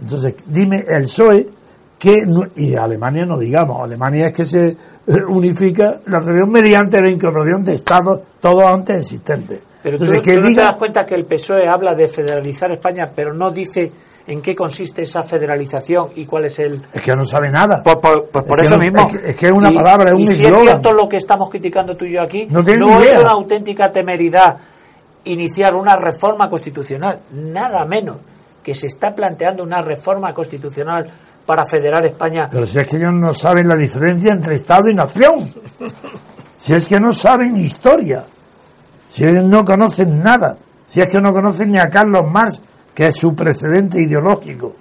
Entonces, 0.00 0.34
dime, 0.46 0.84
el 0.88 1.04
PSOE, 1.04 1.48
que, 1.98 2.22
y 2.56 2.74
Alemania 2.74 3.24
no 3.24 3.38
digamos, 3.38 3.80
Alemania 3.82 4.26
es 4.26 4.32
que 4.32 4.44
se 4.44 4.68
eh, 4.68 4.76
unifica 5.28 6.00
la 6.06 6.20
federación 6.20 6.50
mediante 6.50 7.00
la 7.00 7.08
incorporación 7.08 7.64
de 7.64 7.74
estados, 7.74 8.20
todos 8.40 8.64
antes 8.64 8.98
existentes. 8.98 9.62
Pero 9.82 9.98
tú, 9.98 10.06
te 10.20 10.54
das 10.54 10.76
cuenta 10.76 11.06
que 11.06 11.14
el 11.14 11.24
PSOE 11.24 11.68
habla 11.68 11.94
de 11.94 12.08
federalizar 12.08 12.70
España, 12.72 13.10
pero 13.14 13.32
no 13.32 13.50
dice 13.50 13.92
en 14.26 14.42
qué 14.42 14.56
consiste 14.56 15.02
esa 15.02 15.22
federalización 15.22 16.08
y 16.16 16.26
cuál 16.26 16.46
es 16.46 16.58
el... 16.58 16.82
Es 16.92 17.02
que 17.02 17.14
no 17.14 17.24
sabe 17.24 17.50
nada. 17.50 17.82
Pues 17.84 17.96
por, 17.96 18.60
eso 18.60 18.76
mismo. 18.78 19.08
Es 19.24 19.36
que, 19.36 19.46
es 19.46 19.52
una 19.52 19.70
palabra, 19.70 20.10
es 20.10 20.16
un 20.16 20.22
Y 20.22 20.26
si 20.26 20.44
es 20.44 20.60
cierto 20.60 20.92
lo 20.92 21.08
que 21.08 21.16
estamos 21.18 21.48
criticando 21.50 21.96
tú 21.96 22.04
y 22.04 22.12
yo 22.12 22.22
aquí, 22.22 22.48
no, 22.50 22.60
es 22.60 23.16
una 23.16 23.30
auténtica 23.30 23.92
temeridad 23.92 24.56
iniciar 25.24 25.74
una 25.74 25.96
reforma 25.96 26.48
constitucional, 26.48 27.20
nada 27.32 27.84
menos 27.84 28.18
que 28.62 28.74
se 28.74 28.88
está 28.88 29.14
planteando 29.14 29.62
una 29.62 29.82
reforma 29.82 30.32
constitucional 30.34 31.08
para 31.44 31.64
federar 31.66 32.04
España. 32.04 32.48
Pero 32.50 32.66
si 32.66 32.78
es 32.78 32.86
que 32.86 32.96
ellos 32.96 33.12
no 33.12 33.32
saben 33.32 33.68
la 33.68 33.76
diferencia 33.76 34.32
entre 34.32 34.56
Estado 34.56 34.88
y 34.88 34.94
nación. 34.94 35.52
si 36.58 36.74
es 36.74 36.88
que 36.88 36.98
no 36.98 37.12
saben 37.12 37.56
historia. 37.56 38.24
Si 39.08 39.24
ellos 39.24 39.44
no 39.44 39.64
conocen 39.64 40.22
nada, 40.22 40.56
si 40.86 41.00
es 41.00 41.08
que 41.08 41.20
no 41.20 41.32
conocen 41.32 41.72
ni 41.72 41.78
a 41.78 41.88
Carlos 41.88 42.30
Marx, 42.30 42.60
que 42.94 43.08
es 43.08 43.16
su 43.16 43.34
precedente 43.34 44.00
ideológico. 44.00 44.74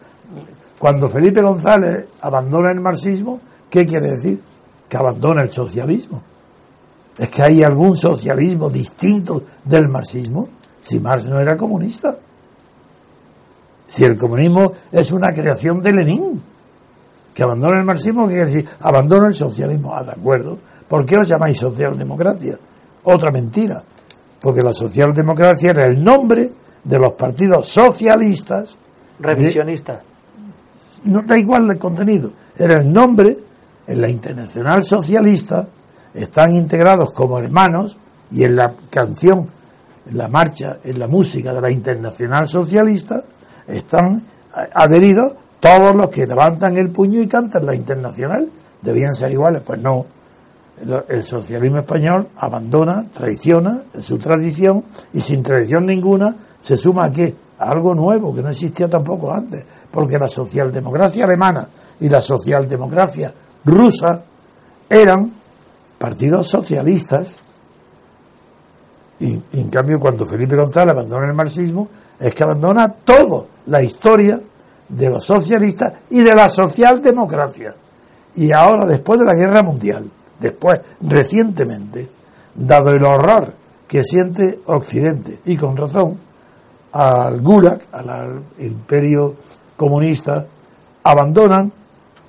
Cuando 0.80 1.09
Felipe 1.09 1.41
González 1.41 2.05
abandona 2.21 2.71
el 2.71 2.80
marxismo, 2.80 3.41
¿qué 3.69 3.86
quiere 3.86 4.11
decir? 4.11 4.41
Que 4.88 4.97
abandona 4.97 5.41
el 5.41 5.51
socialismo. 5.51 6.21
¿Es 7.17 7.30
que 7.30 7.43
hay 7.43 7.63
algún 7.63 7.95
socialismo 7.95 8.69
distinto 8.69 9.43
del 9.63 9.88
marxismo? 9.89 10.49
Si 10.82 10.99
Marx 10.99 11.28
no 11.28 11.39
era 11.39 11.57
comunista. 11.57 12.17
Si 13.88 14.03
el 14.03 14.17
comunismo 14.17 14.71
es 14.91 15.11
una 15.11 15.34
creación 15.34 15.82
de 15.82 15.93
Lenin, 15.93 16.43
que 17.34 17.43
abandona 17.43 17.80
el 17.80 17.86
marxismo, 17.86 18.28
¿qué 18.28 18.36
quiere 18.36 18.49
decir? 18.49 18.69
Abandona 18.82 19.28
el 19.28 19.34
socialismo. 19.34 19.93
Ah, 19.95 20.03
de 20.03 20.11
acuerdo. 20.11 20.57
¿Por 20.88 21.05
qué 21.05 21.17
os 21.17 21.28
llamáis 21.28 21.57
socialdemocracia? 21.57 22.57
Otra 23.03 23.32
mentira 23.32 23.84
porque 24.39 24.61
la 24.61 24.73
socialdemocracia 24.73 25.71
era 25.71 25.86
el 25.86 26.03
nombre 26.03 26.51
de 26.83 26.99
los 26.99 27.13
partidos 27.13 27.67
socialistas. 27.67 28.77
Revisionistas. 29.19 30.01
no 31.05 31.21
da 31.21 31.38
igual 31.38 31.69
el 31.69 31.79
contenido, 31.79 32.31
era 32.57 32.79
el 32.79 32.91
nombre, 32.91 33.38
en 33.88 34.01
la 34.01 34.09
Internacional 34.09 34.83
Socialista 34.83 35.67
están 36.13 36.55
integrados 36.55 37.11
como 37.11 37.39
hermanos 37.39 37.97
y 38.31 38.43
en 38.43 38.55
la 38.55 38.73
canción, 38.89 39.49
en 40.09 40.17
la 40.17 40.27
marcha, 40.27 40.77
en 40.83 40.99
la 40.99 41.07
música 41.07 41.53
de 41.53 41.61
la 41.61 41.71
Internacional 41.71 42.47
Socialista 42.47 43.23
están 43.67 44.23
adheridos 44.73 45.33
todos 45.59 45.95
los 45.95 46.09
que 46.09 46.25
levantan 46.25 46.77
el 46.77 46.89
puño 46.89 47.21
y 47.21 47.27
cantan 47.27 47.65
la 47.65 47.75
Internacional. 47.75 48.49
Debían 48.81 49.15
ser 49.15 49.31
iguales, 49.31 49.61
pues 49.65 49.81
no 49.81 50.05
el 51.07 51.23
socialismo 51.23 51.80
español 51.80 52.30
abandona, 52.38 53.07
traiciona 53.09 53.84
su 53.99 54.17
tradición 54.17 54.84
y 55.13 55.21
sin 55.21 55.41
tradición 55.41 55.86
ninguna 55.86 56.36
se 56.59 56.76
suma 56.76 57.05
a 57.05 57.11
qué? 57.11 57.34
A 57.59 57.71
algo 57.71 57.95
nuevo 57.95 58.36
que 58.36 58.41
no 58.41 58.49
existía 58.49 58.89
tampoco 58.89 59.34
antes, 59.34 59.65
porque 59.89 60.17
la 60.17 60.28
socialdemocracia 60.28 61.23
alemana 61.23 61.67
y 61.99 62.09
la 62.09 62.19
socialdemocracia 62.19 63.34
rusa 63.63 64.23
eran 64.89 65.32
partidos 65.97 66.47
socialistas. 66.47 67.38
Y, 69.19 69.41
y 69.53 69.61
en 69.61 69.69
cambio, 69.69 69.97
cuando 69.99 70.26
Felipe 70.26 70.57
González 70.57 70.91
abandona 70.91 71.28
el 71.28 71.34
marxismo, 71.34 71.88
es 72.19 72.34
que 72.34 72.43
abandona 72.43 72.89
toda 72.89 73.45
la 73.67 73.82
historia 73.82 74.39
de 74.89 75.09
los 75.09 75.23
socialistas 75.23 75.93
y 76.09 76.21
de 76.21 76.36
la 76.36 76.49
socialdemocracia. 76.49 77.73
Y 78.36 78.51
ahora, 78.51 78.86
después 78.86 79.19
de 79.19 79.26
la 79.26 79.36
guerra 79.36 79.63
mundial, 79.63 80.09
después, 80.39 80.81
recientemente, 81.01 82.09
dado 82.55 82.91
el 82.91 83.03
horror 83.03 83.53
que 83.88 84.03
siente 84.03 84.59
Occidente, 84.65 85.39
y 85.45 85.57
con 85.57 85.77
razón, 85.77 86.17
al 86.93 87.41
Gulag, 87.41 87.81
al 87.91 88.43
imperio 88.59 89.36
comunista, 89.75 90.45
abandonan 91.03 91.71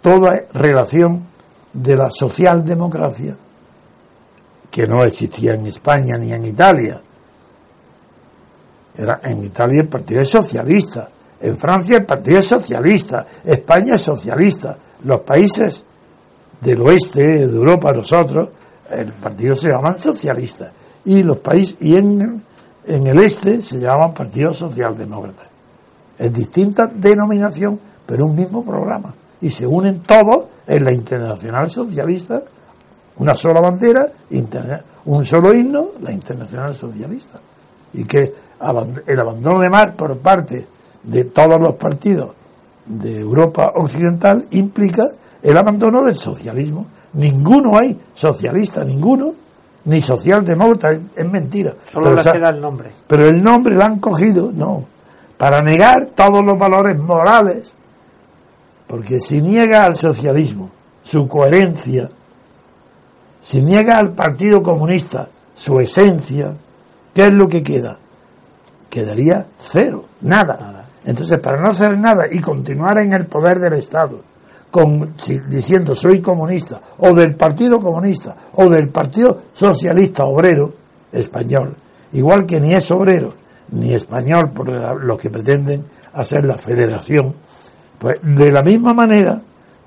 toda 0.02 0.32
relación 0.52 1.24
de 1.72 1.96
la 1.96 2.10
socialdemocracia, 2.10 3.36
que 4.70 4.86
no 4.86 5.02
existía 5.04 5.54
en 5.54 5.66
España 5.66 6.18
ni 6.18 6.32
en 6.32 6.44
Italia. 6.44 7.00
Era 8.94 9.20
en 9.22 9.44
Italia 9.44 9.82
el 9.82 9.88
Partido 9.88 10.24
Socialista, 10.24 11.08
en 11.40 11.56
Francia 11.56 11.98
el 11.98 12.06
Partido 12.06 12.42
Socialista, 12.42 13.26
España 13.44 13.94
es 13.94 14.02
socialista, 14.02 14.76
los 15.04 15.20
países 15.20 15.84
del 16.60 16.80
oeste 16.80 17.46
de 17.46 17.56
Europa, 17.56 17.92
nosotros, 17.92 18.48
el 18.90 19.12
partido 19.12 19.56
se 19.56 19.70
llaman 19.70 19.98
socialistas, 19.98 20.72
y 21.04 21.22
los 21.22 21.38
países, 21.38 21.76
y 21.80 21.96
en, 21.96 22.42
en 22.84 23.06
el 23.06 23.18
este 23.18 23.60
se 23.60 23.78
llaman 23.78 24.14
Partido 24.14 24.52
Socialdemócrata. 24.54 25.44
Es 26.18 26.32
distinta 26.32 26.86
denominación, 26.86 27.78
pero 28.06 28.26
un 28.26 28.36
mismo 28.36 28.64
programa. 28.64 29.14
Y 29.40 29.50
se 29.50 29.66
unen 29.66 30.00
todos 30.00 30.48
en 30.66 30.84
la 30.84 30.92
Internacional 30.92 31.70
Socialista, 31.70 32.42
una 33.18 33.34
sola 33.34 33.60
bandera, 33.60 34.06
un 35.04 35.24
solo 35.24 35.54
himno, 35.54 35.90
la 36.00 36.12
Internacional 36.12 36.74
Socialista. 36.74 37.38
Y 37.92 38.04
que 38.04 38.32
el 39.06 39.20
abandono 39.20 39.60
de 39.60 39.70
mar 39.70 39.94
por 39.94 40.18
parte 40.18 40.66
de 41.02 41.24
todos 41.24 41.60
los 41.60 41.76
partidos 41.76 42.30
de 42.86 43.20
Europa 43.20 43.72
Occidental 43.74 44.46
implica 44.50 45.04
el 45.46 45.56
abandono 45.56 46.02
del 46.02 46.16
socialismo. 46.16 46.86
Ninguno 47.12 47.78
hay 47.78 47.98
socialista, 48.12 48.84
ninguno, 48.84 49.32
ni 49.84 50.00
socialdemócrata, 50.00 50.98
es 51.14 51.30
mentira. 51.30 51.74
Solo 51.90 52.14
le 52.14 52.22
queda 52.22 52.50
el 52.50 52.60
nombre. 52.60 52.90
Pero 53.06 53.28
el 53.28 53.42
nombre 53.42 53.74
lo 53.76 53.84
han 53.84 54.00
cogido, 54.00 54.50
no, 54.52 54.84
para 55.38 55.62
negar 55.62 56.06
todos 56.06 56.44
los 56.44 56.58
valores 56.58 56.98
morales, 56.98 57.74
porque 58.88 59.20
si 59.20 59.40
niega 59.40 59.84
al 59.84 59.96
socialismo 59.96 60.70
su 61.02 61.28
coherencia, 61.28 62.10
si 63.40 63.62
niega 63.62 63.98
al 63.98 64.14
Partido 64.14 64.62
Comunista 64.62 65.28
su 65.54 65.78
esencia, 65.78 66.54
¿qué 67.14 67.26
es 67.26 67.32
lo 67.32 67.46
que 67.46 67.62
queda? 67.62 67.96
Quedaría 68.90 69.46
cero, 69.56 70.06
nada. 70.22 70.56
nada. 70.60 70.84
Entonces, 71.04 71.38
para 71.38 71.60
no 71.60 71.68
hacer 71.68 71.96
nada 71.96 72.24
y 72.30 72.40
continuar 72.40 72.98
en 72.98 73.12
el 73.12 73.26
poder 73.26 73.60
del 73.60 73.74
Estado, 73.74 74.20
diciendo 75.48 75.94
soy 75.94 76.20
comunista, 76.20 76.80
o 76.98 77.14
del 77.14 77.34
Partido 77.34 77.80
Comunista, 77.80 78.36
o 78.54 78.68
del 78.68 78.88
Partido 78.88 79.38
Socialista 79.52 80.24
Obrero 80.24 80.72
Español, 81.12 81.74
igual 82.12 82.46
que 82.46 82.60
ni 82.60 82.72
es 82.72 82.90
obrero 82.90 83.34
ni 83.70 83.92
español 83.92 84.52
por 84.52 84.68
los 85.02 85.18
que 85.18 85.30
pretenden 85.30 85.84
hacer 86.12 86.44
la 86.44 86.56
federación, 86.56 87.34
pues 87.98 88.18
de 88.22 88.52
la 88.52 88.62
misma 88.62 88.94
manera 88.94 89.40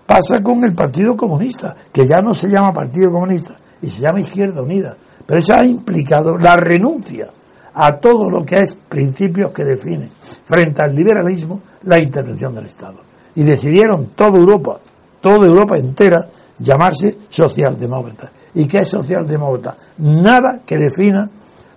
pasa 0.06 0.42
con 0.42 0.64
el 0.64 0.74
Partido 0.74 1.16
Comunista, 1.16 1.76
que 1.92 2.06
ya 2.06 2.22
no 2.22 2.34
se 2.34 2.50
llama 2.50 2.74
Partido 2.74 3.12
Comunista 3.12 3.58
y 3.82 3.90
se 3.90 4.02
llama 4.02 4.20
Izquierda 4.20 4.62
Unida, 4.62 4.96
pero 5.26 5.40
eso 5.40 5.54
ha 5.54 5.66
implicado 5.66 6.38
la 6.38 6.56
renuncia 6.58 7.30
a 7.74 7.96
todo 7.98 8.30
lo 8.30 8.44
que 8.44 8.60
es 8.60 8.76
principios 8.90 9.52
que 9.52 9.64
definen 9.64 10.10
frente 10.44 10.82
al 10.82 10.96
liberalismo 10.96 11.62
la 11.84 12.00
intervención 12.00 12.56
del 12.56 12.66
Estado. 12.66 13.09
Y 13.36 13.44
decidieron 13.44 14.08
toda 14.16 14.38
Europa, 14.38 14.80
toda 15.22 15.48
Europa 15.48 15.78
entera, 15.78 16.28
llamarse 16.58 17.18
socialdemócrata. 17.30 18.32
¿Y 18.56 18.68
qué 18.68 18.80
es 18.80 18.90
socialdemócrata? 18.90 19.78
Nada 20.00 20.62
que 20.66 20.78
defina 20.78 21.30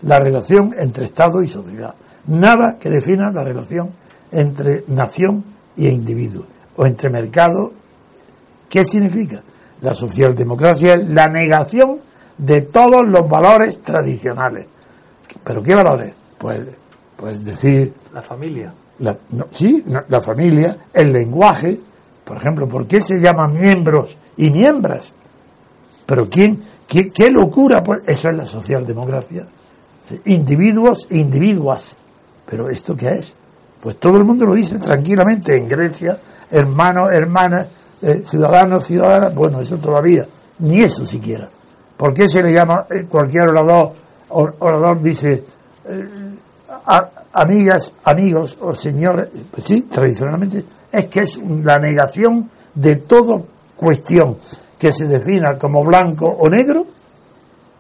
la 0.03 0.19
relación 0.19 0.75
entre 0.79 1.07
Estado 1.07 1.43
y 1.43 1.49
sociedad. 1.49 1.95
Nada 2.27 2.79
que 2.79 2.91
defina 2.91 3.31
la 3.31 3.45
relación 3.45 3.91
entre 4.31 4.85
nación 4.89 5.45
y 5.77 5.89
individuo. 5.89 6.45
O 6.77 6.87
entre 6.87 7.11
mercado. 7.11 7.73
¿Qué 8.69 8.85
significa? 8.85 9.43
La 9.83 9.95
socialdemocracia 9.95 10.95
es 10.95 11.09
la 11.09 11.29
negación 11.29 12.01
de 12.39 12.63
todos 12.63 13.03
los 13.07 13.29
valores 13.29 13.83
tradicionales 13.83 14.67
¿Pero 15.45 15.63
qué 15.63 15.75
valores? 15.75 16.15
Pues, 16.39 16.61
pues 17.17 17.45
decir... 17.45 17.95
La 18.13 18.23
familia. 18.23 18.73
Sí, 19.51 19.85
la 20.09 20.21
familia, 20.21 20.77
el 20.93 21.13
lenguaje. 21.13 21.79
Por 22.25 22.37
ejemplo, 22.37 22.69
¿por 22.69 22.87
qué 22.87 23.03
se 23.03 23.21
llaman 23.21 23.55
miembros 23.55 24.17
y 24.37 24.51
miembras? 24.51 25.15
Pero 26.07 26.29
¿quién, 26.29 26.63
qué, 26.87 27.31
locura? 27.31 27.83
Pues 27.83 28.01
eso 28.07 28.29
es 28.29 28.37
la 28.37 28.47
socialdemocracia. 28.47 29.47
Individuos 30.27 31.07
e 31.11 31.19
individuas. 31.19 31.97
¿Pero 32.47 32.69
esto 32.69 32.95
qué 32.95 33.09
es? 33.11 33.37
Pues 33.81 33.99
todo 33.99 34.19
el 34.19 34.25
mundo 34.25 34.47
lo 34.47 34.55
dice 34.55 34.79
tranquilamente. 34.79 35.57
En 35.57 35.69
Grecia, 35.69 36.19
hermanos, 36.51 37.13
hermanas, 37.13 37.67
eh, 38.03 38.23
ciudadanos, 38.27 38.87
ciudadanas. 38.87 39.35
Bueno, 39.35 39.61
eso 39.61 39.79
todavía. 39.79 40.27
Ni 40.59 40.83
eso 40.83 41.07
siquiera. 41.07 41.49
¿Por 41.97 42.15
qué 42.15 42.29
se 42.29 42.43
le 42.43 42.53
llama 42.53 42.87
eh, 42.91 43.07
cualquier 43.09 43.49
orador 43.49 43.93
orador 44.33 45.01
dice, 45.01 45.45
eh, 45.85 46.09
amigas, 47.33 47.95
amigos 48.05 48.59
o 48.61 48.75
señores, 48.75 49.29
pues 49.51 49.67
sí, 49.67 49.83
tradicionalmente, 49.83 50.65
es 50.91 51.07
que 51.07 51.21
es 51.21 51.39
la 51.39 51.79
negación 51.79 52.51
de 52.75 52.97
toda 52.97 53.41
cuestión 53.77 54.39
que 54.79 54.93
se 54.93 55.07
defina 55.07 55.57
como 55.57 55.85
blanco 55.85 56.27
o 56.27 56.49
negro, 56.49 56.87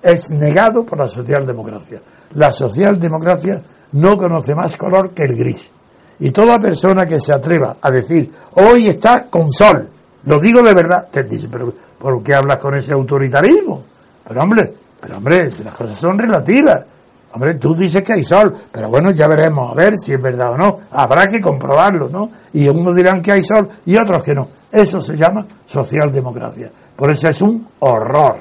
es 0.02 0.30
negado 0.30 0.84
por 0.84 0.98
la 0.98 1.08
socialdemocracia. 1.08 2.00
La 2.34 2.50
socialdemocracia 2.50 3.62
no 3.92 4.16
conoce 4.16 4.54
más 4.54 4.76
color 4.76 5.10
que 5.10 5.24
el 5.24 5.36
gris. 5.36 5.70
Y 6.18 6.30
toda 6.30 6.60
persona 6.60 7.06
que 7.06 7.18
se 7.18 7.32
atreva 7.32 7.76
a 7.80 7.90
decir, 7.90 8.30
hoy 8.54 8.88
está 8.88 9.24
con 9.24 9.50
sol, 9.50 9.88
lo 10.24 10.38
digo 10.38 10.62
de 10.62 10.72
verdad, 10.72 11.08
te 11.10 11.24
dice, 11.24 11.48
pero 11.50 11.72
¿por 11.98 12.22
qué 12.22 12.34
hablas 12.34 12.58
con 12.58 12.74
ese 12.76 12.92
autoritarismo? 12.92 13.82
Pero 14.26 14.42
hombre, 14.42 14.72
pero 15.00 15.16
hombre, 15.16 15.50
las 15.64 15.74
cosas 15.74 15.96
son 15.96 16.18
relativas. 16.18 16.86
Hombre, 17.32 17.54
tú 17.54 17.74
dices 17.74 18.02
que 18.02 18.12
hay 18.12 18.24
sol, 18.24 18.54
pero 18.70 18.88
bueno, 18.88 19.10
ya 19.10 19.26
veremos 19.26 19.70
a 19.70 19.74
ver 19.74 19.98
si 19.98 20.12
es 20.12 20.20
verdad 20.20 20.52
o 20.52 20.58
no. 20.58 20.78
Habrá 20.90 21.26
que 21.28 21.40
comprobarlo, 21.40 22.08
¿no? 22.08 22.30
Y 22.52 22.68
unos 22.68 22.94
dirán 22.94 23.22
que 23.22 23.32
hay 23.32 23.42
sol 23.42 23.68
y 23.86 23.96
otros 23.96 24.22
que 24.22 24.34
no. 24.34 24.48
Eso 24.70 25.00
se 25.00 25.16
llama 25.16 25.46
socialdemocracia. 25.64 26.70
Por 26.94 27.10
eso 27.10 27.28
es 27.28 27.40
un 27.40 27.68
horror, 27.80 28.36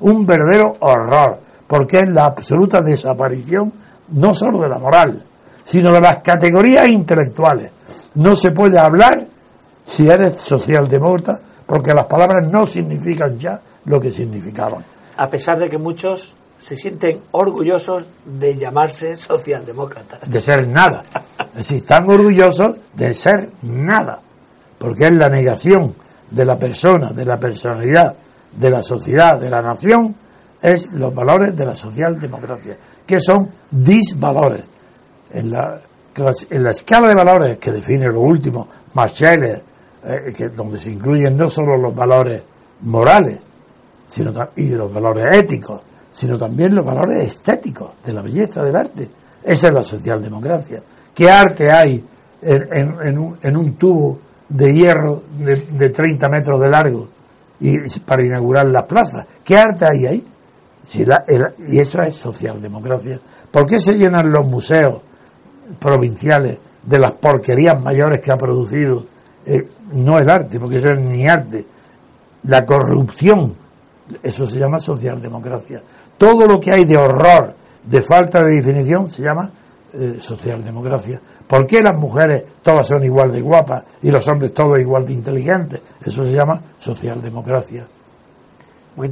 un 0.00 0.24
verdadero 0.24 0.76
horror, 0.80 1.40
porque 1.66 1.98
es 1.98 2.08
la 2.08 2.26
absoluta 2.26 2.80
desaparición 2.80 3.72
no 4.08 4.32
solo 4.34 4.60
de 4.60 4.68
la 4.68 4.78
moral, 4.78 5.22
sino 5.62 5.92
de 5.92 6.00
las 6.00 6.18
categorías 6.18 6.88
intelectuales. 6.88 7.70
No 8.14 8.34
se 8.34 8.52
puede 8.52 8.78
hablar 8.78 9.26
si 9.84 10.08
eres 10.08 10.36
socialdemócrata, 10.36 11.40
porque 11.66 11.92
las 11.92 12.06
palabras 12.06 12.50
no 12.50 12.66
significan 12.66 13.38
ya 13.38 13.60
lo 13.84 14.00
que 14.00 14.10
significaban 14.10 14.82
a 15.20 15.28
pesar 15.28 15.58
de 15.58 15.68
que 15.68 15.76
muchos 15.76 16.32
se 16.60 16.76
sienten 16.76 17.22
orgullosos 17.32 18.06
de 18.24 18.56
llamarse 18.56 19.16
socialdemócratas. 19.16 20.30
De 20.30 20.40
ser 20.40 20.68
nada. 20.68 21.02
Decir, 21.54 21.78
están 21.78 22.08
orgullosos 22.08 22.76
de 22.94 23.14
ser 23.14 23.50
nada, 23.62 24.20
porque 24.78 25.06
es 25.06 25.12
la 25.12 25.28
negación 25.28 25.94
de 26.30 26.44
la 26.44 26.58
persona, 26.58 27.10
de 27.12 27.24
la 27.24 27.40
personalidad, 27.40 28.14
de 28.52 28.70
la 28.70 28.82
sociedad, 28.82 29.40
de 29.40 29.48
la 29.48 29.62
nación, 29.62 30.14
es 30.60 30.92
los 30.92 31.14
valores 31.14 31.56
de 31.56 31.64
la 31.64 31.74
socialdemocracia, 31.74 32.76
que 33.06 33.18
son 33.20 33.50
disvalores. 33.70 34.62
En 35.32 35.50
la, 35.50 35.80
en 36.50 36.62
la 36.62 36.70
escala 36.70 37.08
de 37.08 37.14
valores 37.14 37.58
que 37.58 37.72
define 37.72 38.08
lo 38.08 38.20
último, 38.20 38.68
Marscheller, 38.92 39.62
eh, 40.04 40.32
que, 40.36 40.50
donde 40.50 40.76
se 40.76 40.90
incluyen 40.90 41.36
no 41.36 41.48
solo 41.48 41.78
los 41.78 41.94
valores 41.94 42.44
morales, 42.82 43.38
sino, 44.06 44.32
y 44.56 44.68
los 44.70 44.92
valores 44.92 45.34
éticos, 45.34 45.80
sino 46.10 46.38
también 46.38 46.74
los 46.74 46.84
valores 46.84 47.18
estéticos 47.18 47.92
de 48.04 48.12
la 48.12 48.22
belleza 48.22 48.62
del 48.62 48.76
arte. 48.76 49.08
Esa 49.42 49.68
es 49.68 49.74
la 49.74 49.82
socialdemocracia. 49.82 50.82
¿Qué 51.14 51.30
arte 51.30 51.70
hay 51.70 52.04
en, 52.42 53.18
un, 53.18 53.36
en 53.42 53.56
un, 53.56 53.74
tubo 53.74 54.18
de 54.48 54.74
hierro 54.74 55.22
de, 55.38 55.56
de, 55.56 55.88
30 55.90 56.28
metros 56.28 56.60
de 56.60 56.68
largo 56.68 57.08
y 57.60 57.78
para 58.00 58.24
inaugurar 58.24 58.66
las 58.66 58.84
plazas? 58.84 59.26
¿Qué 59.44 59.56
arte 59.56 59.86
hay 59.86 60.06
ahí? 60.06 60.26
Si 60.82 61.04
la, 61.04 61.24
y 61.68 61.78
eso 61.78 62.02
es 62.02 62.14
socialdemocracia. 62.14 63.20
¿Por 63.50 63.66
qué 63.66 63.78
se 63.78 63.96
llenan 63.96 64.32
los 64.32 64.46
museos 64.46 65.00
provinciales 65.78 66.58
de 66.82 66.98
las 66.98 67.14
porquerías 67.14 67.82
mayores 67.82 68.20
que 68.20 68.30
ha 68.30 68.36
producido? 68.36 69.04
Eh, 69.44 69.66
no 69.92 70.18
el 70.18 70.28
arte, 70.30 70.60
porque 70.60 70.78
eso 70.78 70.90
es 70.90 71.00
ni 71.00 71.26
arte, 71.26 71.66
la 72.44 72.64
corrupción, 72.64 73.54
eso 74.22 74.46
se 74.46 74.58
llama 74.58 74.78
socialdemocracia. 74.78 75.82
Todo 76.20 76.46
lo 76.46 76.60
que 76.60 76.70
hay 76.70 76.84
de 76.84 76.98
horror, 76.98 77.54
de 77.82 78.02
falta 78.02 78.42
de 78.42 78.56
definición, 78.56 79.08
se 79.08 79.22
llama 79.22 79.50
eh, 79.94 80.18
socialdemocracia. 80.20 81.18
¿Por 81.46 81.66
qué 81.66 81.80
las 81.80 81.96
mujeres 81.96 82.44
todas 82.62 82.86
son 82.86 83.02
igual 83.04 83.32
de 83.32 83.40
guapas 83.40 83.84
y 84.02 84.10
los 84.10 84.28
hombres 84.28 84.52
todos 84.52 84.78
igual 84.78 85.06
de 85.06 85.14
inteligentes? 85.14 85.80
Eso 85.98 86.26
se 86.26 86.32
llama 86.32 86.60
socialdemocracia. 86.78 87.86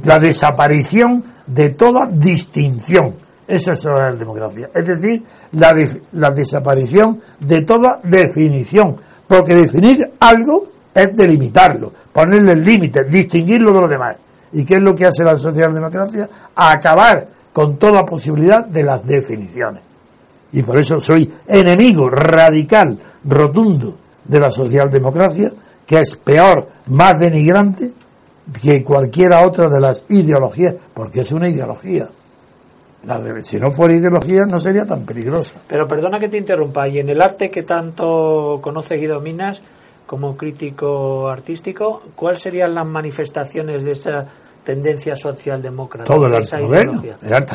La 0.03 0.19
desaparición 0.19 1.23
de 1.47 1.69
toda 1.69 2.05
distinción. 2.05 3.15
Eso 3.47 3.71
es 3.71 3.79
socialdemocracia. 3.79 4.69
Es 4.71 4.85
decir, 4.85 5.23
la, 5.53 5.75
la 6.11 6.29
desaparición 6.29 7.19
de 7.39 7.61
toda 7.61 8.01
definición. 8.03 8.97
Porque 9.27 9.55
definir 9.55 10.11
algo 10.19 10.67
es 10.93 11.15
delimitarlo, 11.15 11.91
ponerle 12.13 12.53
el 12.53 12.63
límite, 12.63 13.05
distinguirlo 13.09 13.73
de 13.73 13.81
los 13.81 13.89
demás. 13.89 14.15
¿Y 14.51 14.65
qué 14.65 14.75
es 14.75 14.81
lo 14.81 14.95
que 14.95 15.05
hace 15.05 15.23
la 15.23 15.37
socialdemocracia? 15.37 16.29
acabar 16.55 17.27
con 17.53 17.77
toda 17.77 18.05
posibilidad 18.05 18.65
de 18.65 18.83
las 18.83 19.05
definiciones. 19.05 19.83
Y 20.51 20.63
por 20.63 20.77
eso 20.77 20.99
soy 20.99 21.31
enemigo 21.47 22.09
radical, 22.09 22.97
rotundo 23.23 23.95
de 24.25 24.39
la 24.39 24.49
socialdemocracia, 24.49 25.51
que 25.85 25.99
es 25.99 26.15
peor, 26.15 26.67
más 26.87 27.19
denigrante 27.19 27.91
que 28.61 28.83
cualquiera 28.83 29.45
otra 29.45 29.69
de 29.69 29.79
las 29.79 30.03
ideologías, 30.09 30.75
porque 30.93 31.21
es 31.21 31.31
una 31.31 31.47
ideología. 31.47 32.09
Si 33.43 33.59
no 33.59 33.71
fuera 33.71 33.93
ideología 33.93 34.41
no 34.45 34.59
sería 34.59 34.85
tan 34.85 35.05
peligrosa. 35.05 35.55
Pero 35.67 35.87
perdona 35.87 36.19
que 36.19 36.27
te 36.27 36.37
interrumpa, 36.37 36.87
y 36.87 36.99
en 36.99 37.09
el 37.09 37.21
arte 37.21 37.49
que 37.49 37.63
tanto 37.63 38.59
conoces 38.61 39.01
y 39.01 39.05
dominas 39.05 39.61
como 40.09 40.35
crítico 40.35 41.29
artístico, 41.29 42.01
¿cuáles 42.15 42.41
serían 42.41 42.73
las 42.73 42.87
manifestaciones 42.87 43.85
de 43.85 43.91
esa 43.91 44.25
tendencia 44.63 45.15
socialdemócrata? 45.15 46.11
Todo 46.11 46.25
el 46.25 46.33
arte 46.33 46.57
moderno, 46.57 47.03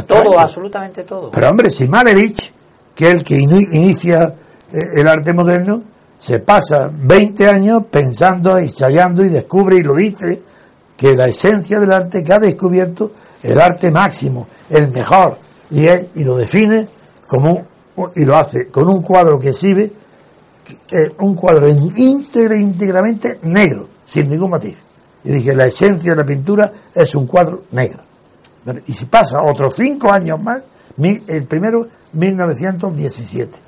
todo, 0.06 0.38
absolutamente 0.38 1.02
todo. 1.02 1.32
Pero 1.32 1.50
hombre, 1.50 1.68
si 1.68 1.88
Malevich, 1.88 2.52
que 2.94 3.08
es 3.08 3.14
el 3.14 3.24
que 3.24 3.34
inicia 3.40 4.36
eh, 4.72 4.78
el 4.94 5.08
arte 5.08 5.32
moderno, 5.32 5.82
se 6.16 6.38
pasa 6.38 6.88
20 6.92 7.48
años 7.48 7.82
pensando, 7.90 8.56
ensayando 8.56 9.24
y 9.24 9.30
descubre 9.30 9.78
y 9.78 9.82
lo 9.82 9.96
dice 9.96 10.40
que 10.96 11.16
la 11.16 11.26
esencia 11.26 11.80
del 11.80 11.90
arte 11.90 12.22
que 12.22 12.34
ha 12.34 12.38
descubierto 12.38 13.10
el 13.42 13.60
arte 13.60 13.90
máximo, 13.90 14.46
el 14.70 14.92
mejor, 14.92 15.38
y, 15.72 15.88
y 15.88 16.22
lo 16.22 16.36
define 16.36 16.86
como 17.26 17.66
y 18.14 18.24
lo 18.24 18.36
hace 18.36 18.68
con 18.68 18.88
un 18.88 19.02
cuadro 19.02 19.40
que 19.40 19.48
exhibe 19.48 20.03
un 21.18 21.34
cuadro 21.34 21.68
íntegramente 21.68 23.38
negro, 23.42 23.88
sin 24.04 24.28
ningún 24.28 24.50
matiz. 24.50 24.82
Y 25.24 25.32
dije, 25.32 25.54
la 25.54 25.66
esencia 25.66 26.12
de 26.12 26.16
la 26.16 26.26
pintura 26.26 26.70
es 26.94 27.14
un 27.14 27.26
cuadro 27.26 27.64
negro. 27.72 28.02
Y 28.86 28.92
si 28.92 29.06
pasa 29.06 29.42
otros 29.42 29.74
cinco 29.76 30.10
años 30.10 30.42
más, 30.42 30.62
el 30.98 31.46
primero, 31.46 31.86
1917, 32.12 33.58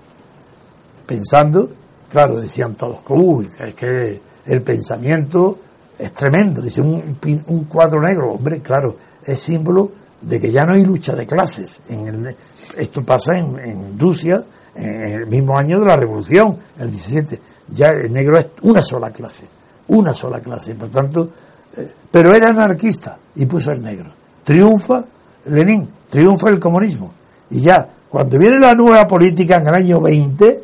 pensando, 1.06 1.68
claro, 2.08 2.40
decían 2.40 2.74
todos, 2.74 2.98
uy, 3.08 3.48
es 3.58 3.74
que 3.74 4.20
el 4.46 4.62
pensamiento 4.62 5.58
es 5.98 6.12
tremendo, 6.12 6.62
dice 6.62 6.80
un, 6.80 7.18
un 7.46 7.64
cuadro 7.64 8.00
negro, 8.00 8.32
hombre, 8.32 8.60
claro, 8.60 8.96
es 9.24 9.40
símbolo 9.40 9.90
de 10.20 10.38
que 10.38 10.50
ya 10.50 10.64
no 10.64 10.72
hay 10.72 10.84
lucha 10.84 11.14
de 11.14 11.26
clases. 11.26 11.80
En 11.88 12.06
el, 12.06 12.36
esto 12.76 13.02
pasa 13.02 13.38
en, 13.38 13.98
Rusia 13.98 14.42
en 14.76 15.12
el 15.12 15.26
mismo 15.26 15.58
año 15.58 15.80
de 15.80 15.86
la 15.86 15.96
Revolución, 15.96 16.58
el 16.78 16.90
17. 16.90 17.40
Ya 17.68 17.90
el 17.90 18.12
negro 18.12 18.38
es 18.38 18.46
una 18.62 18.82
sola 18.82 19.10
clase, 19.10 19.46
una 19.88 20.12
sola 20.12 20.40
clase. 20.40 20.74
Por 20.74 20.88
tanto, 20.88 21.30
eh, 21.76 21.92
pero 22.10 22.34
era 22.34 22.50
anarquista 22.50 23.18
y 23.34 23.46
puso 23.46 23.70
el 23.70 23.82
negro. 23.82 24.12
Triunfa 24.44 25.04
Lenin, 25.46 25.88
triunfa 26.08 26.48
el 26.48 26.60
comunismo. 26.60 27.12
Y 27.50 27.60
ya, 27.60 27.88
cuando 28.08 28.38
viene 28.38 28.58
la 28.58 28.74
nueva 28.74 29.06
política 29.06 29.56
en 29.56 29.68
el 29.68 29.74
año 29.74 30.00
20, 30.00 30.62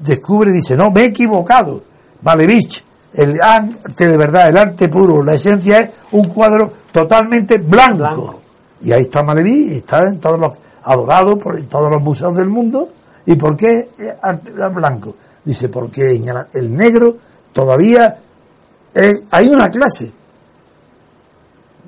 descubre 0.00 0.50
y 0.50 0.54
dice, 0.54 0.76
no, 0.76 0.90
me 0.90 1.02
he 1.02 1.06
equivocado. 1.06 1.82
Malevich, 2.22 2.84
el 3.14 3.40
arte 3.40 4.06
de 4.06 4.16
verdad, 4.16 4.48
el 4.48 4.56
arte 4.56 4.88
puro, 4.88 5.22
la 5.22 5.34
esencia 5.34 5.80
es 5.80 5.90
un 6.12 6.24
cuadro 6.24 6.72
totalmente 6.92 7.58
blanco. 7.58 8.40
Y 8.82 8.92
ahí 8.92 9.02
está 9.02 9.22
Maleví, 9.22 9.72
y 9.72 9.76
está 9.76 10.06
en 10.06 10.18
todos 10.18 10.38
los, 10.38 10.52
adorado 10.84 11.38
por 11.38 11.60
todos 11.64 11.90
los 11.90 12.02
museos 12.02 12.34
del 12.36 12.48
mundo. 12.48 12.88
¿Y 13.30 13.36
por 13.36 13.56
qué 13.56 13.90
arte 14.20 14.50
blanco? 14.50 15.14
Dice, 15.44 15.68
porque 15.68 16.16
en 16.16 16.24
el, 16.52 16.76
negro 16.76 17.16
todavía 17.52 18.18
hay 19.30 19.48
una 19.48 19.70
clase. 19.70 20.10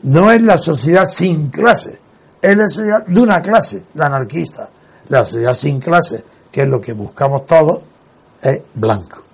No 0.05 0.31
es 0.31 0.41
la 0.41 0.57
sociedad 0.57 1.05
sin 1.05 1.49
clase, 1.49 1.99
es 2.41 2.57
la 2.57 2.69
sociedad 2.69 3.05
de 3.05 3.21
una 3.21 3.41
clase, 3.41 3.87
la 3.95 4.07
anarquista. 4.07 4.69
La 5.09 5.25
sociedad 5.25 5.53
sin 5.53 5.81
clase, 5.81 6.23
que 6.53 6.63
es 6.63 6.69
lo 6.69 6.81
que 6.81 6.93
buscamos 6.93 7.45
todos, 7.45 7.81
es 8.41 8.63
blanco. 8.75 9.25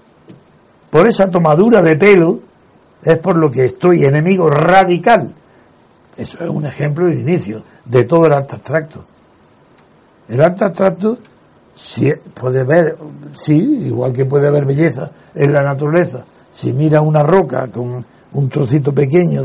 Por 0.88 1.06
esa 1.06 1.30
tomadura 1.30 1.82
de 1.82 1.96
pelo 1.96 2.40
es 3.02 3.18
por 3.18 3.36
lo 3.36 3.50
que 3.50 3.66
estoy 3.66 4.06
enemigo 4.06 4.48
radical. 4.48 5.30
Eso 6.16 6.38
es 6.42 6.48
un 6.48 6.64
ejemplo 6.64 7.04
de 7.04 7.16
inicio 7.16 7.62
de 7.84 8.04
todo 8.04 8.24
el 8.24 8.32
arte 8.32 8.56
abstracto. 8.56 9.04
El 10.26 10.40
arte 10.40 10.64
abstracto 10.64 11.18
si 11.78 12.12
puede 12.34 12.64
ver, 12.64 12.98
sí, 13.34 13.86
igual 13.86 14.12
que 14.12 14.24
puede 14.26 14.48
haber 14.48 14.64
belleza 14.64 15.08
en 15.32 15.52
la 15.52 15.62
naturaleza. 15.62 16.24
Si 16.50 16.72
mira 16.72 17.00
una 17.00 17.22
roca 17.22 17.68
con 17.68 18.04
un 18.32 18.48
trocito 18.48 18.92
pequeño, 18.92 19.44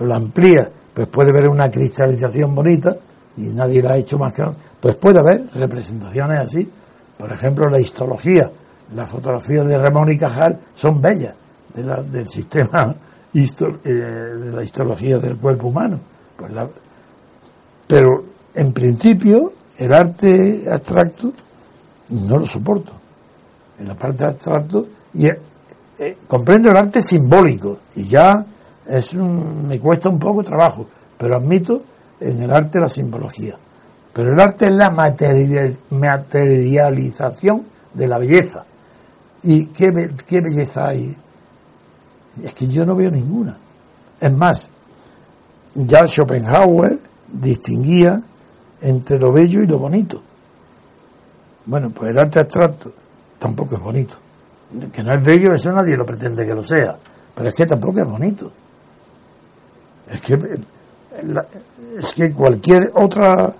la 0.00 0.16
amplía, 0.16 0.70
pues 0.92 1.06
puede 1.06 1.32
ver 1.32 1.48
una 1.48 1.70
cristalización 1.70 2.54
bonita 2.54 2.94
y 3.38 3.44
nadie 3.44 3.82
la 3.82 3.92
ha 3.92 3.96
hecho 3.96 4.18
más 4.18 4.34
que 4.34 4.44
pues 4.78 4.96
puede 4.96 5.20
haber 5.20 5.46
representaciones 5.54 6.40
así. 6.40 6.70
Por 7.16 7.32
ejemplo, 7.32 7.70
la 7.70 7.80
histología 7.80 8.50
las 8.94 9.08
fotografías 9.08 9.66
de 9.66 9.78
Ramón 9.78 10.10
y 10.12 10.18
Cajal 10.18 10.58
son 10.74 11.00
bellas 11.00 11.34
del 11.74 12.26
sistema 12.26 12.94
eh, 13.34 13.46
de 13.88 14.52
la 14.52 14.62
histología 14.62 15.18
del 15.18 15.38
cuerpo 15.38 15.68
humano. 15.68 15.98
Pues 16.36 16.52
pero 17.86 18.22
en 18.54 18.72
principio 18.74 19.54
el 19.78 19.94
arte 19.94 20.64
abstracto 20.70 21.32
no 22.10 22.38
lo 22.38 22.46
soporto. 22.46 22.92
En 23.78 23.88
la 23.88 23.96
parte 23.96 24.24
abstracto 24.24 24.86
y 25.14 25.26
eh, 25.26 25.38
comprendo 26.26 26.70
el 26.70 26.76
arte 26.76 27.00
simbólico 27.02 27.78
y 27.96 28.04
ya 28.04 28.44
es 28.86 29.14
me 29.14 29.78
cuesta 29.78 30.08
un 30.08 30.18
poco 30.18 30.42
trabajo, 30.42 30.86
pero 31.16 31.36
admito 31.36 31.82
en 32.18 32.42
el 32.42 32.50
arte 32.50 32.80
la 32.80 32.88
simbología. 32.88 33.56
Pero 34.12 34.32
el 34.32 34.40
arte 34.40 34.66
es 34.66 34.72
la 34.72 34.90
materialización 34.90 37.64
de 37.94 38.08
la 38.08 38.18
belleza. 38.18 38.64
¿Y 39.42 39.66
qué, 39.66 40.10
qué 40.26 40.40
belleza 40.40 40.88
hay? 40.88 41.14
Es 42.42 42.52
que 42.54 42.66
yo 42.66 42.84
no 42.84 42.96
veo 42.96 43.10
ninguna. 43.10 43.56
Es 44.20 44.36
más, 44.36 44.68
ya 45.74 46.06
Schopenhauer 46.06 46.98
distinguía 47.28 48.20
entre 48.80 49.18
lo 49.18 49.32
bello 49.32 49.62
y 49.62 49.66
lo 49.66 49.78
bonito. 49.78 50.22
Bueno, 51.70 51.90
pues 51.90 52.10
el 52.10 52.18
arte 52.18 52.40
abstracto 52.40 52.92
tampoco 53.38 53.76
es 53.76 53.80
bonito. 53.80 54.16
Que 54.92 55.04
no 55.04 55.14
es 55.14 55.22
bello, 55.22 55.54
eso 55.54 55.70
nadie 55.70 55.96
lo 55.96 56.04
pretende 56.04 56.44
que 56.44 56.52
lo 56.52 56.64
sea. 56.64 56.96
Pero 57.32 57.48
es 57.48 57.54
que 57.54 57.64
tampoco 57.64 58.00
es 58.00 58.06
bonito. 58.06 58.50
Es 60.08 60.20
que, 60.20 60.36
es 61.96 62.12
que 62.12 62.32
cualquier 62.32 62.90
otra 62.96 63.54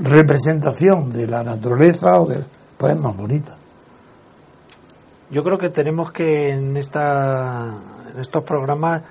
representación 0.00 1.12
de 1.12 1.26
la 1.26 1.44
naturaleza 1.44 2.18
o 2.18 2.26
de, 2.26 2.42
pues 2.78 2.94
es 2.94 2.98
más 2.98 3.14
bonita. 3.14 3.58
Yo 5.30 5.44
creo 5.44 5.58
que 5.58 5.68
tenemos 5.68 6.10
que 6.12 6.48
en, 6.48 6.78
esta, 6.78 7.74
en 8.10 8.20
estos 8.20 8.42
programas 8.42 9.02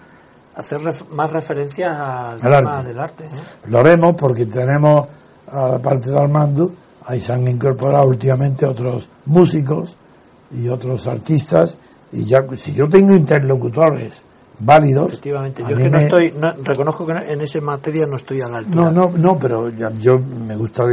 hacer 0.56 0.82
más 1.12 1.32
referencia 1.32 2.30
al 2.32 2.42
tema 2.42 2.82
del 2.82 3.00
arte. 3.00 3.26
¿eh? 3.26 3.30
Lo 3.68 3.78
haremos 3.78 4.16
porque 4.16 4.48
tenemos, 4.48 5.08
aparte 5.48 6.10
de 6.10 6.20
Armando, 6.20 6.74
ahí 7.06 7.20
se 7.20 7.34
han 7.34 7.48
incorporado 7.48 8.08
últimamente 8.08 8.66
otros 8.66 9.10
músicos 9.26 9.98
y 10.52 10.68
otros 10.68 11.08
artistas. 11.08 11.78
Y 12.12 12.26
ya, 12.26 12.46
si 12.56 12.74
yo 12.74 12.90
tengo 12.90 13.14
interlocutores 13.14 14.24
válidos. 14.60 15.08
Efectivamente, 15.08 15.64
yo 15.68 15.76
que 15.76 15.90
no 15.90 15.98
estoy, 15.98 16.34
reconozco 16.64 17.06
que 17.06 17.14
en 17.14 17.42
esa 17.42 17.62
materia 17.62 18.06
no 18.06 18.16
estoy 18.16 18.42
a 18.42 18.48
la 18.48 18.58
altura. 18.58 18.92
No, 18.92 18.92
no, 18.92 19.18
no, 19.18 19.40
pero 19.40 19.70
yo 19.70 20.20
me 20.20 20.56
gusta 20.56 20.86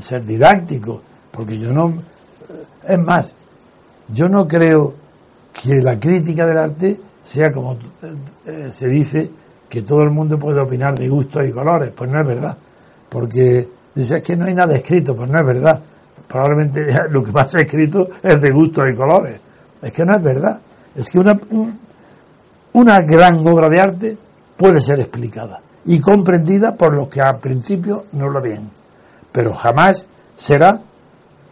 ser 0.00 0.24
didáctico, 0.24 1.02
porque 1.30 1.58
yo 1.58 1.72
no. 1.72 1.94
Es 2.86 2.98
más, 2.98 3.34
yo 4.08 4.28
no 4.28 4.46
creo 4.46 4.94
que 5.52 5.76
la 5.76 5.98
crítica 5.98 6.46
del 6.46 6.58
arte 6.58 7.00
sea 7.22 7.52
como 7.52 7.76
eh, 8.46 8.68
se 8.70 8.88
dice 8.88 9.30
que 9.68 9.82
todo 9.82 10.02
el 10.02 10.10
mundo 10.10 10.38
puede 10.38 10.60
opinar 10.60 10.98
de 10.98 11.08
gustos 11.08 11.46
y 11.48 11.52
colores. 11.52 11.92
Pues 11.94 12.10
no 12.10 12.20
es 12.20 12.26
verdad. 12.26 12.56
Porque 13.08 13.68
dice 13.94 14.22
que 14.22 14.36
no 14.36 14.46
hay 14.46 14.54
nada 14.54 14.74
escrito, 14.74 15.14
pues 15.14 15.28
no 15.28 15.38
es 15.38 15.46
verdad. 15.46 15.80
Probablemente 16.28 16.86
lo 17.10 17.22
que 17.22 17.32
más 17.32 17.54
ha 17.54 17.60
escrito 17.60 18.08
es 18.22 18.40
de 18.40 18.50
gustos 18.50 18.84
y 18.92 18.96
colores. 18.96 19.40
Es 19.80 19.92
que 19.92 20.04
no 20.04 20.14
es 20.14 20.22
verdad. 20.22 20.60
Es 20.94 21.10
que 21.10 21.18
una, 21.18 21.38
una 22.72 23.00
gran 23.02 23.46
obra 23.46 23.68
de 23.68 23.80
arte 23.80 24.18
puede 24.56 24.80
ser 24.80 25.00
explicada 25.00 25.60
y 25.84 26.00
comprendida 26.00 26.76
por 26.76 26.94
los 26.94 27.08
que 27.08 27.20
al 27.20 27.38
principio 27.38 28.04
no 28.12 28.28
lo 28.28 28.40
ven, 28.40 28.70
pero 29.32 29.52
jamás 29.52 30.06
será 30.34 30.80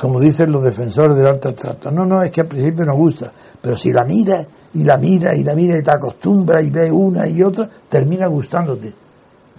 como 0.01 0.19
dicen 0.19 0.51
los 0.51 0.65
defensores 0.65 1.15
del 1.15 1.27
arte 1.27 1.49
abstracto. 1.49 1.91
No, 1.91 2.07
no, 2.07 2.23
es 2.23 2.31
que 2.31 2.41
al 2.41 2.47
principio 2.47 2.87
no 2.87 2.97
gusta, 2.97 3.31
pero 3.61 3.77
si 3.77 3.93
la 3.93 4.07
mira 4.07 4.43
y 4.73 4.85
la 4.85 4.97
mira 4.97 5.35
y 5.35 5.45
la 5.45 5.55
mira 5.55 5.77
y 5.77 5.83
te 5.83 5.91
acostumbra 5.91 6.63
y 6.63 6.71
ve 6.71 6.91
una 6.91 7.29
y 7.29 7.43
otra, 7.43 7.69
termina 7.87 8.27
gustándote. 8.27 8.95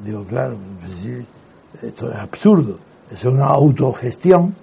Digo, 0.03 0.23
claro, 0.23 0.57
pues 0.79 1.07
esto 1.81 2.09
es 2.09 2.15
absurdo, 2.15 2.77
es 3.11 3.25
una 3.25 3.45
autogestión, 3.45 4.55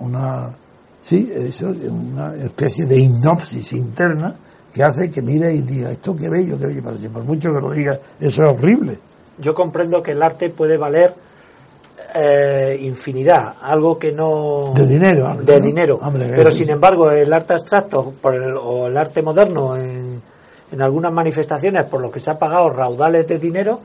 una, 0.00 0.54
sí, 1.00 1.30
eso 1.34 1.70
es 1.70 1.88
una 1.88 2.34
especie 2.36 2.84
de 2.86 2.98
hipnosis 2.98 3.72
interna 3.72 4.36
que 4.72 4.82
hace 4.82 5.08
que 5.08 5.22
mire 5.22 5.52
y 5.54 5.62
diga, 5.62 5.90
esto 5.90 6.14
qué 6.14 6.28
bello, 6.28 6.58
qué 6.58 6.66
bello, 6.66 6.82
pero 6.84 6.98
si 6.98 7.08
por 7.08 7.24
mucho 7.24 7.52
que 7.52 7.60
lo 7.60 7.70
diga, 7.70 7.98
eso 8.20 8.42
es 8.42 8.48
horrible. 8.48 8.98
Yo 9.38 9.54
comprendo 9.54 10.02
que 10.02 10.12
el 10.12 10.22
arte 10.22 10.50
puede 10.50 10.76
valer 10.76 11.14
eh, 12.14 12.78
infinidad, 12.82 13.54
algo 13.62 13.98
que 13.98 14.12
no... 14.12 14.72
De 14.74 14.86
dinero. 14.86 15.36
de 15.42 15.60
dinero. 15.60 15.98
Pero 16.12 16.50
sin 16.50 16.70
embargo, 16.70 17.10
el 17.10 17.32
arte 17.32 17.54
abstracto 17.54 18.12
por 18.20 18.34
o 18.34 18.86
el 18.86 18.96
arte 18.96 19.22
moderno 19.22 19.76
en, 19.76 20.20
en 20.72 20.82
algunas 20.82 21.12
manifestaciones 21.12 21.84
por 21.86 22.00
lo 22.00 22.10
que 22.10 22.20
se 22.20 22.30
ha 22.30 22.38
pagado 22.38 22.70
raudales 22.70 23.26
de 23.26 23.38
dinero, 23.38 23.80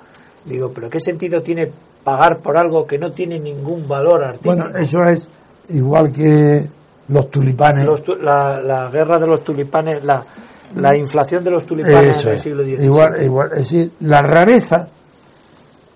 digo, 0.45 0.71
pero 0.73 0.89
¿qué 0.89 0.99
sentido 0.99 1.41
tiene 1.41 1.71
pagar 2.03 2.39
por 2.39 2.57
algo 2.57 2.85
que 2.85 2.97
no 2.97 3.11
tiene 3.11 3.39
ningún 3.39 3.87
valor 3.87 4.23
artístico? 4.23 4.55
Bueno, 4.55 4.77
eso 4.77 5.03
es 5.03 5.29
igual 5.69 6.11
que 6.11 6.67
los 7.07 7.29
tulipanes. 7.29 7.87
la, 8.21 8.89
guerra 8.91 9.19
de 9.19 9.27
los 9.27 9.43
tulipanes, 9.43 10.03
la, 10.03 10.23
la 10.75 10.95
inflación 10.95 11.43
de 11.43 11.51
los 11.51 11.65
tulipanes 11.65 12.23
del 12.23 12.39
siglo 12.39 12.63
XIX. 12.63 12.83
Igual, 12.83 13.23
igual, 13.23 13.49
es 13.51 13.57
decir, 13.57 13.91
la 14.01 14.21
rareza 14.21 14.87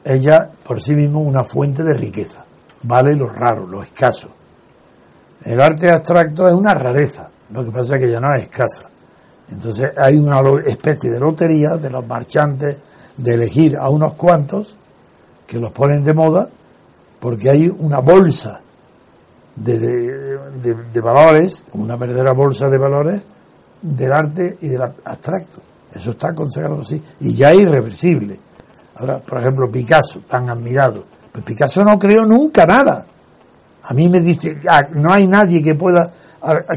es 0.04 0.22
ya 0.22 0.50
por 0.64 0.82
sí 0.82 0.96
mismo 0.96 1.22
una 1.22 1.44
fuente 1.44 1.84
de 1.84 1.94
riqueza. 1.94 2.46
Vale 2.84 3.16
lo 3.16 3.28
raro, 3.28 3.66
lo 3.66 3.82
escaso. 3.82 4.30
El 5.44 5.60
arte 5.60 5.90
abstracto 5.90 6.48
es 6.48 6.54
una 6.54 6.74
rareza, 6.74 7.30
lo 7.52 7.64
que 7.64 7.72
pasa 7.72 7.96
es 7.96 8.02
que 8.02 8.12
ya 8.12 8.20
no 8.20 8.34
es 8.34 8.44
escasa. 8.44 8.84
Entonces 9.50 9.92
hay 9.98 10.18
una 10.18 10.42
especie 10.66 11.12
de 11.12 11.20
lotería 11.20 11.78
de 11.78 11.90
los 11.90 12.06
marchantes 12.06 12.80
de 13.18 13.34
elegir 13.34 13.78
a 13.78 13.90
unos 13.90 14.16
cuantos 14.16 14.76
que 15.46 15.60
los 15.60 15.72
ponen 15.72 16.04
de 16.04 16.14
moda 16.14 16.50
porque 17.20 17.50
hay 17.50 17.74
una 17.80 18.00
bolsa 18.00 18.62
de, 19.56 20.38
de 20.92 21.02
valores, 21.02 21.66
una 21.74 21.96
verdadera 21.96 22.34
bolsa 22.34 22.68
de 22.68 22.78
valores 22.78 23.26
del 23.82 24.12
arte 24.12 24.58
y 24.62 24.70
del 24.70 24.82
abstracto. 24.82 25.62
Eso 25.94 26.12
está 26.12 26.34
consagrado 26.34 26.82
así 26.82 27.02
y 27.22 27.34
ya 27.34 27.52
es 27.52 27.60
irreversible. 27.62 28.38
Ahora, 28.98 29.20
por 29.20 29.40
ejemplo, 29.40 29.72
Picasso, 29.72 30.22
tan 30.28 30.50
admirado. 30.50 31.04
Pues 31.32 31.44
Picasso 31.44 31.84
no 31.84 31.98
creó 32.00 32.26
nunca 32.26 32.66
nada. 32.66 33.06
A 33.84 33.94
mí 33.94 34.10
me 34.10 34.20
dice, 34.20 34.58
ah, 34.68 34.82
no 34.94 35.14
hay 35.14 35.28
nadie 35.28 35.62
que 35.62 35.76
pueda, 35.76 36.12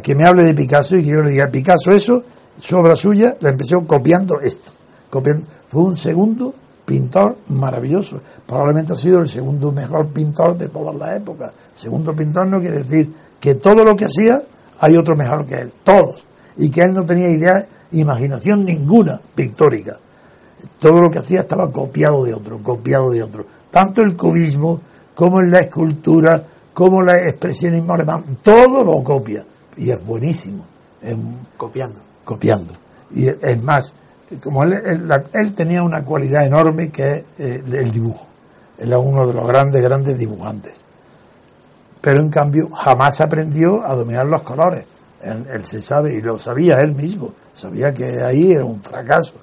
que 0.02 0.14
me 0.14 0.24
hable 0.24 0.44
de 0.44 0.54
Picasso 0.54 0.96
y 0.96 1.02
que 1.02 1.10
yo 1.10 1.20
le 1.20 1.30
diga, 1.30 1.48
Picasso 1.48 1.90
eso, 1.90 2.22
su 2.58 2.76
obra 2.76 2.94
suya, 2.96 3.36
la 3.40 3.50
empezó 3.50 3.80
copiando 3.86 4.40
esto. 4.40 4.70
Copiando. 5.08 5.46
Fue 5.68 5.82
un 5.82 5.96
segundo 5.96 6.54
pintor 6.88 7.36
maravilloso. 7.48 8.20
Probablemente 8.46 8.94
ha 8.94 8.96
sido 8.96 9.20
el 9.20 9.28
segundo 9.28 9.70
mejor 9.70 10.08
pintor 10.08 10.56
de 10.56 10.68
todas 10.68 10.96
las 10.96 11.18
épocas. 11.18 11.52
Segundo 11.74 12.16
pintor 12.16 12.46
no 12.46 12.60
quiere 12.60 12.78
decir 12.78 13.12
que 13.38 13.56
todo 13.56 13.84
lo 13.84 13.94
que 13.94 14.06
hacía 14.06 14.40
hay 14.80 14.96
otro 14.96 15.14
mejor 15.14 15.44
que 15.44 15.56
él, 15.56 15.72
todos. 15.84 16.24
Y 16.56 16.70
que 16.70 16.80
él 16.80 16.94
no 16.94 17.04
tenía 17.04 17.28
idea, 17.28 17.66
imaginación 17.92 18.64
ninguna 18.64 19.20
pictórica 19.34 19.98
todo 20.78 21.00
lo 21.00 21.10
que 21.10 21.18
hacía 21.18 21.40
estaba 21.40 21.70
copiado 21.70 22.24
de 22.24 22.34
otro, 22.34 22.62
copiado 22.62 23.10
de 23.10 23.22
otro. 23.22 23.44
Tanto 23.70 24.02
el 24.02 24.16
cubismo 24.16 24.80
como 25.14 25.40
en 25.40 25.50
la 25.50 25.60
escultura, 25.60 26.42
como 26.72 27.02
el 27.02 27.10
expresionismo 27.28 27.94
alemán, 27.94 28.38
todo 28.42 28.84
lo 28.84 29.02
copia. 29.02 29.44
Y 29.76 29.90
es 29.90 30.04
buenísimo. 30.04 30.64
copiando. 31.56 32.00
Copiando. 32.24 32.74
Y 33.10 33.28
es 33.28 33.62
más, 33.62 33.94
como 34.42 34.64
él, 34.64 35.10
él, 35.32 35.54
tenía 35.54 35.82
una 35.82 36.04
cualidad 36.04 36.44
enorme 36.44 36.90
que 36.90 37.12
es 37.12 37.24
eh, 37.38 37.62
el 37.66 37.90
dibujo. 37.90 38.26
Él 38.78 38.88
era 38.88 38.98
uno 38.98 39.26
de 39.26 39.32
los 39.32 39.46
grandes, 39.46 39.82
grandes 39.82 40.18
dibujantes. 40.18 40.84
Pero 42.00 42.20
en 42.20 42.28
cambio 42.28 42.70
jamás 42.70 43.20
aprendió 43.20 43.84
a 43.84 43.94
dominar 43.94 44.26
los 44.26 44.42
colores. 44.42 44.84
él 45.22 45.64
se 45.64 45.82
sabe, 45.82 46.14
y 46.14 46.22
lo 46.22 46.38
sabía 46.38 46.80
él 46.80 46.94
mismo, 46.94 47.34
sabía 47.52 47.92
que 47.92 48.22
ahí 48.22 48.52
era 48.52 48.64
un 48.64 48.80
fracaso 48.82 49.34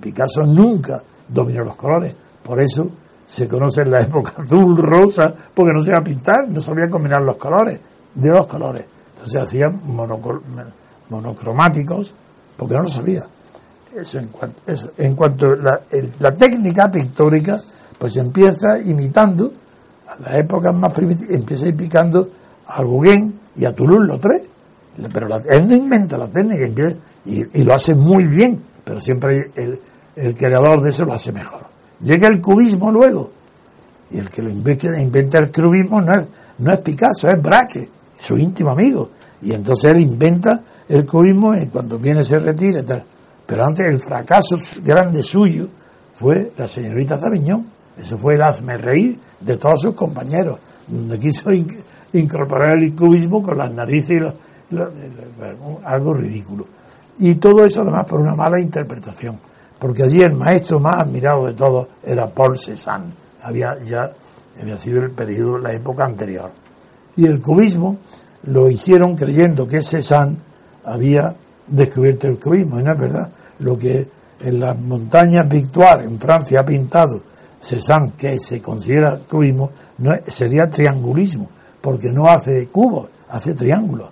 Picasso 0.00 0.46
nunca 0.46 1.02
dominó 1.26 1.64
los 1.64 1.76
colores, 1.76 2.14
por 2.42 2.62
eso 2.62 2.90
se 3.26 3.48
conoce 3.48 3.82
en 3.82 3.90
la 3.90 4.00
época 4.02 4.32
azul, 4.38 4.76
rosa, 4.78 5.34
porque 5.54 5.72
no 5.72 5.82
sabía 5.82 6.02
pintar, 6.02 6.48
no 6.48 6.60
sabía 6.60 6.88
combinar 6.88 7.22
los 7.22 7.36
colores, 7.36 7.80
de 8.14 8.28
los 8.30 8.46
colores. 8.46 8.84
Entonces 9.14 9.42
hacían 9.42 9.80
monocromáticos, 11.10 12.14
porque 12.56 12.74
no 12.74 12.82
lo 12.82 12.88
sabía. 12.88 13.24
Eso 13.94 14.18
en 14.18 14.28
cuanto, 14.28 14.60
eso. 14.66 14.90
En 14.98 15.14
cuanto 15.14 15.54
la, 15.54 15.80
la 16.18 16.34
técnica 16.34 16.90
pictórica, 16.90 17.60
pues 17.98 18.16
empieza 18.16 18.78
imitando 18.84 19.52
a 20.06 20.20
las 20.20 20.34
épocas 20.36 20.74
más 20.74 20.92
primitivas, 20.92 21.34
empieza 21.34 21.66
picando 21.76 22.28
a 22.66 22.82
Gauguin 22.82 23.38
y 23.56 23.64
a 23.64 23.74
Toulouse-Lautrec. 23.74 24.44
Pero 25.12 25.28
él 25.48 25.68
no 25.68 25.76
inventa 25.76 26.18
la 26.18 26.26
técnica 26.26 26.66
y, 27.24 27.60
y, 27.60 27.62
lo 27.62 27.72
hace 27.72 27.94
muy 27.94 28.26
bien 28.26 28.60
pero 28.88 29.02
siempre 29.02 29.50
el, 29.54 29.78
el 30.16 30.34
creador 30.34 30.80
de 30.80 30.90
eso 30.90 31.04
lo 31.04 31.12
hace 31.12 31.30
mejor. 31.30 31.66
Llega 32.00 32.26
el 32.26 32.40
cubismo 32.40 32.90
luego, 32.90 33.30
y 34.10 34.18
el 34.18 34.30
que 34.30 34.40
lo 34.40 34.48
inventa, 34.48 35.38
el 35.38 35.52
cubismo 35.52 36.00
no 36.00 36.14
es, 36.14 36.26
no 36.56 36.72
es 36.72 36.80
Picasso, 36.80 37.28
es 37.28 37.42
Braque, 37.42 37.86
su 38.18 38.38
íntimo 38.38 38.70
amigo. 38.70 39.10
Y 39.42 39.52
entonces 39.52 39.92
él 39.92 40.00
inventa 40.00 40.58
el 40.88 41.04
cubismo 41.04 41.54
y 41.54 41.66
cuando 41.66 41.98
viene 41.98 42.24
se 42.24 42.38
retira 42.38 42.80
y 42.80 42.82
tal. 42.82 43.04
Pero 43.48 43.64
antes 43.64 43.86
el 43.86 43.98
fracaso 43.98 44.58
grande 44.84 45.22
suyo 45.22 45.68
fue 46.14 46.52
la 46.58 46.68
señorita 46.68 47.18
Taviñón. 47.18 47.66
Eso 47.96 48.18
fue 48.18 48.34
el 48.34 48.42
hazme 48.42 48.76
reír 48.76 49.18
de 49.40 49.56
todos 49.56 49.80
sus 49.80 49.94
compañeros, 49.94 50.58
donde 50.86 51.18
quiso 51.18 51.50
incorporar 52.12 52.76
el 52.76 52.94
cubismo 52.94 53.42
con 53.42 53.56
las 53.56 53.72
narices 53.72 54.34
y 54.70 54.76
algo 55.82 56.12
ridículo. 56.12 56.66
Y 57.20 57.36
todo 57.36 57.64
eso 57.64 57.80
además 57.80 58.04
por 58.04 58.20
una 58.20 58.34
mala 58.34 58.60
interpretación, 58.60 59.40
porque 59.78 60.02
allí 60.02 60.20
el 60.20 60.34
maestro 60.34 60.78
más 60.78 60.98
admirado 60.98 61.46
de 61.46 61.54
todos 61.54 61.88
era 62.04 62.26
Paul 62.26 62.58
Cézanne, 62.58 63.14
había 63.42 63.82
ya 63.82 64.10
había 64.60 64.78
sido 64.78 65.02
el 65.02 65.10
periodo, 65.12 65.56
la 65.56 65.72
época 65.72 66.04
anterior. 66.04 66.50
Y 67.16 67.24
el 67.24 67.40
cubismo 67.40 67.96
lo 68.42 68.68
hicieron 68.68 69.16
creyendo 69.16 69.66
que 69.66 69.80
Cézanne 69.80 70.36
había 70.84 71.34
descubierto 71.66 72.28
el 72.28 72.38
cubismo, 72.38 72.78
y 72.78 72.82
no 72.82 72.92
es 72.92 72.98
verdad. 72.98 73.30
Lo 73.60 73.76
que 73.76 74.08
en 74.40 74.60
las 74.60 74.78
montañas 74.78 75.48
Victoire 75.48 76.04
en 76.04 76.18
Francia 76.18 76.60
ha 76.60 76.66
pintado 76.66 77.22
Cézanne, 77.60 78.12
que 78.16 78.38
se 78.38 78.62
considera 78.62 79.18
cubismo, 79.28 79.70
no 79.98 80.12
sería 80.26 80.70
triangulismo, 80.70 81.48
porque 81.80 82.12
no 82.12 82.28
hace 82.28 82.68
cubos, 82.68 83.08
hace 83.28 83.54
triángulos. 83.54 84.10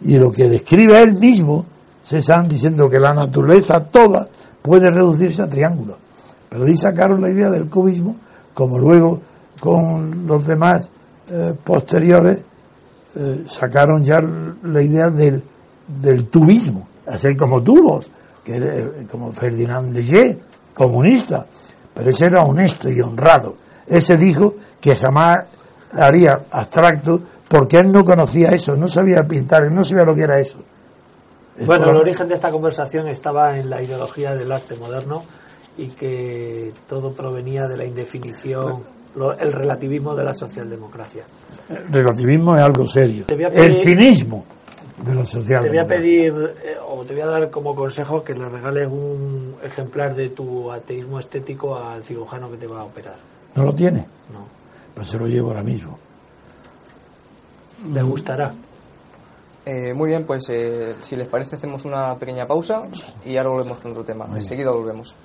Y 0.00 0.18
lo 0.18 0.32
que 0.32 0.48
describe 0.48 1.00
él 1.00 1.14
mismo 1.14 1.66
están 2.10 2.48
diciendo 2.48 2.88
que 2.88 2.98
la 2.98 3.14
naturaleza 3.14 3.80
toda 3.80 4.26
puede 4.62 4.90
reducirse 4.90 5.42
a 5.42 5.48
triángulos. 5.48 5.96
Pero 6.48 6.64
ahí 6.64 6.76
sacaron 6.76 7.20
la 7.20 7.30
idea 7.30 7.50
del 7.50 7.68
cubismo, 7.68 8.16
como 8.54 8.78
luego 8.78 9.20
con 9.60 10.26
los 10.26 10.46
demás 10.46 10.90
eh, 11.28 11.54
posteriores 11.62 12.44
eh, 13.14 13.42
sacaron 13.46 14.02
ya 14.02 14.20
la 14.20 14.82
idea 14.82 15.10
del, 15.10 15.42
del 15.86 16.26
tubismo, 16.28 16.88
hacer 17.06 17.36
como 17.36 17.62
tubos, 17.62 18.10
que 18.44 18.56
eh, 18.56 19.06
como 19.10 19.32
Ferdinand 19.32 19.94
Leger, 19.94 20.38
comunista, 20.74 21.46
pero 21.94 22.10
ese 22.10 22.26
era 22.26 22.42
honesto 22.42 22.90
y 22.90 23.00
honrado. 23.00 23.56
Ese 23.86 24.16
dijo 24.16 24.54
que 24.80 24.96
jamás 24.96 25.44
haría 25.92 26.40
abstracto 26.50 27.20
porque 27.48 27.78
él 27.78 27.92
no 27.92 28.04
conocía 28.04 28.48
eso, 28.50 28.76
no 28.76 28.88
sabía 28.88 29.22
pintar, 29.22 29.70
no 29.70 29.84
sabía 29.84 30.04
lo 30.04 30.14
que 30.14 30.22
era 30.22 30.38
eso. 30.38 30.58
Bueno, 31.66 31.90
el 31.90 31.98
origen 31.98 32.28
de 32.28 32.34
esta 32.34 32.50
conversación 32.50 33.08
estaba 33.08 33.58
en 33.58 33.68
la 33.68 33.82
ideología 33.82 34.34
del 34.34 34.50
arte 34.50 34.74
moderno 34.76 35.22
y 35.76 35.88
que 35.88 36.72
todo 36.88 37.12
provenía 37.12 37.68
de 37.68 37.76
la 37.76 37.84
indefinición, 37.84 38.82
el 39.38 39.52
relativismo 39.52 40.14
de 40.14 40.24
la 40.24 40.34
socialdemocracia. 40.34 41.24
El 41.68 41.92
relativismo 41.92 42.56
es 42.56 42.62
algo 42.62 42.86
serio. 42.86 43.26
el 43.28 43.84
cinismo 43.84 44.46
de 45.04 45.14
la 45.14 45.24
socialdemocracia. 45.24 45.60
Te 45.60 45.68
voy 45.68 45.78
a 45.78 45.86
pedir, 45.86 46.54
eh, 46.64 46.76
o 46.86 47.04
te 47.04 47.14
voy 47.14 47.22
a 47.22 47.26
dar 47.26 47.50
como 47.50 47.74
consejo 47.74 48.22
que 48.22 48.34
le 48.34 48.48
regales 48.48 48.88
un 48.88 49.56
ejemplar 49.62 50.14
de 50.14 50.30
tu 50.30 50.70
ateísmo 50.70 51.18
estético 51.18 51.76
al 51.76 52.02
cirujano 52.02 52.50
que 52.50 52.56
te 52.56 52.66
va 52.66 52.80
a 52.80 52.84
operar. 52.84 53.16
¿No 53.54 53.64
lo 53.64 53.74
tiene? 53.74 54.00
No. 54.32 54.46
Pues 54.94 55.08
se 55.08 55.18
lo 55.18 55.26
llevo 55.26 55.48
ahora 55.48 55.62
mismo. 55.62 55.98
¿Le 57.92 58.02
gustará? 58.02 58.52
Eh, 59.64 59.94
muy 59.94 60.10
bien, 60.10 60.24
pues 60.24 60.48
eh, 60.50 60.96
si 61.00 61.16
les 61.16 61.28
parece 61.28 61.56
hacemos 61.56 61.84
una 61.84 62.16
pequeña 62.16 62.46
pausa 62.46 62.82
y 63.24 63.36
ahora 63.36 63.50
volvemos 63.50 63.78
con 63.78 63.92
otro 63.92 64.04
tema. 64.04 64.26
Enseguida 64.34 64.70
volvemos. 64.70 65.16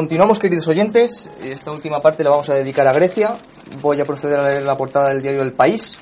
Continuamos, 0.00 0.38
queridos 0.38 0.66
oyentes. 0.66 1.28
Esta 1.44 1.72
última 1.72 2.00
parte 2.00 2.24
la 2.24 2.30
vamos 2.30 2.48
a 2.48 2.54
dedicar 2.54 2.86
a 2.86 2.92
Grecia. 2.94 3.34
Voy 3.82 4.00
a 4.00 4.06
proceder 4.06 4.38
a 4.38 4.44
leer 4.44 4.62
la 4.62 4.74
portada 4.74 5.10
del 5.10 5.20
diario 5.20 5.42
El 5.42 5.52
País. 5.52 5.98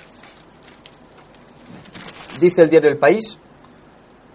Dice 2.39 2.63
el 2.63 2.71
diario 2.71 2.91
El 2.91 2.97
País. 2.97 3.39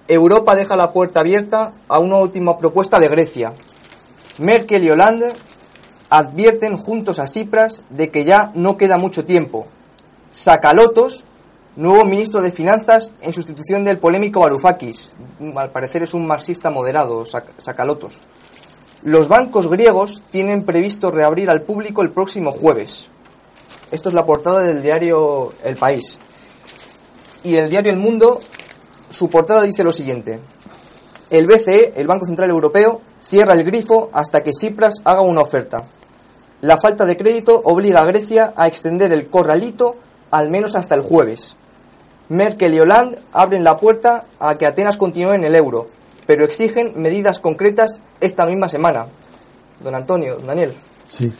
Europa 0.06 0.54
deja 0.54 0.76
la 0.76 0.92
puerta 0.92 1.22
abierta 1.22 1.72
a 1.88 2.00
una 2.00 2.18
última 2.18 2.58
propuesta 2.58 3.00
de 3.00 3.08
Grecia. 3.08 3.54
Merkel 4.40 4.84
y 4.84 4.92
Hollande 4.92 5.32
advierten 6.10 6.76
juntos 6.76 7.20
a 7.20 7.28
Cipras 7.28 7.84
de 7.90 8.12
que 8.12 8.26
ya 8.26 8.52
no 8.56 8.76
queda 8.76 8.98
mucho 8.98 9.24
tiempo. 9.24 9.68
Sacalotos, 10.30 11.24
nuevo 11.78 12.04
ministro 12.04 12.42
de 12.42 12.52
Finanzas 12.52 13.14
en 13.22 13.32
sustitución 13.32 13.86
del 13.86 13.98
polémico 13.98 14.42
Varoufakis. 14.42 15.16
Al 15.56 15.72
parecer 15.72 16.04
es 16.04 16.14
un 16.14 16.28
marxista 16.28 16.70
moderado, 16.70 17.24
Sacalotos. 17.26 18.20
Los 19.04 19.28
bancos 19.28 19.68
griegos 19.68 20.22
tienen 20.30 20.64
previsto 20.64 21.12
reabrir 21.12 21.50
al 21.50 21.64
público 21.64 22.04
el 22.04 22.12
próximo 22.12 22.54
jueves. 22.54 23.10
Esto 23.92 24.08
es 24.08 24.16
la 24.16 24.26
portada 24.26 24.60
del 24.60 24.82
diario 24.82 25.52
El 25.62 25.76
País. 25.76 26.18
Y 27.44 27.58
el 27.58 27.70
diario 27.70 27.92
El 27.92 27.98
Mundo, 27.98 28.40
su 29.10 29.30
portada 29.30 29.64
dice 29.64 29.84
lo 29.84 29.92
siguiente. 29.92 30.40
El 31.30 31.48
BCE, 31.48 31.94
el 31.98 32.08
Banco 32.08 32.26
Central 32.26 32.50
Europeo, 32.50 33.02
cierra 33.22 33.56
el 33.56 33.66
grifo 33.66 34.10
hasta 34.14 34.42
que 34.42 34.54
Cipras 34.54 35.02
haga 35.04 35.20
una 35.20 35.42
oferta. 35.42 35.84
La 36.62 36.78
falta 36.78 37.06
de 37.06 37.18
crédito 37.18 37.62
obliga 37.66 38.00
a 38.00 38.06
Grecia 38.06 38.54
a 38.56 38.68
extender 38.68 39.12
el 39.12 39.30
corralito 39.30 39.98
al 40.32 40.50
menos 40.50 40.78
hasta 40.78 40.96
el 40.96 41.02
jueves. 41.02 41.58
Merkel 42.30 42.74
y 42.74 42.80
Hollande 42.80 43.20
abren 43.34 43.66
la 43.66 43.76
puerta 43.76 44.28
a 44.40 44.58
que 44.58 44.66
Atenas 44.66 44.96
continúe 44.96 45.34
en 45.34 45.44
el 45.44 45.56
euro, 45.56 45.88
pero 46.26 46.46
exigen 46.46 46.94
medidas 46.96 47.40
concretas 47.40 48.02
esta 48.20 48.46
misma 48.46 48.70
semana. 48.70 49.06
Don 49.84 49.96
Antonio, 49.96 50.36
don 50.36 50.48
Daniel. 50.48 50.74
Sí, 51.06 51.32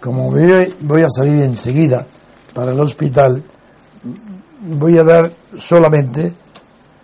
como 0.00 0.30
voy 0.30 1.02
a 1.02 1.08
salir 1.08 1.42
enseguida 1.42 2.06
para 2.52 2.72
el 2.72 2.80
hospital, 2.80 3.42
voy 4.60 4.98
a 4.98 5.04
dar 5.04 5.30
solamente 5.58 6.34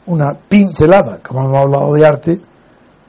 una 0.07 0.35
pincelada, 0.35 1.21
como 1.23 1.45
hemos 1.45 1.57
hablado 1.57 1.93
de 1.93 2.07
arte, 2.07 2.41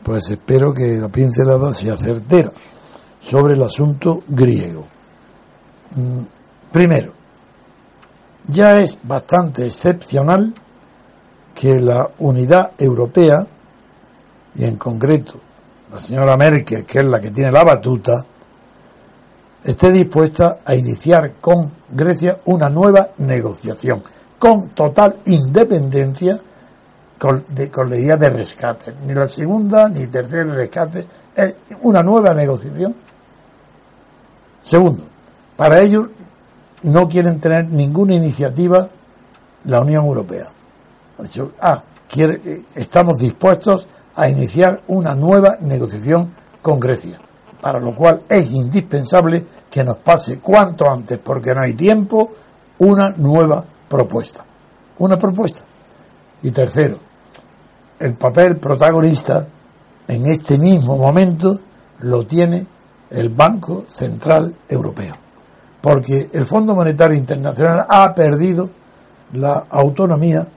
pues 0.04 0.30
espero 0.30 0.74
que 0.74 0.98
la 0.98 1.10
pincelada 1.10 1.74
sea 1.74 1.98
certera 1.98 2.52
sobre 3.22 3.54
el 3.54 3.64
asunto 3.64 4.24
griego. 4.28 4.86
Mm, 5.96 6.24
primero, 6.72 7.14
ya 8.48 8.80
es 8.80 8.98
bastante 9.04 9.66
excepcional 9.66 10.54
que 11.54 11.80
la 11.80 12.10
unidad 12.20 12.72
europea 12.78 13.46
y 14.56 14.66
en 14.66 14.76
concreto 14.76 15.40
la 15.92 16.00
señora 16.00 16.38
Merkel, 16.38 16.86
que 16.86 17.00
es 17.00 17.06
la 17.06 17.20
que 17.20 17.32
tiene 17.32 17.52
la 17.52 17.64
batuta, 17.64 18.24
esté 19.64 19.92
dispuesta 19.92 20.60
a 20.64 20.76
iniciar 20.76 21.34
con 21.42 21.72
Grecia 21.90 22.40
una 22.46 22.70
nueva 22.70 23.10
negociación, 23.18 24.02
con 24.38 24.70
total 24.70 25.20
independencia 25.26 26.40
con, 27.18 27.44
de, 27.50 27.70
con 27.70 27.90
la 27.90 27.98
idea 27.98 28.18
de 28.18 28.30
rescate. 28.30 28.94
Ni 29.06 29.14
la 29.14 29.28
segunda 29.28 29.90
ni 29.90 30.08
tercer 30.08 30.48
rescate, 30.48 31.06
es 31.36 31.56
una 31.82 32.04
nueva 32.04 32.34
negociación. 32.34 32.96
Segundo, 34.62 35.04
para 35.58 35.82
ellos 35.82 36.08
no 36.84 37.08
quieren 37.08 37.40
tener 37.40 37.68
ninguna 37.68 38.14
iniciativa 38.14 38.88
la 39.66 39.82
Unión 39.82 40.06
Europea. 40.06 40.48
dicho, 41.20 41.52
ah, 41.60 41.84
quiere, 42.08 42.42
eh, 42.46 42.62
estamos 42.76 43.18
dispuestos 43.18 43.88
a 44.16 44.30
iniciar 44.30 44.82
una 44.88 45.16
nueva 45.16 45.58
negociación 45.62 46.34
con 46.62 46.80
Grecia, 46.80 47.18
para 47.62 47.80
lo 47.80 47.96
cual 47.96 48.24
es 48.28 48.52
indispensable 48.52 49.46
que 49.70 49.84
nos 49.84 49.98
pase 49.98 50.40
cuanto 50.40 50.90
antes, 50.90 51.20
porque 51.20 51.54
no 51.54 51.62
hay 51.62 51.74
tiempo, 51.74 52.32
una 52.80 53.10
nueva 53.12 53.64
propuesta. 53.88 54.44
Una 54.98 55.18
propuesta. 55.18 55.64
Y 56.42 56.52
tercero, 56.52 56.98
el 58.00 58.14
papel 58.16 58.58
protagonista 58.58 59.48
en 60.08 60.26
este 60.26 60.58
mismo 60.58 60.98
momento 60.98 61.60
lo 62.00 62.26
tiene 62.26 62.66
el 63.10 63.30
Banco 63.30 63.86
Central 63.88 64.56
Europeo, 64.68 65.16
porque 65.82 66.30
el 66.32 66.46
Fondo 66.46 66.76
Monetario 66.76 67.18
Internacional 67.18 67.86
ha 67.90 68.14
perdido 68.14 68.70
la 69.34 69.66
autonomía 69.70 70.48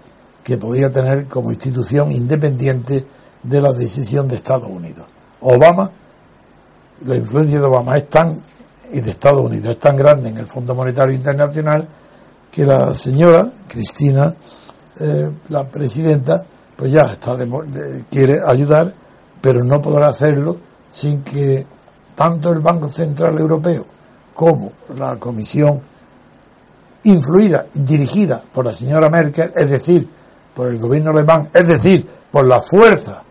que 0.42 0.58
podía 0.58 0.90
tener 0.90 1.26
como 1.26 1.52
institución 1.52 2.10
independiente 2.10 3.04
de 3.42 3.60
la 3.60 3.72
decisión 3.72 4.28
de 4.28 4.36
Estados 4.36 4.68
Unidos. 4.68 5.06
Obama, 5.40 5.90
la 7.04 7.16
influencia 7.16 7.58
de 7.58 7.66
Obama 7.66 7.96
es 7.96 8.08
tan, 8.08 8.40
y 8.92 9.00
de 9.00 9.10
Estados 9.10 9.46
Unidos 9.46 9.74
es 9.74 9.80
tan 9.80 9.96
grande 9.96 10.28
en 10.28 10.38
el 10.38 10.46
Fondo 10.46 10.74
Monetario 10.74 11.14
Internacional 11.14 11.88
que 12.50 12.64
la 12.64 12.92
señora 12.94 13.50
Cristina, 13.66 14.34
eh, 15.00 15.30
la 15.48 15.66
presidenta, 15.66 16.44
pues 16.76 16.92
ya 16.92 17.02
está 17.02 17.36
quiere 18.10 18.40
ayudar, 18.46 18.94
pero 19.40 19.64
no 19.64 19.80
podrá 19.80 20.08
hacerlo 20.08 20.58
sin 20.88 21.22
que 21.22 21.66
tanto 22.14 22.52
el 22.52 22.60
Banco 22.60 22.88
Central 22.88 23.38
Europeo 23.38 23.86
como 24.34 24.72
la 24.96 25.16
Comisión 25.16 25.80
influida, 27.04 27.66
dirigida 27.74 28.42
por 28.52 28.66
la 28.66 28.72
señora 28.72 29.08
Merkel, 29.08 29.52
es 29.56 29.70
decir, 29.70 30.08
por 30.54 30.68
el 30.68 30.78
gobierno 30.78 31.10
alemán, 31.10 31.48
es 31.52 31.66
decir, 31.66 32.06
por 32.30 32.46
la 32.46 32.60
fuerza 32.60 33.22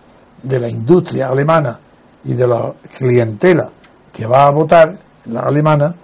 de 0.44 0.60
la 0.60 0.70
industria 0.70 1.28
alemana 1.30 1.80
y 2.24 2.34
de 2.34 2.48
la 2.48 2.74
clientela 2.98 3.70
que 4.12 4.26
va 4.26 4.48
a 4.48 4.52
votar, 4.52 4.98
la 5.26 5.42
alemana, 5.42 5.96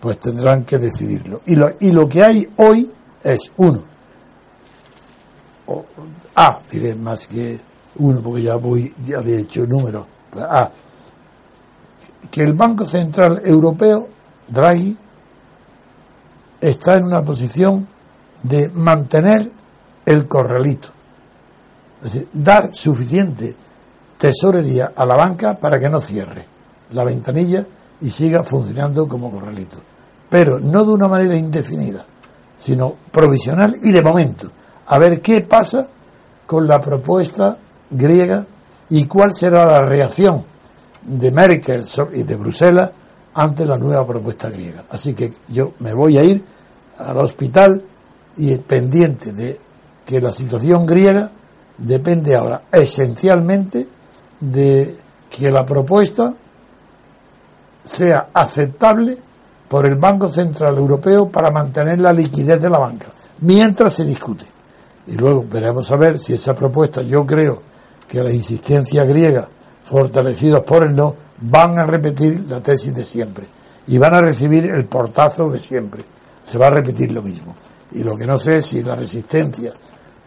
pues 0.00 0.20
tendrán 0.20 0.64
que 0.64 0.78
decidirlo. 0.78 1.42
Y 1.46 1.56
lo, 1.56 1.70
y 1.80 1.92
lo 1.92 2.08
que 2.08 2.22
hay 2.22 2.48
hoy 2.56 2.90
es 3.22 3.52
uno. 3.56 3.84
O, 5.66 5.84
A, 6.36 6.60
diré 6.70 6.94
más 6.94 7.26
que 7.26 7.58
uno, 7.96 8.22
porque 8.22 8.42
ya 8.42 8.56
voy, 8.56 8.94
ya 9.04 9.18
había 9.18 9.38
hecho 9.38 9.62
el 9.62 9.68
número. 9.68 10.06
Pues 10.30 10.44
A, 10.44 10.70
que 12.30 12.42
el 12.42 12.52
Banco 12.52 12.84
Central 12.86 13.40
Europeo, 13.44 14.08
Draghi, 14.48 14.96
está 16.60 16.96
en 16.96 17.04
una 17.04 17.22
posición 17.22 17.86
de 18.42 18.68
mantener 18.68 19.50
el 20.04 20.28
corralito. 20.28 20.88
Es 22.02 22.12
decir, 22.12 22.28
dar 22.32 22.72
suficiente 22.72 23.56
tesorería 24.18 24.92
a 24.94 25.06
la 25.06 25.16
banca 25.16 25.54
para 25.58 25.78
que 25.78 25.88
no 25.88 26.00
cierre 26.00 26.44
la 26.90 27.04
ventanilla 27.04 27.64
y 28.00 28.10
siga 28.10 28.42
funcionando 28.42 29.06
como 29.08 29.30
corralito. 29.30 29.78
Pero 30.28 30.58
no 30.58 30.84
de 30.84 30.92
una 30.92 31.08
manera 31.08 31.36
indefinida, 31.36 32.04
sino 32.56 32.94
provisional 33.10 33.76
y 33.82 33.92
de 33.92 34.02
momento. 34.02 34.50
A 34.86 34.98
ver 34.98 35.20
qué 35.20 35.42
pasa 35.42 35.88
con 36.46 36.66
la 36.66 36.80
propuesta 36.80 37.56
griega 37.90 38.44
y 38.90 39.04
cuál 39.06 39.32
será 39.32 39.64
la 39.66 39.82
reacción 39.82 40.44
de 41.02 41.30
Merkel 41.30 41.84
y 42.14 42.22
de 42.22 42.36
Bruselas 42.36 42.90
ante 43.34 43.64
la 43.64 43.78
nueva 43.78 44.06
propuesta 44.06 44.48
griega. 44.48 44.84
Así 44.90 45.14
que 45.14 45.32
yo 45.48 45.74
me 45.78 45.94
voy 45.94 46.18
a 46.18 46.24
ir 46.24 46.42
al 46.98 47.16
hospital 47.18 47.82
y 48.36 48.56
pendiente 48.58 49.32
de 49.32 49.60
que 50.04 50.20
la 50.20 50.32
situación 50.32 50.86
griega 50.86 51.30
depende 51.76 52.34
ahora 52.34 52.62
esencialmente 52.72 53.86
de 54.40 54.96
que 55.28 55.50
la 55.50 55.64
propuesta 55.64 56.34
sea 57.84 58.28
aceptable 58.32 59.18
por 59.68 59.86
el 59.86 59.96
Banco 59.96 60.28
Central 60.28 60.76
Europeo 60.76 61.28
para 61.28 61.50
mantener 61.50 61.98
la 62.00 62.12
liquidez 62.12 62.60
de 62.60 62.70
la 62.70 62.78
banca, 62.78 63.08
mientras 63.40 63.94
se 63.94 64.04
discute. 64.04 64.46
Y 65.06 65.16
luego 65.16 65.44
veremos 65.50 65.90
a 65.90 65.96
ver 65.96 66.18
si 66.18 66.34
esa 66.34 66.54
propuesta, 66.54 67.02
yo 67.02 67.24
creo 67.24 67.62
que 68.06 68.22
la 68.22 68.32
insistencia 68.32 69.04
griega, 69.04 69.48
fortalecidos 69.84 70.62
por 70.64 70.84
el 70.84 70.94
no, 70.94 71.14
van 71.40 71.78
a 71.78 71.86
repetir 71.86 72.44
la 72.48 72.60
tesis 72.60 72.94
de 72.94 73.04
siempre 73.04 73.46
y 73.86 73.98
van 73.98 74.14
a 74.14 74.20
recibir 74.20 74.66
el 74.66 74.84
portazo 74.86 75.50
de 75.50 75.60
siempre. 75.60 76.04
Se 76.42 76.58
va 76.58 76.68
a 76.68 76.70
repetir 76.70 77.12
lo 77.12 77.22
mismo. 77.22 77.54
Y 77.92 78.02
lo 78.02 78.16
que 78.16 78.26
no 78.26 78.38
sé 78.38 78.58
es 78.58 78.66
si 78.66 78.82
la 78.82 78.94
resistencia 78.94 79.72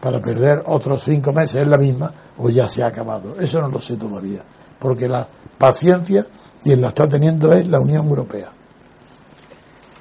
para 0.02 0.18
perder 0.20 0.64
otros 0.66 1.04
cinco 1.04 1.32
meses 1.32 1.62
es 1.62 1.68
la 1.68 1.78
misma 1.78 2.12
o 2.38 2.50
ya 2.50 2.66
se 2.66 2.82
ha 2.82 2.88
acabado. 2.88 3.36
Eso 3.40 3.60
no 3.60 3.68
lo 3.68 3.80
sé 3.80 3.96
todavía, 3.96 4.42
porque 4.80 5.08
la 5.08 5.28
paciencia 5.56 6.26
quien 6.60 6.80
la 6.80 6.88
está 6.88 7.08
teniendo 7.08 7.52
es 7.52 7.68
la 7.68 7.78
Unión 7.78 8.08
Europea. 8.08 8.50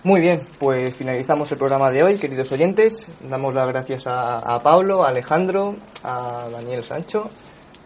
Muy 0.04 0.20
bien, 0.20 0.42
pues 0.58 0.96
finalizamos 0.96 1.52
el 1.52 1.60
programa 1.60 1.92
de 1.92 2.02
hoy, 2.02 2.18
queridos 2.18 2.52
oyentes. 2.52 3.10
Damos 3.30 3.54
las 3.54 3.68
gracias 3.68 4.06
a, 4.08 4.60
Pablo, 4.64 5.04
a 5.04 5.10
Alejandro, 5.10 5.76
a 6.04 6.48
Daniel 6.52 6.84
Sancho, 6.84 7.30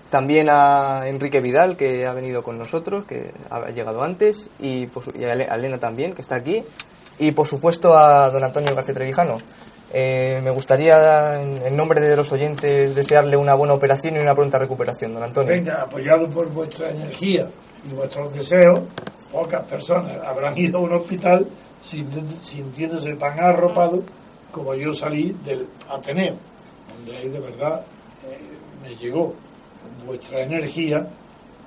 también 0.10 0.48
a 0.50 1.10
Enrique 1.10 1.42
Vidal, 1.42 1.76
que 1.76 2.06
ha 2.06 2.14
venido 2.14 2.44
con 2.44 2.58
nosotros, 2.58 3.04
que 3.04 3.34
ha 3.50 3.72
llegado 3.72 4.02
antes, 4.02 4.50
y, 4.62 4.88
a 5.22 5.34
Elena 5.34 5.80
también, 5.80 6.14
que 6.14 6.22
está 6.22 6.36
aquí, 6.36 6.64
y 7.20 7.32
por 7.32 7.46
supuesto 7.46 7.98
a 7.98 8.30
don 8.30 8.46
Antonio 8.46 8.74
García 8.74 8.94
Trevijano. 8.94 9.40
Eh, 9.94 10.42
me 10.44 10.52
gustaría, 10.52 11.42
en, 11.42 11.76
nombre 11.76 12.02
de 12.02 12.16
los 12.16 12.32
oyentes, 12.32 12.96
desearle 12.96 13.38
una 13.38 13.54
buena 13.54 13.74
operación 13.74 14.16
y 14.16 14.20
una 14.20 14.36
pronta 14.36 14.60
recuperación, 14.60 15.14
don 15.14 15.24
Antonio. 15.24 15.54
Venga, 15.54 15.84
apoyado 15.84 16.28
por 16.30 16.52
vuestra 16.52 16.90
energía 16.90 17.48
y 17.90 17.94
vuestros 17.94 18.34
deseos, 18.34 18.82
pocas 19.32 19.66
personas 19.68 20.18
habrán 20.26 20.58
ido 20.58 20.80
a 20.80 20.82
un 20.82 20.94
hospital 20.94 21.48
sintiéndose 21.82 23.14
tan 23.16 23.40
arropado 23.40 24.04
como 24.52 24.74
yo 24.74 24.94
salí 24.94 25.36
del 25.44 25.68
Ateneo, 25.90 26.36
donde 26.96 27.18
ahí 27.18 27.30
de 27.30 27.40
verdad 27.40 27.86
eh, 28.26 28.38
me 28.82 28.96
llegó 28.96 29.34
vuestra 30.06 30.42
energía 30.44 31.08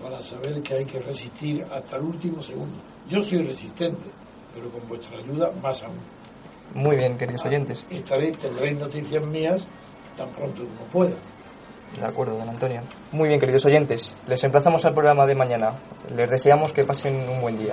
para 0.03 0.23
saber 0.23 0.63
que 0.63 0.75
hay 0.75 0.85
que 0.85 0.99
resistir 1.01 1.65
hasta 1.73 1.97
el 1.97 2.03
último 2.03 2.43
segundo. 2.43 2.77
Yo 3.09 3.23
soy 3.23 3.43
resistente, 3.43 4.11
pero 4.55 4.71
con 4.71 4.89
vuestra 4.89 5.19
ayuda 5.19 5.51
más 5.63 5.83
aún. 5.83 5.99
Muy 6.75 6.97
bien, 6.97 7.17
queridos 7.17 7.45
oyentes. 7.45 7.85
Estaréis, 7.91 8.39
tendréis 8.39 8.79
noticias 8.79 9.25
mías 9.27 9.67
tan 10.17 10.29
pronto 10.31 10.65
como 10.65 10.91
pueda. 10.93 11.17
De 11.99 12.05
acuerdo, 12.05 12.37
don 12.37 12.49
Antonio. 12.49 12.83
Muy 13.13 13.29
bien, 13.29 13.41
queridos 13.41 13.65
oyentes. 13.65 14.17
Les 14.27 14.43
emplazamos 14.45 14.85
al 14.85 14.93
programa 14.93 15.27
de 15.27 15.35
mañana. 15.35 15.73
Les 16.15 16.29
deseamos 16.29 16.73
que 16.73 16.85
pasen 16.85 17.29
un 17.29 17.41
buen 17.41 17.59
día. 17.59 17.73